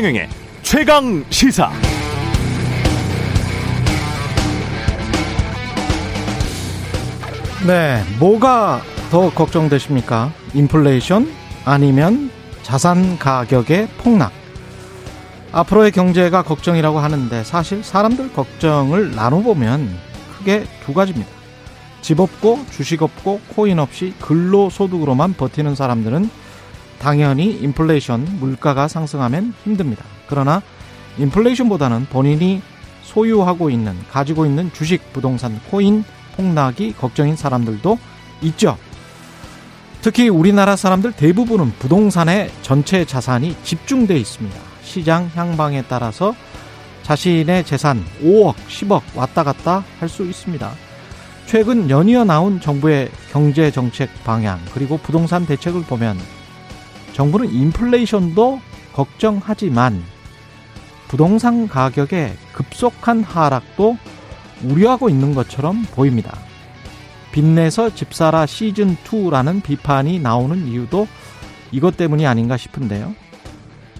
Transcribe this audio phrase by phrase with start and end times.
[0.00, 0.28] 최경영의
[0.62, 1.70] 최강 시사.
[7.66, 10.32] 네, 뭐가 더 걱정되십니까?
[10.54, 11.30] 인플레이션
[11.66, 12.30] 아니면
[12.62, 14.32] 자산 가격의 폭락.
[15.52, 19.98] 앞으로의 경제가 걱정이라고 하는데 사실 사람들 걱정을 나눠보면
[20.38, 21.30] 크게 두 가지입니다.
[22.00, 26.30] 집 없고 주식 없고 코인 없이 근로소득으로만 버티는 사람들은
[27.00, 30.04] 당연히 인플레이션 물가가 상승하면 힘듭니다.
[30.28, 30.62] 그러나
[31.18, 32.62] 인플레이션보다는 본인이
[33.02, 36.04] 소유하고 있는 가지고 있는 주식, 부동산, 코인
[36.36, 37.98] 폭락이 걱정인 사람들도
[38.42, 38.78] 있죠.
[40.02, 44.58] 특히 우리나라 사람들 대부분은 부동산에 전체 자산이 집중돼 있습니다.
[44.82, 46.34] 시장 향방에 따라서
[47.02, 50.70] 자신의 재산 5억, 10억 왔다 갔다 할 수 있습니다.
[51.46, 56.16] 최근 연이어 나온 정부의 경제 정책 방향 그리고 부동산 대책을 보면
[57.12, 58.60] 정부는 인플레이션도
[58.92, 60.02] 걱정하지만
[61.08, 63.96] 부동산 가격의 급속한 하락도
[64.62, 66.36] 우려하고 있는 것처럼 보입니다.
[67.32, 71.06] 빚내서 집사라 시즌2라는 비판이 나오는 이유도
[71.72, 73.14] 이것 때문이 아닌가 싶은데요.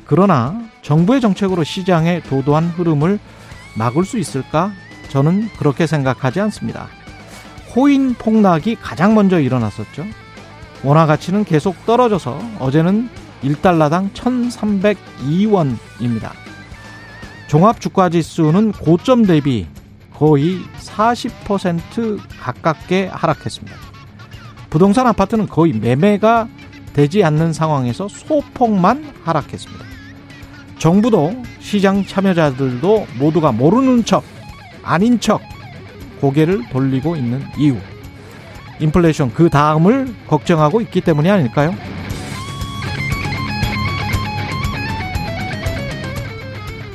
[0.05, 3.19] 그러나 정부의 정책으로 시장의 도도한 흐름을
[3.77, 4.73] 막을 수 있을까?
[5.09, 6.89] 저는 그렇게 생각하지 않습니다.
[7.71, 10.05] 코인 폭락이 가장 먼저 일어났었죠.
[10.83, 13.09] 원화 가치는 계속 떨어져서 어제는
[13.43, 16.33] 1달러당 1,302원입니다.
[17.49, 19.67] 종합 주가 지수는 고점 대비
[20.15, 23.77] 거의 40% 가깝게 하락했습니다.
[24.69, 26.49] 부동산 아파트는 거의 매매가
[26.93, 29.85] 되지 않는 상황에서 소폭만 하락했습니다.
[30.79, 34.25] 정부도 시장 참여자들도 모두가 모르는 척,
[34.83, 35.41] 아닌 척
[36.21, 37.77] 고개를 돌리고 있는 이유.
[38.81, 41.75] 인플레이션 그 다음을 걱정하고 있기 때문이 아닐까요?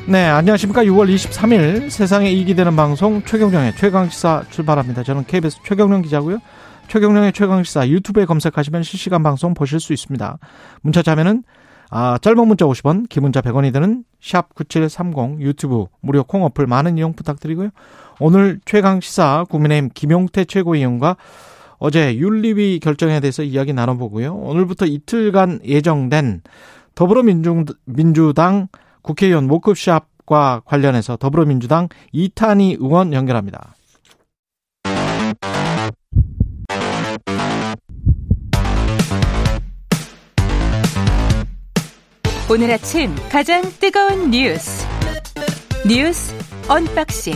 [0.08, 0.84] 네, 안녕하십니까.
[0.84, 5.02] 6월 23일 세상에 이익이 되는 방송 최경령의 최강시사 출발합니다.
[5.02, 6.38] 저는 KBS 최경령 기자고요.
[6.90, 10.38] 최경령의 최강시사 유튜브에 검색하시면 실시간 방송 보실 수 있습니다.
[10.82, 11.44] 문자 자면은
[11.90, 16.98] 아, 짧은 문자 50원, 긴 문자 100원이 드는 샵 9730 유튜브 무료 콩 어플 많은
[16.98, 17.70] 이용 부탁드리고요.
[18.20, 21.18] 오늘 최강시사 국민의힘 김용태 최고위원과
[21.78, 24.36] 어제 윤리위 결정에 대해서 이야기 나눠보고요.
[24.36, 26.42] 오늘부터 이틀간 예정된
[26.96, 28.68] 더불어민주당
[29.02, 33.76] 국회의원 워크숍과 관련해서 더불어민주당 이탄희 의원 연결합니다.
[42.50, 44.86] 오늘 아침 가장 뜨거운 뉴스
[45.88, 46.34] 뉴스
[46.70, 47.34] 언박싱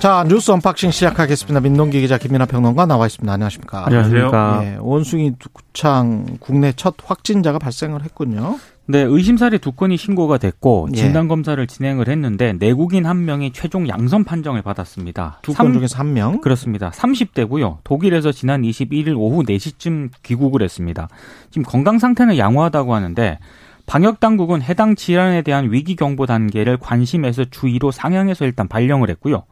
[0.00, 1.60] 자 뉴스 언박싱 시작하겠습니다.
[1.60, 3.30] 민동기 기자 김민아 평론가 나와 있습니다.
[3.30, 3.84] 안녕하십니까?
[3.84, 4.60] 안녕하십니까?
[4.64, 8.58] 예, 원숭이 두창 국내 첫 확진자가 발생을 했군요.
[8.86, 10.96] 네, 의심 사례 두 건이 신고가 됐고 예.
[10.96, 15.40] 진단 검사를 진행을 했는데 내국인 한 명이 최종 양성 판정을 받았습니다.
[15.42, 16.40] 두 삼- 건 중에서 한 명.
[16.40, 16.90] 그렇습니다.
[16.92, 17.76] 30대고요.
[17.84, 21.08] 독일에서 지난 21일 오후 4시쯤 귀국을 했습니다.
[21.50, 23.38] 지금 건강 상태는 양호하다고 하는데
[23.84, 29.42] 방역 당국은 해당 질환에 대한 위기 경보 단계를 관심에서 주의로 상향해서 일단 발령을 했고요.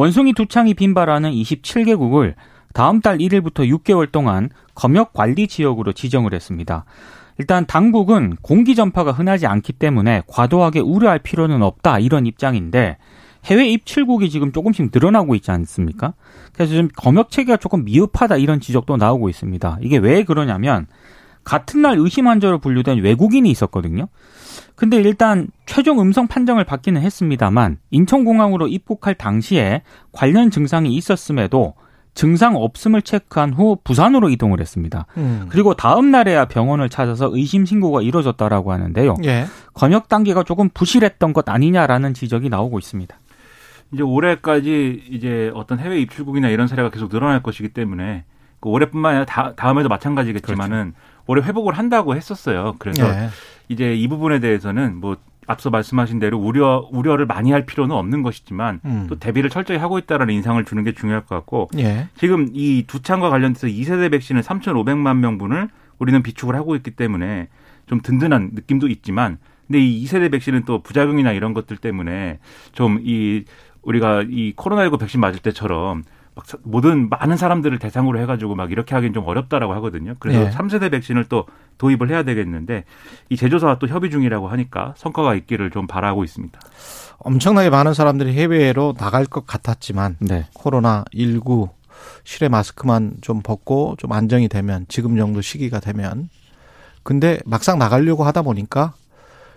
[0.00, 2.32] 원숭이 두 창이 빈발하는 27개국을
[2.72, 6.86] 다음 달 1일부터 6개월 동안 검역 관리 지역으로 지정을 했습니다.
[7.36, 12.96] 일단 당국은 공기 전파가 흔하지 않기 때문에 과도하게 우려할 필요는 없다 이런 입장인데
[13.44, 16.14] 해외 입출국이 지금 조금씩 늘어나고 있지 않습니까?
[16.54, 19.80] 그래서 좀 검역 체계가 조금 미흡하다 이런 지적도 나오고 있습니다.
[19.82, 20.86] 이게 왜 그러냐면
[21.44, 24.08] 같은 날 의심 환자로 분류된 외국인이 있었거든요.
[24.74, 29.82] 근데 일단 최종 음성 판정을 받기는 했습니다만 인천공항으로 입국할 당시에
[30.12, 31.74] 관련 증상이 있었음에도
[32.14, 35.06] 증상 없음을 체크한 후 부산으로 이동을 했습니다.
[35.16, 35.46] 음.
[35.48, 39.16] 그리고 다음 날에야 병원을 찾아서 의심 신고가 이루어졌다라고 하는데요.
[39.24, 39.46] 예.
[39.74, 43.16] 검역 단계가 조금 부실했던 것 아니냐라는 지적이 나오고 있습니다.
[43.92, 48.24] 이제 올해까지 이제 어떤 해외 입출국이나 이런 사례가 계속 늘어날 것이기 때문에
[48.60, 50.94] 그 올해뿐만 아니라 다, 다음에도 마찬가지겠지만은
[51.30, 52.74] 올해 회복을 한다고 했었어요.
[52.78, 53.28] 그래서 예.
[53.68, 55.16] 이제 이 부분에 대해서는 뭐
[55.46, 59.06] 앞서 말씀하신 대로 우려 우려를 많이 할 필요는 없는 것이지만 음.
[59.08, 62.08] 또 대비를 철저히 하고 있다라는 인상을 주는 게 중요할 것 같고 예.
[62.16, 65.68] 지금 이 두창과 관련돼서 2세대 백신을 3,500만 명분을
[65.98, 67.48] 우리는 비축을 하고 있기 때문에
[67.86, 72.38] 좀 든든한 느낌도 있지만 근데 이 2세대 백신은 또 부작용이나 이런 것들 때문에
[72.72, 73.44] 좀 이
[73.82, 76.04] 우리가 이 코로나19 백신 맞을 때처럼
[76.34, 80.14] 막 사- 모든 많은 사람들을 대상으로 해가지고 막 이렇게 하기는 좀 어렵다라고 하거든요.
[80.20, 80.50] 그래서 예.
[80.50, 81.46] 3세대 백신을 또
[81.78, 82.84] 도입을 해야 되겠는데
[83.30, 86.58] 이 제조사와 또 협의 중이라고 하니까 성과가 있기를 좀 바라고 있습니다.
[87.18, 90.46] 엄청나게 많은 사람들이 해외로 나갈 것 같았지만 네.
[90.54, 91.68] 코로나 19
[92.24, 96.28] 실외 마스크만 좀 벗고 좀 안정이 되면 지금 정도 시기가 되면
[97.02, 98.94] 근데 막상 나가려고 하다 보니까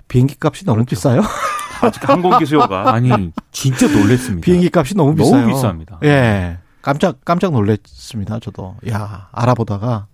[0.07, 1.21] 비행기 값이 너무 비싸요.
[1.81, 4.43] 아직 항공기 수요가 아니 진짜 놀랬습니다.
[4.45, 5.47] 비행기 값이 너무 비싸요.
[5.47, 6.03] 너무 비쌉니다.
[6.03, 6.57] 예.
[6.83, 8.39] 깜짝 깜짝 놀랐습니다.
[8.39, 8.75] 저도.
[8.91, 10.05] 야, 알아보다가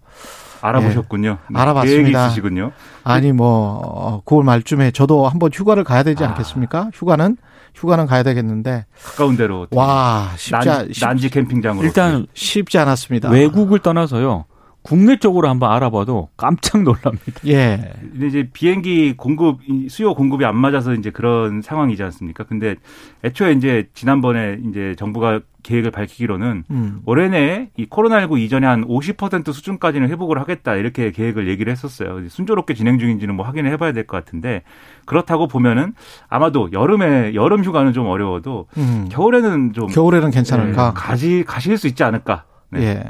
[0.61, 1.37] 알아보셨군요.
[1.49, 2.01] 네, 알아봤습니다.
[2.03, 2.71] 계획이 있으시군요.
[3.03, 6.29] 아니 뭐 어, 9월 말쯤에 저도 한번 휴가를 가야 되지 아.
[6.29, 6.91] 않겠습니까?
[6.93, 7.35] 휴가는
[7.75, 13.29] 휴가는 가야 되겠는데 가까운 데로 와 쉽지 난, 난지 캠핑장으로 일단 쉽지 않았습니다.
[13.29, 14.45] 외국을 떠나서요.
[14.81, 17.41] 국내 쪽으로 한번 알아봐도 깜짝 놀랍니다.
[17.47, 17.93] 예.
[17.99, 22.43] 근데 이제 비행기 공급 이 수요 공급이 안 맞아서 이제 그런 상황이지 않습니까?
[22.45, 22.75] 근데
[23.23, 27.01] 애초에 이제 지난번에 이제 정부가 계획을 밝히기로는 음.
[27.05, 32.27] 올해 내에 이 코로나19 이전에 한 50% 수준까지는 회복을 하겠다 이렇게 계획을 얘기를 했었어요.
[32.29, 34.63] 순조롭게 진행 중인지는 뭐 확인을 해봐야 될 것 같은데
[35.05, 35.93] 그렇다고 보면은
[36.29, 39.07] 아마도 여름에 여름 휴가는 좀 어려워도 음.
[39.11, 40.85] 겨울에는 좀 겨울에는 괜찮을까?
[40.87, 42.45] 네, 가지 가실 수 있지 않을까.
[42.71, 42.81] 네.
[42.81, 43.03] 예.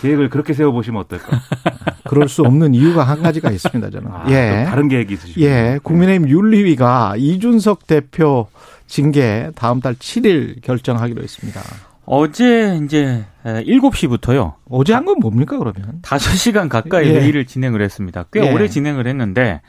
[0.00, 1.40] 계획을 그렇게 세워 보시면 어떨까?
[2.08, 4.10] 그럴 수 없는 이유가 한 가지가 있습니다, 저는.
[4.10, 4.62] 아, 예.
[4.64, 5.40] 또 다른 계획이 있으시고.
[5.40, 5.78] 예.
[5.82, 8.46] 국민의힘 윤리위가 이준석 대표
[8.86, 11.60] 징계 다음 달 7일 결정하기로 했습니다.
[12.06, 14.54] 어제 이제 7시부터요.
[14.70, 16.00] 어제 한 건 뭡니까, 그러면?
[16.02, 17.20] 5시간 가까이 예.
[17.20, 18.24] 회의를 진행을 했습니다.
[18.32, 18.52] 꽤 예.
[18.52, 19.60] 오래 진행을 했는데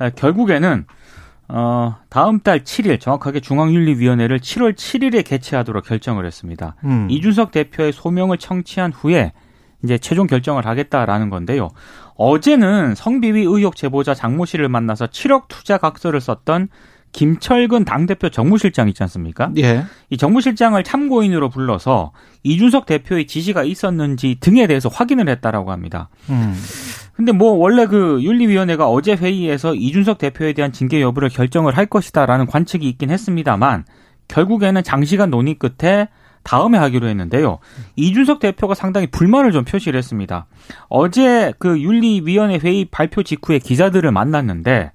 [0.00, 0.84] 에, 결국에는
[1.48, 6.74] 어, 다음 달 7일 정확하게 중앙윤리위원회를 7월 7일에 개최하도록 결정을 했습니다.
[6.84, 7.06] 음.
[7.08, 9.32] 이준석 대표의 소명을 청취한 후에
[9.84, 11.68] 이제 최종 결정을 하겠다라는 건데요.
[12.16, 16.68] 어제는 성비위 의혹 제보자 장모 씨를 만나서 7억 투자 각서를 썼던
[17.12, 19.50] 김철근 당대표 정무실장 있지 않습니까?
[19.56, 19.84] 예.
[20.10, 22.12] 이 정무실장을 참고인으로 불러서
[22.42, 26.10] 이준석 대표의 지시가 있었는지 등에 대해서 확인을 했다라고 합니다.
[26.28, 26.54] 음.
[27.14, 32.44] 근데 뭐 원래 그 윤리위원회가 어제 회의에서 이준석 대표에 대한 징계 여부를 결정을 할 것이다라는
[32.46, 33.86] 관측이 있긴 했습니다만
[34.28, 36.08] 결국에는 장시간 논의 끝에
[36.46, 37.58] 다음에 하기로 했는데요.
[37.96, 40.46] 이준석 대표가 상당히 불만을 좀 표시를 했습니다.
[40.88, 44.92] 어제 그 윤리위원회 회의 발표 직후에 기자들을 만났는데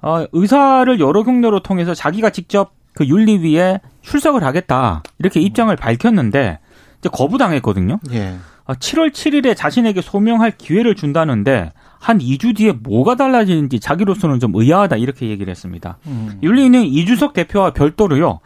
[0.00, 6.58] 어, 의사를 여러 경로로 통해서 자기가 직접 그 윤리위에 출석을 하겠다 이렇게 입장을 밝혔는데
[6.98, 7.98] 이제 거부당했거든요.
[8.12, 8.36] 예.
[8.64, 14.96] 아, 7월 7일에 자신에게 소명할 기회를 준다는데 한 2주 뒤에 뭐가 달라지는지 자기로서는 좀 의아하다
[14.96, 15.98] 이렇게 얘기를 했습니다.
[16.06, 16.38] 음.
[16.42, 18.40] 윤리는 이주석 대표와 별도로요.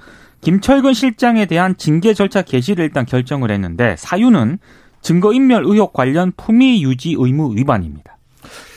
[0.44, 4.58] 김철근 실장에 대한 징계 절차 개시를 일단 결정을 했는데 사유는
[5.00, 8.18] 증거인멸 의혹 관련 품위 유지 의무 위반입니다.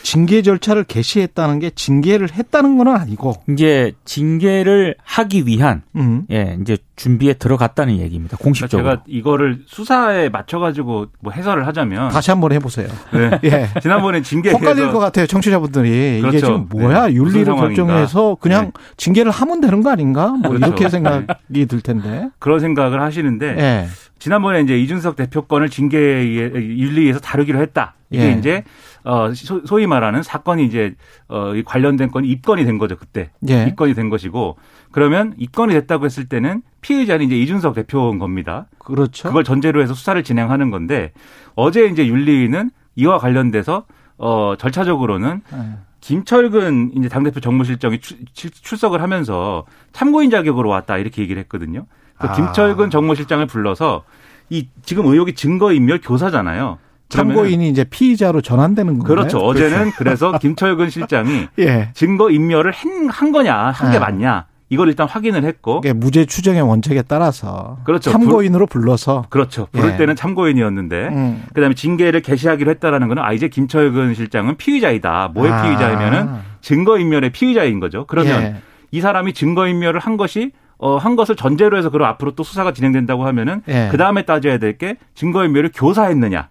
[0.02, 6.24] 징계 절차를 개시했다는 게 징계를 했다는 건 아니고, 이제 징계를 하기 위한 음.
[6.30, 8.36] 예 이제 준비에 들어갔다는 얘기입니다.
[8.38, 8.88] 공식적으로.
[8.88, 12.88] 제가 이거를 수사에 맞춰가지고 뭐 해설을 하자면 다시 한번 해보세요.
[13.12, 13.38] 네.
[13.44, 13.68] 예.
[13.80, 16.18] 지난번에 징계에 헷갈릴 것 같아요, 청취자분들이.
[16.18, 16.38] 이게 그렇죠.
[16.38, 17.06] 지금 뭐야?
[17.08, 17.14] 네.
[17.14, 17.54] 윤리를.
[17.54, 18.72] 결정해서 그냥 네.
[18.96, 20.28] 징계를 하면 되는 거 아닌가?
[20.28, 20.66] 뭐 그렇죠.
[20.66, 22.28] 이렇게 생각이 들 텐데.
[22.38, 23.88] 그런 생각을 하시는데 예.
[24.18, 27.94] 지난번에 이제 이준석 대표권을 징계에 윤리에서 다루기로 했다.
[28.10, 28.32] 이게 예.
[28.32, 28.64] 이제
[29.08, 30.94] 어 소- 소위 말하는 사건이 이제
[31.28, 33.64] 어이 관련된 건이 입건이 된 거죠 그때 예.
[33.66, 34.58] 입건이 된 것이고
[34.92, 38.66] 그러면 입건이 됐다고 했을 때는 피의자는 이제 이준석 대표인 겁니다.
[38.78, 39.28] 그렇죠.
[39.28, 41.12] 그걸 전제로 해서 수사를 진행하는 건데
[41.54, 43.86] 어제 이제 윤리는 이와 관련돼서
[44.18, 45.56] 어 절차적으로는 예.
[46.00, 48.00] 김철근 이제 당대표 정무실장이
[48.34, 51.86] 출석을 하면서 참고인 자격으로 왔다 이렇게 얘기를 했거든요.
[52.18, 52.32] 그 아.
[52.32, 54.04] 김철근 정무실장을 불러서
[54.50, 56.78] 이 지금 의혹이 증거인멸 교사잖아요.
[57.08, 59.08] 참고인이 이제 피의자로 전환되는 건가요?
[59.16, 59.38] 그렇죠.
[59.38, 61.90] 어제는 그래서 김철근 실장이 예.
[61.94, 63.98] 증거 인멸을 한, 한 거냐 한게 네.
[63.98, 68.10] 맞냐 이걸 일단 확인을 했고 이게 무죄 추정의 원칙에 따라서 그렇죠.
[68.10, 69.66] 참고인으로 불러서 그렇죠.
[69.72, 69.96] 부를 예.
[69.96, 71.44] 때는 참고인이었는데 음.
[71.54, 75.30] 그다음에 징계를 개시하기로 했다라는 거는 아 이제 김철근 실장은 피의자이다.
[75.32, 75.62] 뭐의 아.
[75.62, 76.28] 피의자이면은
[76.60, 78.04] 증거 인멸의 피의자인 거죠.
[78.06, 78.56] 그러면 예.
[78.90, 82.72] 이 사람이 증거 인멸을 한 것이 어, 한 것을 전제로 해서 그럼 앞으로 또 수사가
[82.72, 83.88] 진행된다고 하면은 예.
[83.90, 86.48] 그 다음에 따져야 될 게 증거인멸을 교사했느냐.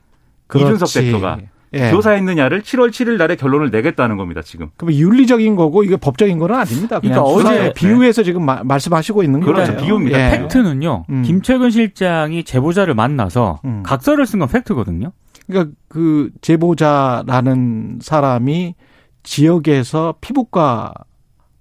[0.55, 1.01] 이준석 그렇지.
[1.01, 1.37] 대표가
[1.73, 1.91] 예.
[1.91, 4.69] 교사했느냐를 7월 7일 날에 결론을 내겠다는 겁니다, 지금.
[4.77, 6.99] 그럼 윤리적인 거고 이게 법적인 거는 아닙니다.
[7.01, 9.73] 그냥 그러니까 어제- 비유해서 지금 마- 말씀하시고 있는 그렇죠.
[9.73, 9.83] 거예요.
[9.85, 10.17] 비유입니다.
[10.17, 10.37] 예.
[10.39, 11.05] 팩트는요.
[11.09, 11.23] 음.
[11.23, 13.83] 김철근 실장이 제보자를 만나서 음.
[13.83, 15.11] 각서를 쓴 건 팩트거든요.
[15.47, 18.75] 그러니까 그 제보자라는 사람이
[19.23, 20.93] 지역에서 피부과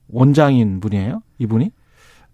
[0.09, 1.21] 원장인 분이에요.
[1.39, 1.71] 이분이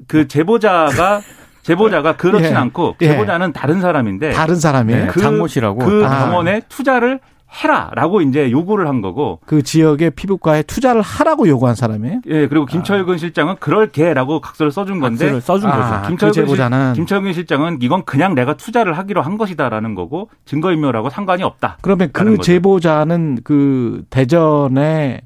[0.09, 1.21] 그 제보자가
[1.63, 2.55] 제보자가 그렇진 예.
[2.55, 3.07] 않고 예.
[3.09, 5.01] 제보자는 다른 사람인데 다른 사람이에요.
[5.03, 5.07] 네.
[5.09, 5.79] 그, 그- 장모 씨라고.
[5.79, 6.25] 그 아.
[6.27, 7.21] 병원에 투자를
[7.63, 12.23] 해라라고 이제 요구를 한 거고 그 지역의 피부과에 투자를 하라고 요구한 사람이에요.
[12.29, 16.01] 예 그리고 김철근 실장은 그럴게라고 각서를 써준 건데 각서를 써준 아, 거죠.
[16.03, 21.43] 그 김철근, 제보자는 김철근 실장은 이건 그냥 내가 투자를 하기로 한 것이다라는 거고 증거인멸하고 상관이
[21.43, 21.77] 없다.
[21.83, 22.43] 그러면 그 거죠.
[22.43, 25.21] 제보자는 그 대전에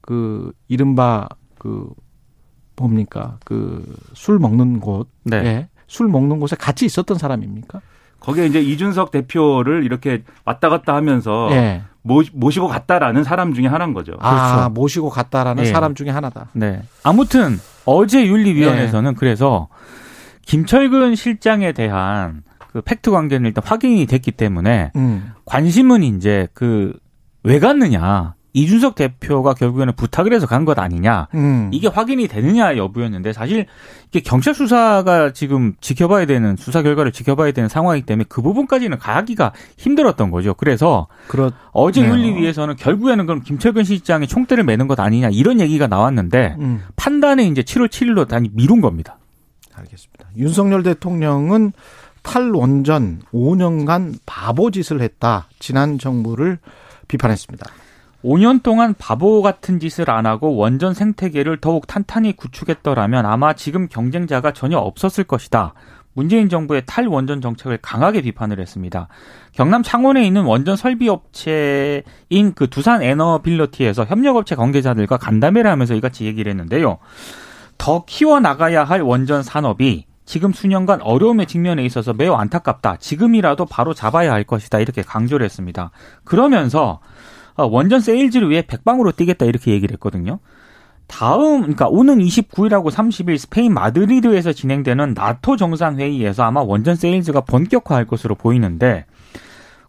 [0.00, 1.28] 그 이른바
[1.58, 1.88] 그
[2.76, 5.36] 뭡니까 그 술 먹는 곳, 네.
[5.44, 5.68] 예.
[5.88, 7.80] 술 먹는 곳에 같이 있었던 사람입니까?
[8.20, 11.82] 거기에 이제 이준석 대표를 이렇게 왔다 갔다 하면서 예.
[12.02, 14.12] 모, 모시고 갔다라는 사람 중에 하나인 거죠.
[14.20, 14.70] 아, 그렇죠.
[14.70, 15.68] 모시고 갔다라는 예.
[15.68, 16.46] 사람 중에 하나다.
[16.52, 16.82] 네.
[17.02, 19.68] 아무튼 어제 윤리위원회에서는 그래서
[20.42, 22.42] 김철근 실장에 대한
[22.72, 25.32] 그 팩트 관계는 일단 확인이 됐기 때문에 음.
[25.44, 26.92] 관심은 이제 그
[27.42, 28.34] 왜 갔느냐.
[28.52, 31.28] 이준석 대표가 결국에는 부탁을 해서 간 것 아니냐.
[31.34, 31.70] 음.
[31.72, 33.66] 이게 확인이 되느냐 여부였는데 사실
[34.08, 39.52] 이게 경찰 수사가 지금 지켜봐야 되는 수사 결과를 지켜봐야 되는 상황이기 때문에 그 부분까지는 가기가
[39.78, 40.54] 힘들었던 거죠.
[40.54, 42.08] 그래서 그렇 어제 네.
[42.08, 46.82] 윤리위에서는 결국에는 그럼 김철근 실장이 총대를 매는 것 아니냐 이런 얘기가 나왔는데 음.
[46.96, 49.18] 판단은 이제 7월 7일로 단위 미룬 겁니다.
[49.74, 50.26] 알겠습니다.
[50.36, 51.72] 윤석열 대통령은
[52.22, 55.46] 탈원전 5년간 바보 짓을 했다.
[55.60, 56.58] 지난 정부를
[57.06, 57.64] 비판했습니다.
[58.24, 64.52] 5년 동안 바보 같은 짓을 안 하고 원전 생태계를 더욱 탄탄히 구축했더라면 아마 지금 경쟁자가
[64.52, 65.74] 전혀 없었을 것이다.
[66.14, 69.06] 문재인 정부의 탈원전 정책을 강하게 비판을 했습니다.
[69.52, 72.02] 경남 창원에 있는 원전 설비 업체인
[72.56, 76.98] 그 두산 에너빌리티에서 협력업체 관계자들과 간담회를 하면서 이같이 얘기를 했는데요.
[77.76, 82.96] 더 키워 나가야 할 원전 산업이 지금 수년간 어려움에 직면해 있어서 매우 안타깝다.
[82.96, 84.80] 지금이라도 바로 잡아야 할 것이다.
[84.80, 85.92] 이렇게 강조를 했습니다.
[86.24, 87.00] 그러면서 어,
[87.66, 90.38] 원전 세일즈를 위해 백방으로 뛰겠다 이렇게 얘기를 했거든요.
[91.06, 98.34] 다음, 그러니까 오는 29일하고 30일 스페인 마드리드에서 진행되는 나토 정상회의에서 아마 원전 세일즈가 본격화할 것으로
[98.34, 99.06] 보이는데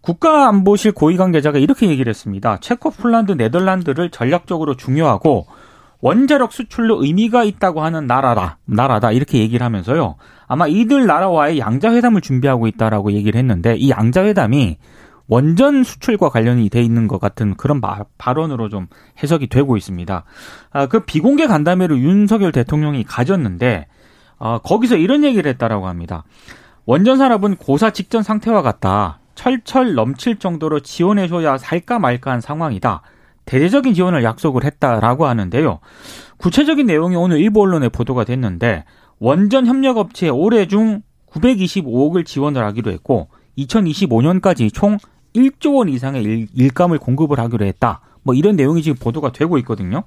[0.01, 2.57] 국가안보실 고위 관계자가 이렇게 얘기를 했습니다.
[2.61, 5.45] 체코, 폴란드, 네덜란드를 전략적으로 중요하고
[6.01, 10.15] 원자력 수출로 의미가 있다고 하는 나라다, 나라다 이렇게 얘기를 하면서요.
[10.47, 14.77] 아마 이들 나라와의 양자 회담을 준비하고 있다라고 얘기를 했는데 이 양자 회담이
[15.29, 18.87] 원전 수출과 관련이 돼 있는 것 같은 그런 바, 발언으로 좀
[19.21, 20.23] 해석이 되고 있습니다.
[20.71, 23.85] 아, 그 비공개 간담회를 윤석열 대통령이 가졌는데
[24.39, 26.23] 아, 거기서 이런 얘기를 했다라고 합니다.
[26.85, 29.19] 원전 산업은 고사 직전 상태와 같다.
[29.35, 33.03] 철철 넘칠 정도로 지원해줘야 살까 말까 한 상황이다.
[33.45, 35.79] 대대적인 지원을 약속을 했다라고 하는데요.
[36.37, 38.83] 구체적인 내용이 오늘 일부 언론에 보도가 됐는데
[39.19, 44.97] 원전 협력업체에 올해 중 925억을 지원을 하기로 했고 2025년까지 총
[45.35, 48.01] 1조 원 이상의 일, 일감을 공급을 하기로 했다.
[48.23, 50.03] 뭐 이런 내용이 지금 보도가 되고 있거든요.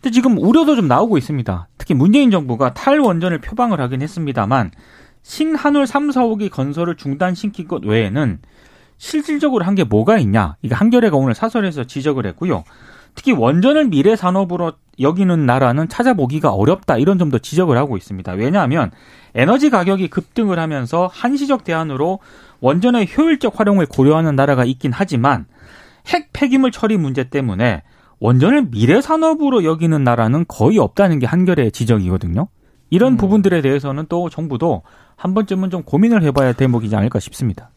[0.00, 1.68] 근데 지금 우려도 좀 나오고 있습니다.
[1.78, 4.70] 특히 문재인 정부가 탈원전을 표방을 하긴 했습니다만
[5.22, 8.38] 신한울 3, 4호기 건설을 중단시킨 것 외에는
[8.98, 10.56] 실질적으로 한 게 뭐가 있냐?
[10.62, 12.64] 이게 한겨레가 오늘 사설에서 지적을 했고요.
[13.14, 18.32] 특히 원전을 미래 산업으로 여기는 나라는 찾아보기가 어렵다 이런 점도 지적을 하고 있습니다.
[18.32, 18.90] 왜냐하면
[19.34, 22.20] 에너지 가격이 급등을 하면서 한시적 대안으로
[22.60, 25.46] 원전의 효율적 활용을 고려하는 나라가 있긴 하지만
[26.06, 27.82] 핵 폐기물 처리 문제 때문에
[28.18, 32.48] 원전을 미래 산업으로 여기는 나라는 거의 없다는 게 한겨레의 지적이거든요.
[32.90, 33.16] 이런 음.
[33.16, 34.82] 부분들에 대해서는 또 정부도
[35.16, 37.70] 한 번쯤은 좀 고민을 해봐야 대목이지 않을까 싶습니다.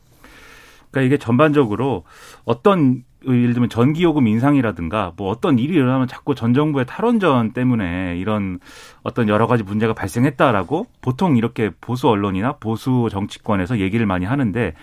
[0.91, 2.03] 그러니까 이게 전반적으로
[2.45, 8.59] 어떤 예를 들면 전기요금 인상이라든가 뭐 어떤 일이 일어나면 자꾸 전 정부의 탈원전 때문에 이런
[9.03, 14.73] 어떤 여러 가지 문제가 발생했다라고 보통 이렇게 보수 언론이나 보수 정치권에서 얘기를 많이 하는데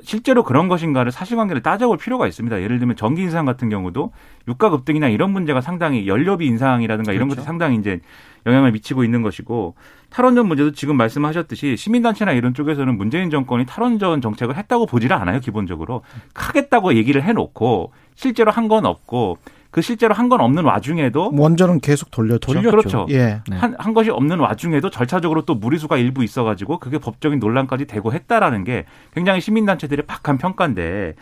[0.00, 2.60] 실제로 그런 것인가를 사실관계를 따져볼 필요가 있습니다.
[2.60, 4.12] 예를 들면 전기 인상 같은 경우도
[4.48, 7.40] 유가 급등이나 이런 문제가 상당히 연료비 인상이라든가 이런 그렇죠.
[7.40, 8.00] 것들이 상당히 이제
[8.46, 9.74] 영향을 미치고 있는 것이고
[10.14, 15.40] 탈원전 문제도 지금 말씀하셨듯이 시민단체나 이런 쪽에서는 문재인 정권이 탈원전 정책을 했다고 보지를 않아요.
[15.40, 16.02] 기본적으로
[16.34, 19.38] 하겠다고 얘기를 해놓고 실제로 한 건 없고
[19.72, 22.52] 그 실제로 한 건 없는 와중에도 원전은 계속 돌렸죠.
[22.52, 22.70] 돌렸죠.
[22.70, 23.06] 그렇죠.
[23.10, 23.40] 예.
[23.48, 23.56] 네.
[23.56, 28.62] 한, 한 것이 없는 와중에도 절차적으로 또 무리수가 일부 있어가지고 그게 법적인 논란까지 되고 했다라는
[28.62, 31.14] 게 굉장히 시민단체들의 박한 평가인데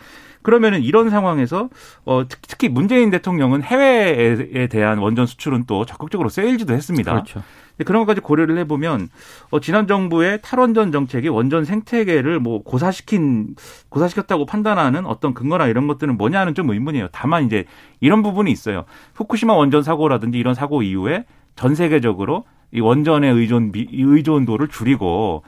[0.43, 1.69] 그러면은 이런 상황에서
[2.05, 7.11] 어 특- 특히 문재인 대통령은 해외에 대한 원전 수출은 또 적극적으로 세일즈도 했습니다.
[7.11, 7.41] 그렇죠.
[7.85, 9.09] 그런 것까지 고려를 해보면
[9.49, 13.55] 어, 지난 정부의 탈원전 정책이 원전 생태계를 뭐 고사시킨
[13.89, 17.07] 고사시켰다고 판단하는 어떤 근거나 이런 것들은 뭐냐는 좀 의문이에요.
[17.11, 17.65] 다만 이제
[17.99, 18.85] 이런 부분이 있어요.
[19.15, 25.43] 후쿠시마 원전 사고라든지 이런 사고 이후에 전 세계적으로 이 원전의 의존 의존도를 줄이고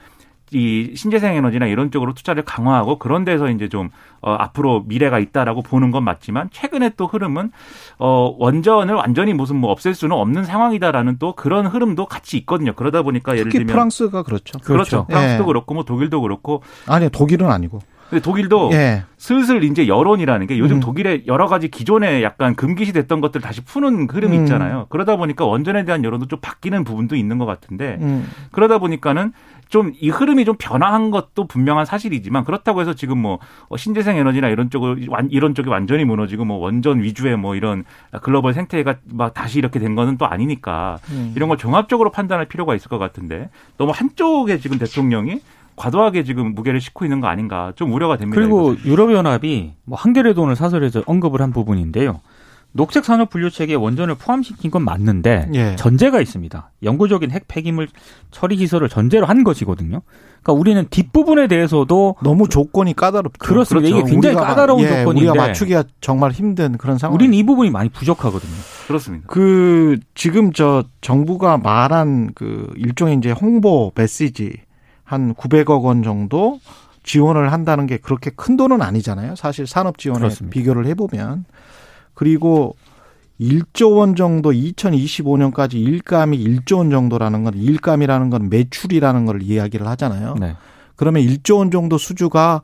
[0.52, 5.62] 이 신재생 에너지나 이런 쪽으로 투자를 강화하고 그런 데서 이제 좀 어, 앞으로 미래가 있다라고
[5.62, 7.50] 보는 건 맞지만 최근에 또 흐름은
[7.98, 12.74] 어, 원전을 완전히 무슨 뭐 없앨 수는 없는 상황이다라는 또 그런 흐름도 같이 있거든요.
[12.74, 14.58] 그러다 보니까 예를 특히 들면 프랑스가 그렇죠.
[14.60, 15.06] 그렇죠.
[15.10, 15.12] 예.
[15.12, 17.80] 프랑스도 그렇고 뭐 독일도 그렇고 아니 독일은 아니고.
[18.08, 19.02] 근데 독일도 예.
[19.16, 20.80] 슬슬 이제 여론이라는 게 요즘 음.
[20.80, 24.42] 독일의 여러 가지 기존에 약간 금기시 됐던 것들 다시 푸는 흐름이 음.
[24.44, 24.86] 있잖아요.
[24.90, 28.28] 그러다 보니까 원전에 대한 여론도 좀 바뀌는 부분도 있는 것 같은데 음.
[28.52, 29.32] 그러다 보니까는
[29.68, 34.48] 좀 이 흐름이 좀 변화한 것도 분명한 사실이지만 그렇다고 해서 지금 뭐 어, 신재생 에너지나
[34.48, 37.84] 이런 쪽을 완- 이런 쪽이 완전히 무너지고 뭐 원전 위주의 뭐 이런
[38.22, 41.32] 글로벌 생태가 막 다시 이렇게 된 거는 또 아니니까 음.
[41.36, 45.40] 이런 걸 종합적으로 판단할 필요가 있을 것 같은데 너무 한쪽에 지금 대통령이
[45.76, 48.40] 과도하게 지금 무게를 싣고 있는 거 아닌가 좀 우려가 됩니다.
[48.40, 48.74] 그리고.
[48.84, 52.20] 유럽연합이 뭐 한겨레 돈을 사설에서 언급을 한 부분인데요.
[52.76, 55.76] 녹색 산업 분류 체계에 원전을 포함시킨 건 맞는데 예.
[55.76, 56.72] 전제가 있습니다.
[56.82, 57.88] 영구적인 핵 폐기물
[58.30, 60.02] 처리 시설을 전제로 한 것이거든요.
[60.42, 63.38] 그러니까 우리는 뒷부분에 대해서도 너무 조건이 까다롭죠.
[63.38, 63.88] 그렇습니다.
[63.88, 67.14] 이게 굉장히 우리가, 까다로운 예, 조건인데 우리가 맞추기가 정말 힘든 그런 상황.
[67.14, 68.52] 우리는 이 부분이 많이 부족하거든요.
[68.86, 69.26] 그렇습니다.
[69.26, 74.52] 그 지금 저 정부가 말한 그 일종의 이제 홍보 메시지
[75.02, 76.60] 한 900억 원 정도
[77.02, 79.36] 지원을 한다는 게 그렇게 큰 돈은 아니잖아요.
[79.36, 80.52] 사실 산업 지원에 그렇습니다.
[80.52, 81.44] 비교를 해보면
[82.16, 82.74] 그리고
[83.40, 90.34] 1조 원 정도 2025년까지 일감이 1조 원 정도라는 건 일감이라는 건 매출이라는 걸 이야기를 하잖아요.
[90.40, 90.56] 네.
[90.96, 92.62] 그러면 1조 원 정도 수주가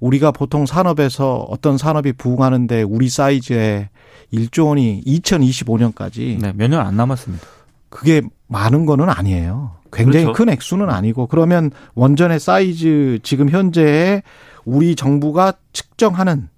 [0.00, 3.88] 우리가 보통 산업에서 어떤 산업이 부흥하는데 우리 사이즈의
[4.32, 7.46] 1조 원이 2025년까지 네, 몇 년 안 남았습니다.
[7.88, 9.76] 그게 많은 거는 아니에요.
[9.92, 10.36] 굉장히 그렇죠.
[10.44, 14.22] 큰 액수는 아니고 그러면 원전의 사이즈 지금 현재의
[14.64, 16.48] 우리 정부가 측정하는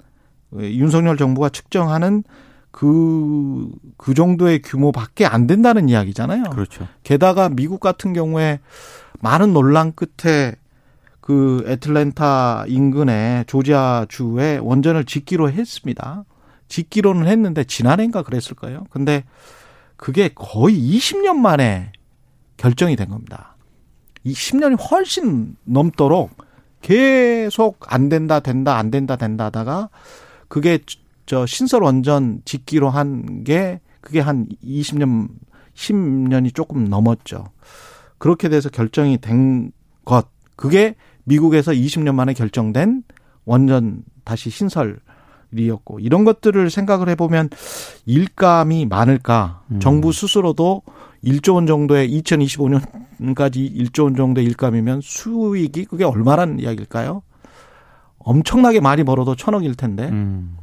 [0.54, 2.24] 윤석열 정부가 측정하는
[2.70, 6.44] 그, 그 정도의 규모밖에 안 된다는 이야기잖아요.
[6.50, 6.86] 그렇죠.
[7.02, 8.60] 게다가 미국 같은 경우에
[9.20, 10.56] 많은 논란 끝에
[11.20, 16.24] 그 애틀랜타 인근의 조지아주에 원전을 짓기로 했습니다.
[16.68, 18.86] 짓기로는 했는데 지난해인가 그랬을 거예요.
[18.90, 19.24] 근데
[19.96, 21.92] 그게 거의 20년 만에
[22.56, 23.56] 결정이 된 겁니다.
[24.22, 26.30] 이 10년이 훨씬 넘도록
[26.82, 29.88] 계속 안 된다 된다 안 된다 된다 하다가
[30.48, 30.78] 그게
[31.26, 35.28] 저 신설 원전 짓기로 한 게 그게 한 20년
[35.74, 37.46] 10년이 조금 넘었죠.
[38.18, 39.72] 그렇게 돼서 결정이 된
[40.04, 40.28] 것.
[40.54, 43.02] 그게 미국에서 20년 만에 결정된
[43.44, 47.50] 원전 다시 신설이었고 이런 것들을 생각을 해보면
[48.06, 49.64] 일감이 많을까?
[49.72, 49.80] 음.
[49.80, 50.82] 정부 스스로도
[51.24, 57.22] 1조 원 정도의 2025년까지 1조 원 정도의 일감이면 수익이 그게 얼마란 이야기일까요?
[58.26, 60.58] 엄청나게 많이 벌어도 천억일 텐데 음.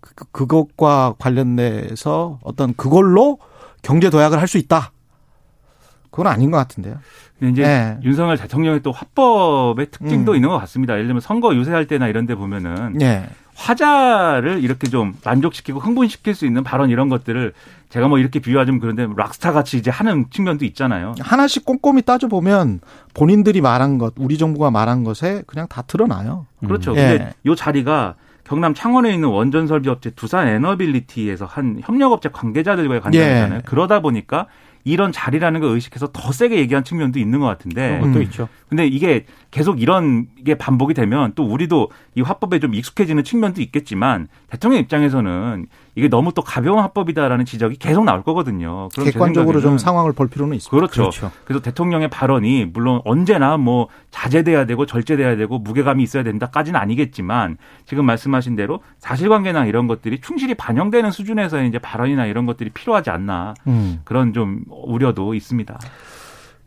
[0.00, 3.38] 그, 그것과 관련돼서 어떤 그걸로
[3.82, 4.92] 경제 도약을 할 수 있다.
[6.10, 6.98] 그건 아닌 것 같은데요.
[7.38, 7.98] 근데 이제 네.
[8.02, 10.36] 윤석열 대통령의 또 화법의 특징도 음.
[10.36, 10.94] 있는 것 같습니다.
[10.94, 13.28] 예를 들면 선거 유세할 때나 이런 데 보면은 예.
[13.54, 17.52] 화자를 이렇게 좀 만족시키고 흥분시킬 수 있는 발언 이런 것들을
[17.88, 21.14] 제가 뭐 이렇게 비유하자면 그런데 락스타 같이 이제 하는 측면도 있잖아요.
[21.20, 22.80] 하나씩 꼼꼼히 따져보면
[23.14, 26.46] 본인들이 말한 것, 우리 정부가 말한 것에 그냥 다 드러나요.
[26.60, 26.92] 그렇죠.
[26.92, 26.96] 음.
[26.96, 27.50] 근데 예.
[27.50, 33.54] 이 자리가 경남 창원에 있는 원전 설비 업체 두산 에너빌리티에서 한 협력 업체 관계자들과의 관계잖아요.
[33.56, 33.62] 예.
[33.64, 34.46] 그러다 보니까
[34.88, 38.22] 이런 자리라는 걸 의식해서 더 세게 얘기한 측면도 있는 것 같은데 그런 것도 음.
[38.22, 38.48] 있죠.
[38.68, 44.28] 근데 이게 계속 이런 게 반복이 되면 또 우리도 이 화법에 좀 익숙해지는 측면도 있겠지만
[44.50, 48.88] 대통령 입장에서는 이게 너무 또 가벼운 화법이다라는 지적이 계속 나올 거거든요.
[48.92, 50.76] 그럼 제 객관적으로 좀 상황을 볼 필요는 있습니다.
[50.76, 51.02] 그렇죠.
[51.10, 51.32] 그렇죠.
[51.44, 57.56] 그래서 대통령의 발언이 물론 언제나 뭐 자제돼야 되고 절제돼야 되고 무게감이 있어야 된다까지는 아니겠지만
[57.86, 63.54] 지금 말씀하신 대로 사실관계나 이런 것들이 충실히 반영되는 수준에서 이제 발언이나 이런 것들이 필요하지 않나
[63.66, 64.00] 음.
[64.04, 65.78] 그런 좀 우려도 있습니다.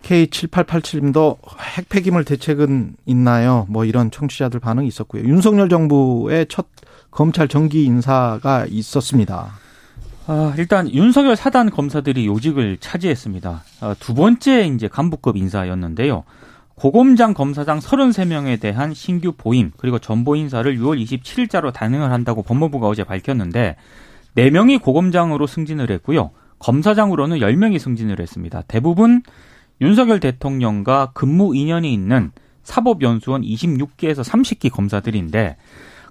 [0.03, 3.65] K7887님도 핵폐기물 대책은 있나요?
[3.69, 5.23] 뭐 이런 청취자들 반응이 있었고요.
[5.23, 6.67] 윤석열 정부의 첫
[7.11, 9.51] 검찰 정기 인사가 있었습니다.
[10.27, 13.63] 아, 일단 윤석열 사단 검사들이 요직을 차지했습니다.
[13.81, 16.23] 아, 두 번째 이제 간부급 인사였는데요.
[16.75, 23.03] 고검장 검사장 33명에 대한 신규 보임 그리고 전보 인사를 6월 27일자로 단행을 한다고 법무부가 어제
[23.03, 23.75] 밝혔는데
[24.35, 26.31] 4명이 고검장으로 승진을 했고요.
[26.59, 28.63] 검사장으로는 10명이 승진을 했습니다.
[28.67, 29.21] 대부분
[29.81, 32.31] 윤석열 대통령과 근무 인연이 있는
[32.63, 35.57] 사법연수원 26기에서 30기 검사들인데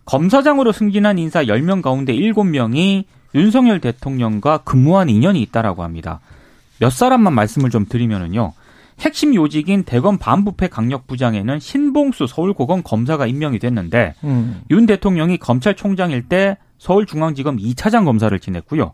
[0.04, 3.04] 검사장으로 승진한 인사 10명 가운데 7명이
[3.34, 6.20] 윤석열 대통령과 근무한 인연이 있다라고 합니다.
[6.80, 8.52] 몇 사람만 말씀을 좀 드리면은요.
[8.98, 14.62] 핵심 요직인 대검 반부패 강력부장에는 신봉수 서울고검 검사가 임명이 됐는데 음.
[14.70, 18.92] 윤 대통령이 검찰총장일 때 서울중앙지검 2차장 검사를 지냈고요.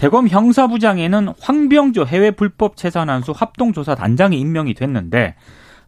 [0.00, 5.34] 대검 형사부장에는 황병조 해외 불법 재산환수 합동조사 단장이 임명이 됐는데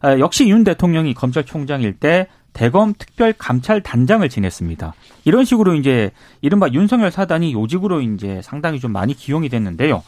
[0.01, 4.93] 아, 역시 윤 대통령이 검찰총장일 때 대검 특별 감찰 단장을 지냈습니다.
[5.25, 10.03] 이런 식으로 이제 이른바 윤석열 사단이 요직으로 이제 상당히 좀 많이 기용이 됐는데요.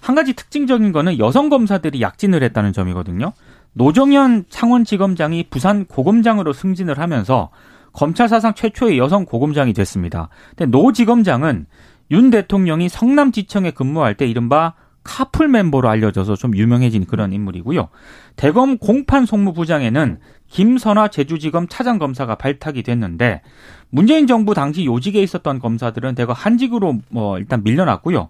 [0.00, 3.32] 한 가지 특징적인 거는 여성 검사들이 약진을 했다는 점이거든요.
[3.72, 7.50] 노정현 창원지검장이 부산 고검장으로 승진을 하면서
[7.92, 10.28] 검찰 사상 최초의 여성 고검장이 됐습니다.
[10.50, 11.66] 근데 노 지검장은
[12.10, 17.88] 윤 대통령이 성남지청에 근무할 때 이른바 카풀 멤버로 알려져서 좀 유명해진 그런 인물이고요.
[18.36, 20.18] 대검 공판 송무부장에는
[20.48, 23.42] 김선화 제주지검 차장검사가 발탁이 됐는데
[23.90, 28.28] 문재인 정부 당시 요직에 있었던 검사들은 대거 한직으로 뭐 일단 밀려났고요.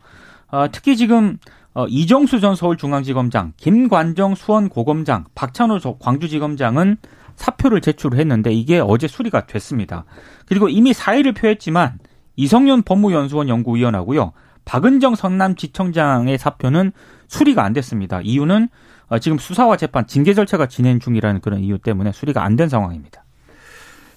[0.50, 1.38] 어, 특히 지금
[1.74, 6.96] 어, 이정수 전 서울중앙지검장, 김관정 수원고검장, 박찬호 저- 광주지검장은
[7.36, 10.04] 사표를 제출을 했는데 이게 어제 수리가 됐습니다.
[10.46, 11.98] 그리고 이미 사의를 표했지만
[12.38, 14.32] 이성윤 법무연수원 연구위원하고요.
[14.64, 16.92] 박은정 성남지청장의 사표는
[17.26, 18.20] 수리가 안 됐습니다.
[18.22, 18.68] 이유는
[19.08, 23.24] 어, 지금 수사와 재판 징계 절차가 진행 중이라는 그런 이유 때문에 수리가 안 된 상황입니다.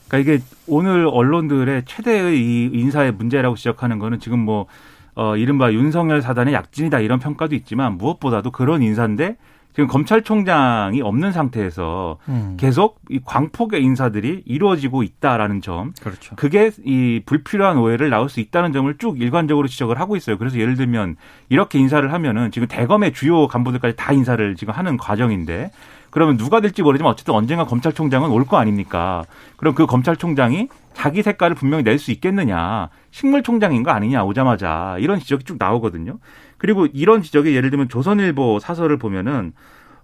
[0.07, 4.67] 그러니까 이게 오늘 언론들의 최대의 이 인사의 문제라고 지적하는 거는 지금 뭐
[5.15, 9.37] 어, 이른바 윤석열 사단의 약진이다 이런 평가도 있지만 무엇보다도 그런 인사인데
[9.73, 12.57] 지금 검찰총장이 없는 상태에서 음.
[12.59, 15.93] 계속 이 광폭의 인사들이 이루어지고 있다라는 점.
[16.01, 16.35] 그렇죠.
[16.35, 20.37] 그게 이 불필요한 오해를 나올 수 있다는 점을 쭉 일관적으로 지적을 하고 있어요.
[20.37, 21.15] 그래서 예를 들면
[21.49, 25.71] 이렇게 인사를 하면은 지금 대검의 주요 간부들까지 다 인사를 지금 하는 과정인데
[26.09, 29.23] 그러면 누가 될지 모르지만 어쨌든 언젠가 검찰총장은 올 거 아닙니까?
[29.55, 32.89] 그럼 그 검찰총장이 자기 색깔을 분명히 낼 수 있겠느냐?
[33.11, 36.17] 식물총장인 거 아니냐 오자마자 이런 지적이 쭉 나오거든요.
[36.61, 39.51] 그리고 이런 지적이 예를 들면 조선일보 사설을 보면은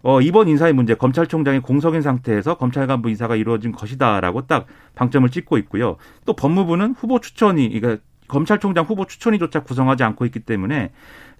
[0.01, 4.65] 어, 이번 인사의 문제 검찰총장이 공석인 상태에서 검찰 간부 인사가 이루어진 것이다라고 딱
[4.95, 5.97] 방점을 찍고 있고요.
[6.25, 10.93] 또 법무부는 후보 추천이 그러니까 검찰총장 후보 추천위조차 구성하지 않고 있기 때문에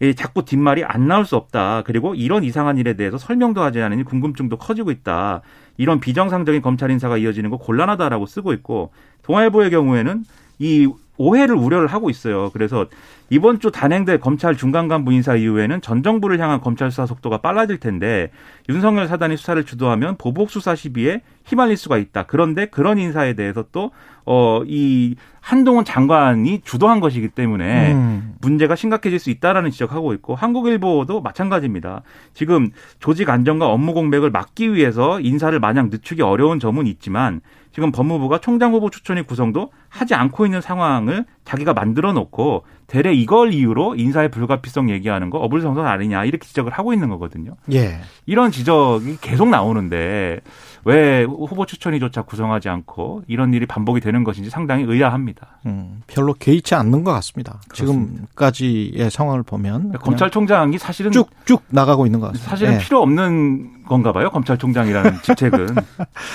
[0.04, 1.82] 이 자꾸 뒷말이 안 나올 수 없다.
[1.88, 5.42] 그리고 이런 이상한 일에 대해서 설명도 하지 않으니 궁금증도 커지고 있다.
[5.78, 8.92] 이런 비정상적인 검찰 인사가 이어지는 거 곤란하다라고 쓰고 있고
[9.24, 10.26] 동아일보의 경우에는
[10.60, 12.50] 이 오해를 우려를 하고 있어요.
[12.52, 12.86] 그래서
[13.30, 17.80] 이번 주 단행될 검찰 중간 간부 인사 이후에는 전 정부를 향한 검찰 수사 속도가 빨라질
[17.80, 18.32] 텐데
[18.70, 22.24] 윤석열 사단이 수사를 주도하면 보복 수사 시비에 휘말릴 수가 있다.
[22.24, 23.92] 그런데 그런 인사에 대해서 또
[24.28, 28.36] 어 이 한동훈 장관이 주도한 것이기 때문에 음.
[28.42, 32.02] 문제가 심각해질 수 있다라는 지적하고 있고 한국일보도 마찬가지입니다.
[32.34, 37.40] 지금 조직 안정과 업무 공백을 막기 위해서 인사를 마냥 늦추기 어려운 점은 있지만
[37.78, 43.54] 지금 법무부가 총장 후보 추천의 구성도 하지 않고 있는 상황을 자기가 만들어 놓고 대래 이걸
[43.54, 47.52] 이유로 인사의 불가피성 얘기하는 거 어불성설 아니냐 이렇게 지적을 하고 있는 거거든요.
[47.72, 48.00] 예.
[48.26, 50.40] 이런 지적이 계속 나오는데
[50.86, 55.60] 왜 후보 추천위조차 구성하지 않고 이런 일이 반복이 되는 것인지 상당히 의아합니다.
[55.68, 57.60] 음, 별로 개의치 않는 것 같습니다.
[57.70, 58.14] 그렇습니다.
[58.14, 62.50] 지금까지의 상황을 보면 검찰총장이 사실은 쭉쭉 나가고 있는 것 같습니다.
[62.50, 62.78] 사실은 예.
[62.80, 64.30] 필요 없는 건가 봐요.
[64.30, 65.68] 검찰총장이라는 직책은.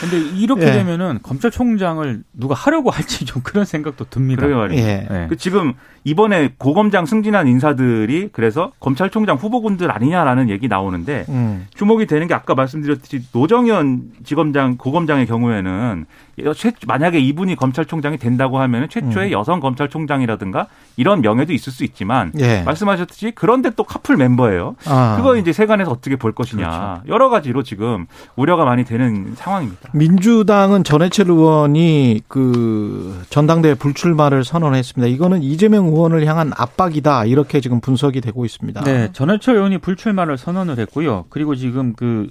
[0.01, 0.73] 근데 이렇게 예.
[0.73, 4.43] 되면은 검찰총장을 누가 하려고 할지 좀 그런 생각도 듭니다.
[4.43, 4.87] 그러게 말이에요.
[4.87, 5.09] 예.
[5.11, 5.27] 예.
[5.29, 11.67] 그 지금 이번에 고검장 승진한 인사들이 그래서 검찰총장 후보군들 아니냐라는 얘기 나오는데 음.
[11.75, 16.07] 주목이 되는 게 아까 말씀드렸듯이 노정현 지검장 고검장의 경우에는
[16.87, 19.33] 만약에 이분이 검찰총장이 된다고 하면 최초의 음.
[19.33, 22.63] 여성 검찰총장이라든가 이런 명예도 있을 수 있지만 예.
[22.63, 24.77] 말씀하셨듯이 그런데 또 카풀 멤버예요.
[24.87, 25.17] 아.
[25.17, 27.03] 그거 이제 세간에서 어떻게 볼 것이냐 그렇죠.
[27.09, 29.91] 여러 가지로 지금 우려가 많이 되는 상황입니다.
[29.93, 35.13] 민주당은 전해철 의원이 그 전당대회 불출마를 선언했습니다.
[35.15, 38.83] 이거는 이재명 의원을 향한 압박이다 이렇게 지금 분석이 되고 있습니다.
[38.85, 41.27] 네, 전해철 의원이 불출마를 선언을 했고요.
[41.31, 42.29] 그리고 지금 그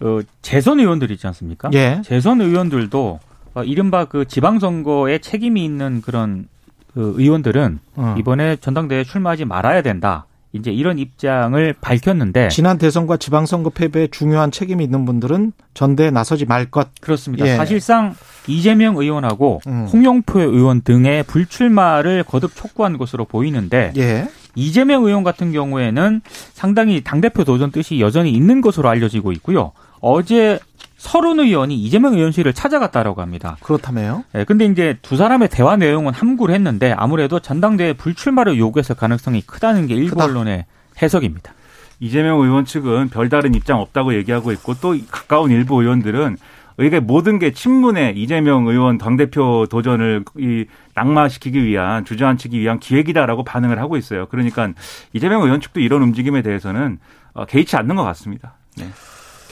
[0.00, 1.70] 어, 재선 의원들 있지 않습니까?
[1.74, 2.02] 예.
[2.04, 3.20] 재선 의원들도
[3.54, 6.48] 어, 이른바 그 지방선거에 책임이 있는 그런
[6.94, 8.14] 그 의원들은 어.
[8.18, 10.26] 이번에 전당대회에 출마하지 말아야 된다.
[10.54, 16.70] 이제 이런 입장을 밝혔는데 지난 대선과 지방선거 패배에 중요한 책임이 있는 분들은 전대에 나서지 말
[16.70, 16.88] 것.
[17.00, 17.46] 그렇습니다.
[17.46, 17.56] 예.
[17.56, 18.14] 사실상
[18.46, 19.86] 이재명 의원하고 음.
[19.90, 24.28] 홍영표 의원 등의 불출마를 거듭 촉구한 것으로 보이는데 예.
[24.54, 26.20] 이재명 의원 같은 경우에는
[26.52, 29.72] 상당히 당대표 도전 뜻이 여전히 있는 것으로 알려지고 있고요.
[30.00, 30.58] 어제
[31.02, 33.56] 서른 의원이 이재명 의원실을 찾아갔다라고 합니다.
[33.60, 34.22] 그렇다며요?
[34.32, 39.88] 네, 근데 이제 두 사람의 대화 내용은 함구를 했는데 아무래도 전당대회 불출마를 요구했을 가능성이 크다는
[39.88, 40.26] 게 일부 크다.
[40.26, 40.64] 언론의
[41.02, 41.54] 해석입니다.
[41.98, 46.36] 이재명 의원 측은 별다른 입장 없다고 얘기하고 있고 또 가까운 일부 의원들은
[46.78, 53.80] 이게 모든 게 친문의 이재명 의원 당대표 도전을 이 낙마시키기 위한 주저앉히기 위한 기획이다라고 반응을
[53.80, 54.26] 하고 있어요.
[54.26, 54.70] 그러니까
[55.12, 57.00] 이재명 의원 측도 이런 움직임에 대해서는
[57.34, 58.54] 어, 개의치 않는 것 같습니다.
[58.76, 58.86] 네.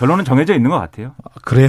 [0.01, 1.13] 결론은 정해져 있는 것 같아요.
[1.23, 1.69] 아, 그래요?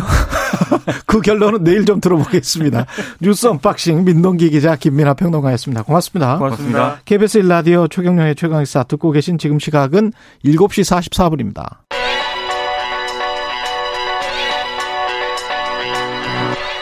[1.06, 2.86] 그 결론은 내일 좀 들어보겠습니다.
[3.20, 5.84] 뉴스 언박싱 민동기 기자 김민아 평론가였습니다.
[5.84, 6.38] 고맙습니다.
[6.38, 7.00] 고맙습니다.
[7.04, 10.14] KBS 1라디오 최경영의 최강시사 듣고 계신 지금 시각은
[10.46, 11.80] 7시 44분입니다.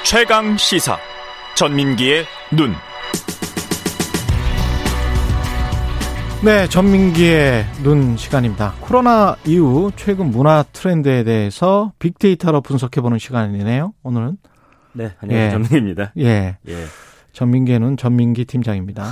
[0.04, 0.98] 최강 시사
[1.56, 2.76] 전민기의 눈.
[6.42, 8.74] 네, 전민기의 눈 시간입니다.
[8.80, 13.94] 코로나 이후 최근 문화 트렌드에 대해서 빅데이터로 분석해보는 시간이네요.
[14.04, 14.38] 오늘은.
[14.94, 15.48] 네, 안녕하세요.
[15.48, 15.52] 예.
[15.52, 16.14] 전민기입니다.
[16.18, 16.58] 예.
[16.70, 16.76] 예.
[17.34, 19.04] 전민기는 전민기 팀장입니다.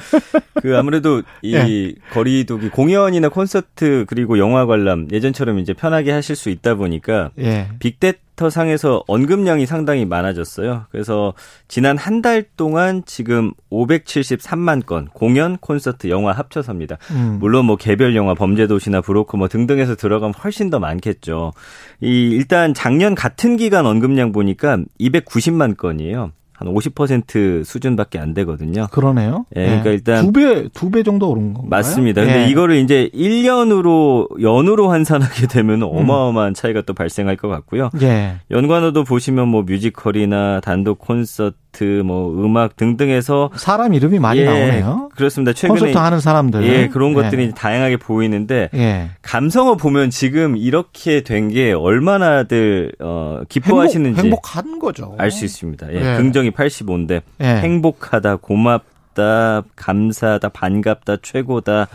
[0.62, 1.94] 그 아무래도 이 예.
[2.10, 7.68] 거리두기 공연이나 콘서트 그리고 영화 관람 예전처럼 이제 편하게 하실 수 있다 보니까 예.
[7.80, 10.86] 빅데이터 데이터 상에서 언급량이 상당히 많아졌어요.
[10.90, 11.32] 그래서
[11.68, 16.98] 지난 한 달 동안 지금 573만 건 공연, 콘서트, 영화 합쳐서입니다.
[17.10, 17.38] 음.
[17.40, 21.52] 물론 뭐 개별 영화, 범죄도시나 브로커 뭐 등등해서 들어가면 훨씬 더 많겠죠.
[22.00, 26.30] 이 일단 작년 같은 기간 언급량 보니까 290만 건이에요.
[26.66, 28.86] 한 50% 수준밖에 안 되거든요.
[28.90, 29.46] 그러네요.
[29.56, 31.68] 예, 그러니까 일단 두 배, 두 배 정도 오른 건가요?
[31.68, 32.22] 맞습니다.
[32.22, 32.48] 근데 예.
[32.50, 37.90] 이거를 이제 1년으로 연으로 환산하게 되면 어마어마한 차이가 또 발생할 것 같고요.
[38.02, 38.36] 예.
[38.50, 41.56] 연관어도 보시면 뭐 뮤지컬이나 단독 콘서트,
[42.04, 45.08] 뭐 음악 등등해서 사람 이름이 많이 예, 나오네요.
[45.16, 45.52] 그렇습니다.
[45.52, 46.62] 최근에 콘서트 하는 사람들.
[46.64, 47.50] 예, 그런 것들이 예.
[47.50, 49.10] 다양하게 보이는데 예.
[49.22, 55.14] 감성어 보면 지금 이렇게 된 게 얼마나들 어 기뻐하시는지 행복, 한 거죠.
[55.18, 55.92] 알 수 있습니다.
[55.92, 56.16] 예, 예.
[56.16, 57.44] 긍정이 85인데 예.
[57.46, 61.88] 행복하다, 고맙다, 감사하다, 반갑다, 최고다,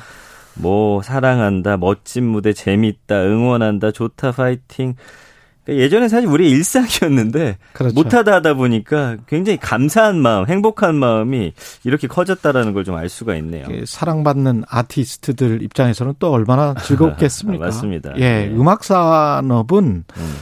[0.55, 4.95] 뭐 사랑한다, 멋진 무대, 재밌다, 응원한다, 좋다, 파이팅.
[5.67, 7.93] 그러니까 예전에 사실 우리 일상이었는데 그렇죠.
[7.93, 11.51] 못하다 하다 보니까 굉장히 감사한 마음, 행복한 마음이
[11.83, 13.65] 이렇게 커졌다라는 걸 좀 알 수가 있네요.
[13.69, 17.65] 예, 사랑받는 아티스트들 입장에서는 또 얼마나 즐겁겠습니까?
[17.65, 18.13] 맞습니다.
[18.15, 18.51] 예, 네.
[18.55, 20.35] 음악 산업은 음.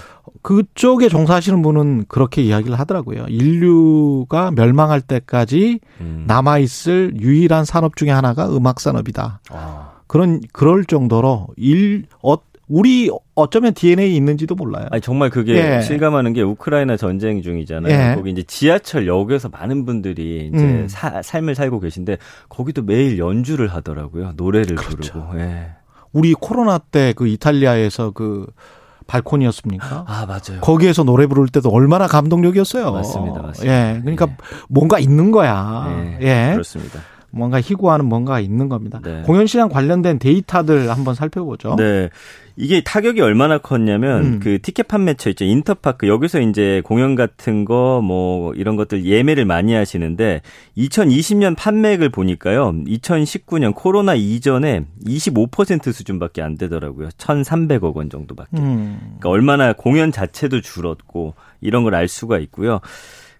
[0.43, 3.25] 그쪽에 종사하시는 분은 그렇게 이야기를 하더라고요.
[3.29, 6.25] 인류가 멸망할 때까지 음.
[6.27, 9.39] 남아 있을 유일한 산업 중에 하나가 음악 산업이다.
[9.49, 12.35] 아, 그런 그럴 정도로 일 어,
[12.67, 14.87] 우리 어쩌면 DNA 있는지도 몰라요.
[14.91, 15.81] 아니 정말 그게 예.
[15.81, 18.11] 실감하는 게 우크라이나 전쟁 중이잖아요.
[18.11, 18.15] 예.
[18.15, 20.87] 거기 이제 지하철 역에서 많은 분들이 이제 음.
[20.89, 22.17] 사- 삶을 살고 계신데
[22.49, 24.33] 거기도 매일 연주를 하더라고요.
[24.35, 25.13] 노래를 그렇죠.
[25.13, 25.39] 부르고.
[25.39, 25.67] 예.
[26.11, 28.47] 우리 코로나 때 그 이탈리아에서 그
[29.07, 30.05] 발코니였습니까?
[30.07, 30.61] 아 맞아요.
[30.61, 32.91] 거기에서 노래 부를 때도 얼마나 감동적이었어요.
[32.91, 33.95] 맞습니다, 맞습니다.
[33.95, 34.35] 예, 그러니까 예.
[34.69, 36.17] 뭔가 있는 거야.
[36.19, 36.99] 예, 예, 그렇습니다.
[37.35, 38.99] 뭔가 희구하는 뭔가 있는 겁니다.
[39.03, 39.21] 네.
[39.25, 41.75] 공연 시장 관련된 데이터들 한번 살펴보죠.
[41.77, 42.09] 네.
[42.57, 44.39] 이게 타격이 얼마나 컸냐면 음.
[44.41, 45.43] 그 티켓 판매처 있죠.
[45.43, 50.41] 인터파크 여기서 이제 공연 같은 거 뭐 이런 것들 예매를 많이 하시는데
[50.77, 52.71] 2020년 판매액을 보니까요.
[52.87, 57.09] 2019년 코로나 이전에 25% 수준밖에 안 되더라고요.
[57.17, 58.57] 1,300억 원 정도밖에.
[58.57, 58.97] 음.
[59.19, 62.79] 그러니까 얼마나 공연 자체도 줄었고 이런 걸 알 수가 있고요.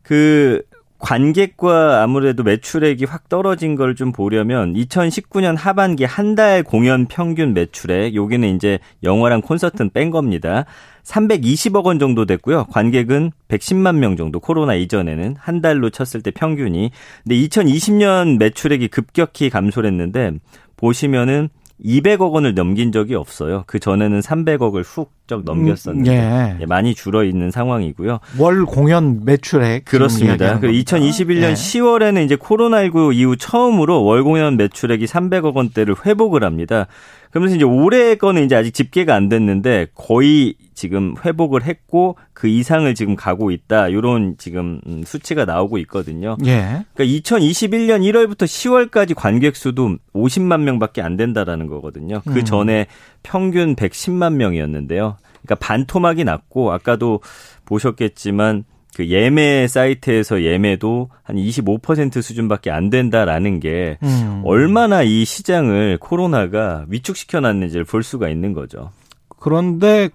[0.01, 0.61] 그
[1.05, 8.15] 관객과 아무래도 매출액이 확 떨어진 걸 좀 보려면 2019년 하반기 한 달 공연 평균 매출액
[8.15, 10.65] 여기는 이제 영화랑 콘서트는 뺀 겁니다.
[11.03, 12.65] 320억 원 정도 됐고요.
[12.71, 16.89] 관객은 110만 명 정도 코로나 이전에는 한 달로 쳤을 때 평균이.
[17.23, 20.31] 근데 2020년 매출액이 급격히 감소를 했는데
[20.75, 21.49] 보시면은
[21.83, 23.63] 200억 원을 넘긴 적이 없어요.
[23.67, 26.57] 그 전에는 300억을 훅쩍 넘겼었는데 예.
[26.61, 28.19] 예, 많이 줄어 있는 상황이고요.
[28.39, 30.59] 월 공연 매출액 그렇습니다.
[30.59, 30.95] 그 겁니다.
[30.95, 31.53] 2021년 예.
[31.53, 36.87] 10월에는 이제 코로나19 이후 처음으로 월 공연 매출액이 300억 원대를 회복을 합니다.
[37.35, 42.95] 그러면서 이제 올해 거는 이제 아직 집계가 안 됐는데 거의 지금 회복을 했고 그 이상을
[42.95, 43.89] 지금 가고 있다.
[43.89, 46.37] 이런 지금 음, 수치가 나오고 있거든요.
[46.45, 46.85] 예.
[46.93, 52.21] 그러니까 2021년 1월부터 10월까지 관객 수도 50만 명밖에 안 된다라는 거거든요.
[52.23, 52.45] 그 음.
[52.45, 52.87] 전에
[53.21, 55.17] 평균 110만 명이었는데요.
[55.41, 57.19] 그러니까 반토막이 났고 아까도
[57.65, 58.63] 보셨겠지만
[58.95, 64.41] 그 예매 사이트에서 예매도 한 25% 수준밖에 안 된다라는 게 음.
[64.45, 68.91] 얼마나 이 시장을 코로나가 위축시켜 놨는지를 볼 수가 있는 거죠.
[69.37, 70.07] 그런데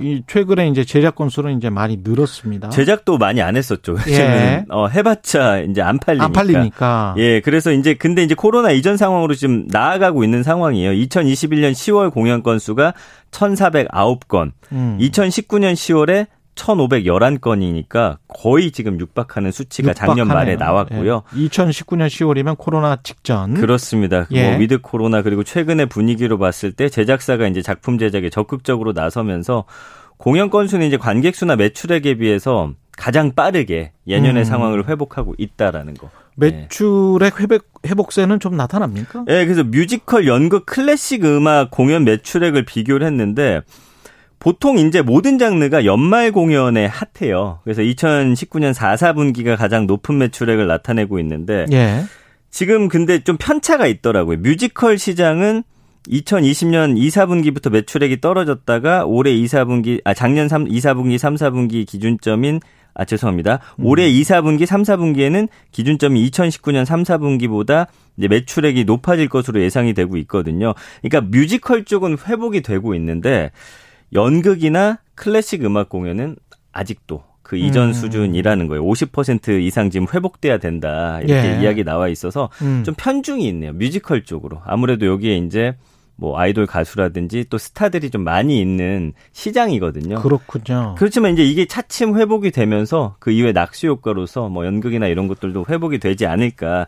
[0.00, 2.68] 이 최근에 이제 제작 건수는 이제 많이 늘었습니다.
[2.68, 3.96] 제작도 많이 안 했었죠.
[4.06, 4.64] 예.
[4.70, 6.24] 어, 해봤자 이제 안 팔리니까.
[6.24, 7.14] 안 팔리니까.
[7.18, 10.92] 예, 그래서 이제 근데 이제 코로나 이전 상황으로 지금 나아가고 있는 상황이에요.
[10.92, 12.94] 2021년 10월 공연 건수가
[13.32, 14.98] 1,409건, 음.
[15.00, 20.56] 2019년 10월에 1,511건이니까 거의 지금 육박하는 수치가 작년 말에 육박하네요.
[20.58, 21.22] 나왔고요.
[21.36, 21.48] 예.
[21.48, 23.54] 2019년 10월이면 코로나 직전.
[23.54, 24.26] 그렇습니다.
[24.32, 24.50] 예.
[24.50, 29.64] 뭐 with 코로나 그리고 최근의 분위기로 봤을 때 제작사가 이제 작품 제작에 적극적으로 나서면서
[30.16, 34.44] 공연 건수는 이제 관객 수나 매출액에 비해서 가장 빠르게 예년의 음.
[34.44, 36.10] 상황을 회복하고 있다라는 거.
[36.34, 39.24] 매출액 회복 회복세는 좀 나타납니까?
[39.28, 43.60] 예, 그래서 뮤지컬, 연극, 클래식 음악 공연 매출액을 비교를 했는데
[44.38, 47.60] 보통 이제 모든 장르가 연말 공연에 핫해요.
[47.64, 52.04] 그래서 2019년 4, 4분기가 가장 높은 매출액을 나타내고 있는데 예.
[52.50, 54.38] 지금 근데 좀 편차가 있더라고요.
[54.38, 55.64] 뮤지컬 시장은
[56.08, 61.86] 2020년 2, 4분기부터 매출액이 떨어졌다가 올해 2, 4분기, 아, 작년 3, 2, 4분기, 3, 4분기
[61.86, 62.60] 기준점인
[62.94, 63.60] 아, 죄송합니다.
[63.78, 70.16] 올해 2, 4분기, 3, 4분기에는 기준점이 2019년 3, 4분기보다 이제 매출액이 높아질 것으로 예상이 되고
[70.18, 70.74] 있거든요.
[71.02, 73.52] 그러니까 뮤지컬 쪽은 회복이 되고 있는데
[74.12, 76.36] 연극이나 클래식 음악 공연은
[76.72, 77.92] 아직도 그 이전 음.
[77.94, 78.84] 수준이라는 거예요.
[78.84, 81.18] 50% 이상 지금 회복돼야 된다.
[81.20, 81.62] 이렇게 예.
[81.62, 82.82] 이야기 나와 있어서 음.
[82.84, 83.72] 좀 편중이 있네요.
[83.72, 84.60] 뮤지컬 쪽으로.
[84.64, 85.74] 아무래도 여기에 이제
[86.16, 90.16] 뭐 아이돌 가수라든지 또 스타들이 좀 많이 있는 시장이거든요.
[90.20, 90.94] 그렇군요.
[90.98, 95.98] 그렇지만 이제 이게 차츰 회복이 되면서 그 이후에 낙수 효과로서 뭐 연극이나 이런 것들도 회복이
[95.98, 96.86] 되지 않을까.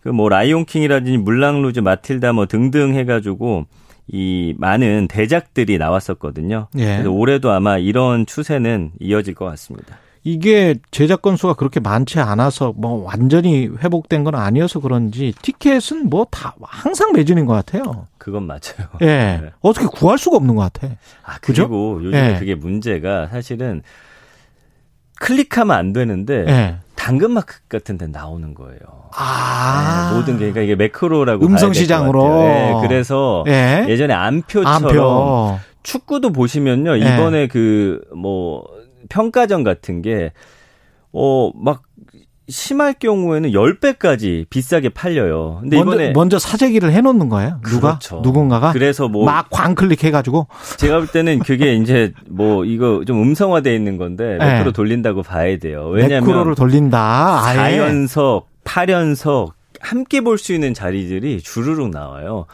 [0.00, 3.66] 그 뭐 라이온 킹이라든지 물랑 루즈, 마틸다 뭐 등등 해가지고
[4.12, 6.68] 이 많은 대작들이 나왔었거든요.
[6.78, 6.84] 예.
[6.96, 9.98] 그래서 올해도 아마 이런 추세는 이어질 것 같습니다.
[10.22, 16.54] 이게 제작 건수가 그렇게 많지 않아서 뭐 완전히 회복된 건 아니어서 그런지 티켓은 뭐 다
[16.60, 18.06] 항상 매진인 것 같아요.
[18.18, 18.88] 그건 맞아요.
[19.00, 19.06] 예.
[19.42, 19.50] 네.
[19.60, 20.94] 어떻게 구할 수가 없는 것 같아.
[21.24, 21.62] 아, 그죠?
[21.68, 22.38] 그리고 요즘에 예.
[22.38, 23.82] 그게 문제가 사실은
[25.20, 26.76] 클릭하면 안 되는데 예.
[27.00, 28.78] 당근마크 같은 데 나오는 거예요.
[29.16, 30.10] 아.
[30.12, 32.22] 네, 모든 게 그러니까 이게 매크로라고 음성 봐야 될것 시장으로.
[32.22, 32.44] 같아요.
[32.44, 33.86] 네, 그래서 예.
[33.88, 35.58] 예전에 안표처럼 안표.
[35.82, 36.98] 축구도 보시면요.
[36.98, 37.14] 예.
[37.14, 38.64] 이번에 그뭐
[39.08, 40.32] 평가전 같은 게
[41.12, 41.82] 어, 막
[42.50, 45.58] 심할 경우에는 10배까지 비싸게 팔려요.
[45.62, 47.60] 근데 먼저, 이번에 먼저 사재기를 해 놓는 거예요.
[47.64, 47.98] 누가?
[47.98, 48.20] 그렇죠.
[48.22, 48.72] 누군가가?
[48.72, 50.48] 그래서 뭐 막 광클릭 해 가지고.
[50.76, 54.52] 제가 볼 때는 그게 이제 뭐 이거 좀 음성화돼 있는 건데 네.
[54.54, 55.88] 매크로 돌린다고 봐야 돼요.
[55.88, 57.42] 왜냐하면 매크로를 돌린다.
[57.46, 57.78] 아예.
[57.78, 62.46] 4연석, 8연석 함께 볼 수 있는 자리들이 주르륵 나와요.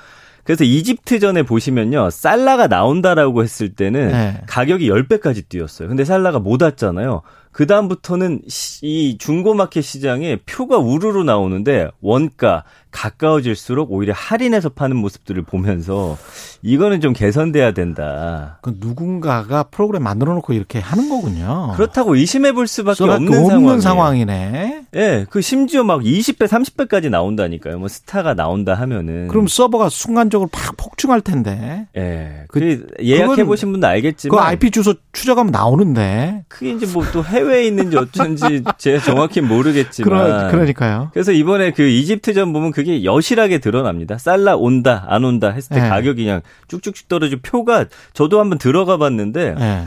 [0.44, 2.10] 그래서 이집트전에 보시면요.
[2.10, 4.40] 살라가 나온다라고 했을 때는 네.
[4.46, 5.88] 가격이 10배까지 뛰었어요.
[5.88, 7.22] 근데 살라가 못 왔잖아요.
[7.56, 12.64] 그 다음부터는 시- 이 중고마켓 시장에 표가 우르르 나오는데 원가
[12.96, 16.16] 가까워질수록 오히려 할인해서 파는 모습들을 보면서
[16.62, 18.58] 이거는 좀 개선돼야 된다.
[18.62, 21.72] 그 누군가가 프로그램 만들어 놓고 이렇게 하는 거군요.
[21.76, 23.80] 그렇다고 의심해 볼 수밖에 없는, 없는.
[23.80, 24.82] 상황이네.
[24.96, 27.78] 예, 그 심지어 막 20배, 30배까지 나온다니까요.
[27.78, 29.28] 뭐 스타가 나온다 하면은.
[29.28, 31.86] 그럼 서버가 순간적으로 팍 폭증할 텐데.
[31.96, 32.44] 예.
[32.48, 36.44] 그- 그 예약해 보신 분도 그 알겠지만 IP 주소 추적하면 나오는데.
[36.48, 41.10] 그게 이제 뭐 또 해외에 있는지 어쩐지 제가 정확히 모르겠지만 그러, 그러니까요.
[41.12, 44.18] 그래서 이번에 그 이집트전 보면 그게 여실하게 드러납니다.
[44.18, 45.88] 살라 온다 안 온다 했을 때 네.
[45.88, 49.84] 가격이 그냥 쭉쭉쭉 떨어지고 표가 저도 한번 들어가 봤는데 예.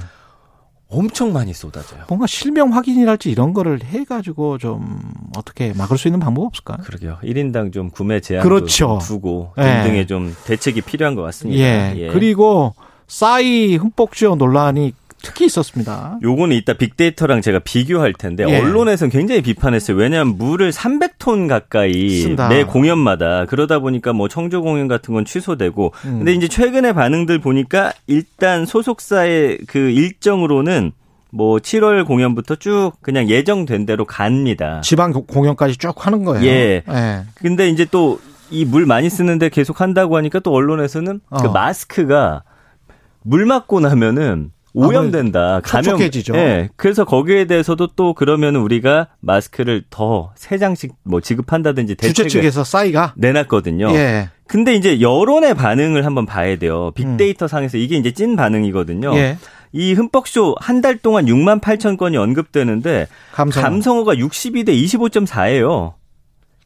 [0.87, 2.05] 엄청 많이 쏟아져요.
[2.07, 4.99] 뭔가 실명 확인이랄지 이런 거를 해가지고 좀
[5.37, 6.77] 어떻게 막을 수 있는 방법 없을까?
[6.77, 7.19] 그러게요.
[7.23, 8.99] 1인당 좀 구매 제한도 그렇죠.
[8.99, 9.61] 좀 두고 예.
[9.61, 11.61] 등등의 좀 대책이 필요한 것 같습니다.
[11.95, 12.09] 예.
[12.11, 12.73] 그리고
[13.07, 16.17] 싸이 흠뻑 쥐어 논란이 특히 있었습니다.
[16.23, 18.57] 요거는 이따 빅데이터랑 제가 비교할 텐데 예.
[18.59, 19.97] 언론에서는 굉장히 비판했어요.
[19.97, 22.47] 왜냐하면 물을 300톤 가까이 쓴다.
[22.49, 26.17] 매 공연마다 그러다 보니까 뭐 청조 공연 같은 건 취소되고 음.
[26.19, 30.91] 근데 이제 최근의 반응들 보니까 일단 소속사의 그 일정으로는
[31.31, 34.81] 뭐 7월 공연부터 쭉 그냥 예정된 대로 갑니다.
[34.83, 36.45] 지방 고- 공연까지 쭉 하는 거예요.
[36.45, 36.83] 예.
[36.89, 37.21] 예.
[37.35, 38.19] 근데 이제 또
[38.51, 41.51] 이 물 많이 쓰는데 계속 한다고 하니까 또 언론에서는 그 어.
[41.51, 42.41] 마스크가
[43.21, 44.49] 물 맞고 나면은
[44.87, 45.61] 오염된다.
[45.63, 45.83] 감염.
[45.83, 46.35] 촉촉해지죠.
[46.35, 46.69] 예.
[46.75, 52.63] 그래서 거기에 대해서도 또 그러면 우리가 마스크를 더 세 장씩 뭐 지급한다든지 주최 대책을 측에서
[52.63, 53.91] 싸이가 내놨거든요.
[53.93, 54.29] 예.
[54.47, 56.91] 근데 이제 여론의 반응을 한번 봐야 돼요.
[56.95, 59.11] 빅데이터 상에서 이게 이제 찐 반응이거든요.
[59.11, 59.15] 음.
[59.15, 59.37] 예.
[59.71, 63.61] 이 흠뻑쇼 한 달 동안 6만 8천 건이 언급되는데 감성.
[63.61, 65.93] 감성어가 62대 25.4예요.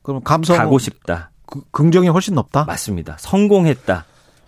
[0.02, 1.32] 그럼 감성 가고 싶다.
[1.45, 2.63] 그- 긍정이 훨씬 높다.
[2.65, 3.17] 맞습니다.
[3.19, 4.06] 성공했다.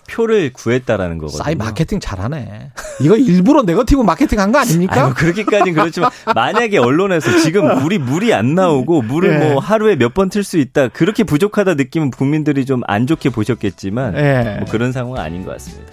[0.09, 1.43] 표를 구했다라는 거거든요.
[1.43, 2.71] 싸이 마케팅 잘하네.
[3.01, 5.05] 이거 일부러 네거티브 마케팅 한 거 아닙니까?
[5.05, 9.37] 아유, 그렇게까지는 그렇지만 만약에 언론에서 지금 물이 물이 안 나오고 물을 예.
[9.49, 14.15] 뭐 하루에 몇 번 틀 수 있다 그렇게 부족하다 느끼면 국민들이 좀 안 좋게 보셨겠지만
[14.17, 14.55] 예.
[14.59, 15.91] 뭐 그런 상황은 아닌 것 같습니다.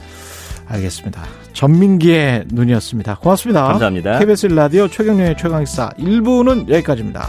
[0.68, 1.22] 알겠습니다.
[1.53, 3.16] 전민기의 눈이었습니다.
[3.16, 3.64] 고맙습니다.
[3.64, 4.18] 감사합니다.
[4.18, 7.29] KBS 라디오 최경련의 최강식사 1부는 여기까지입니다.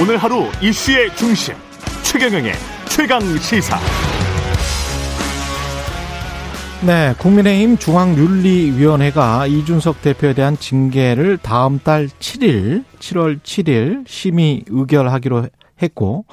[0.00, 1.56] 오늘 하루 이슈의 중심
[2.04, 2.52] 최경영의
[2.88, 3.76] 최강 시사.
[6.86, 15.48] 네, 국민의힘 중앙윤리위원회가 이준석 대표에 대한 징계를 다음 달 7일, 7월 7일 심의 의결하기로
[15.82, 16.26] 했고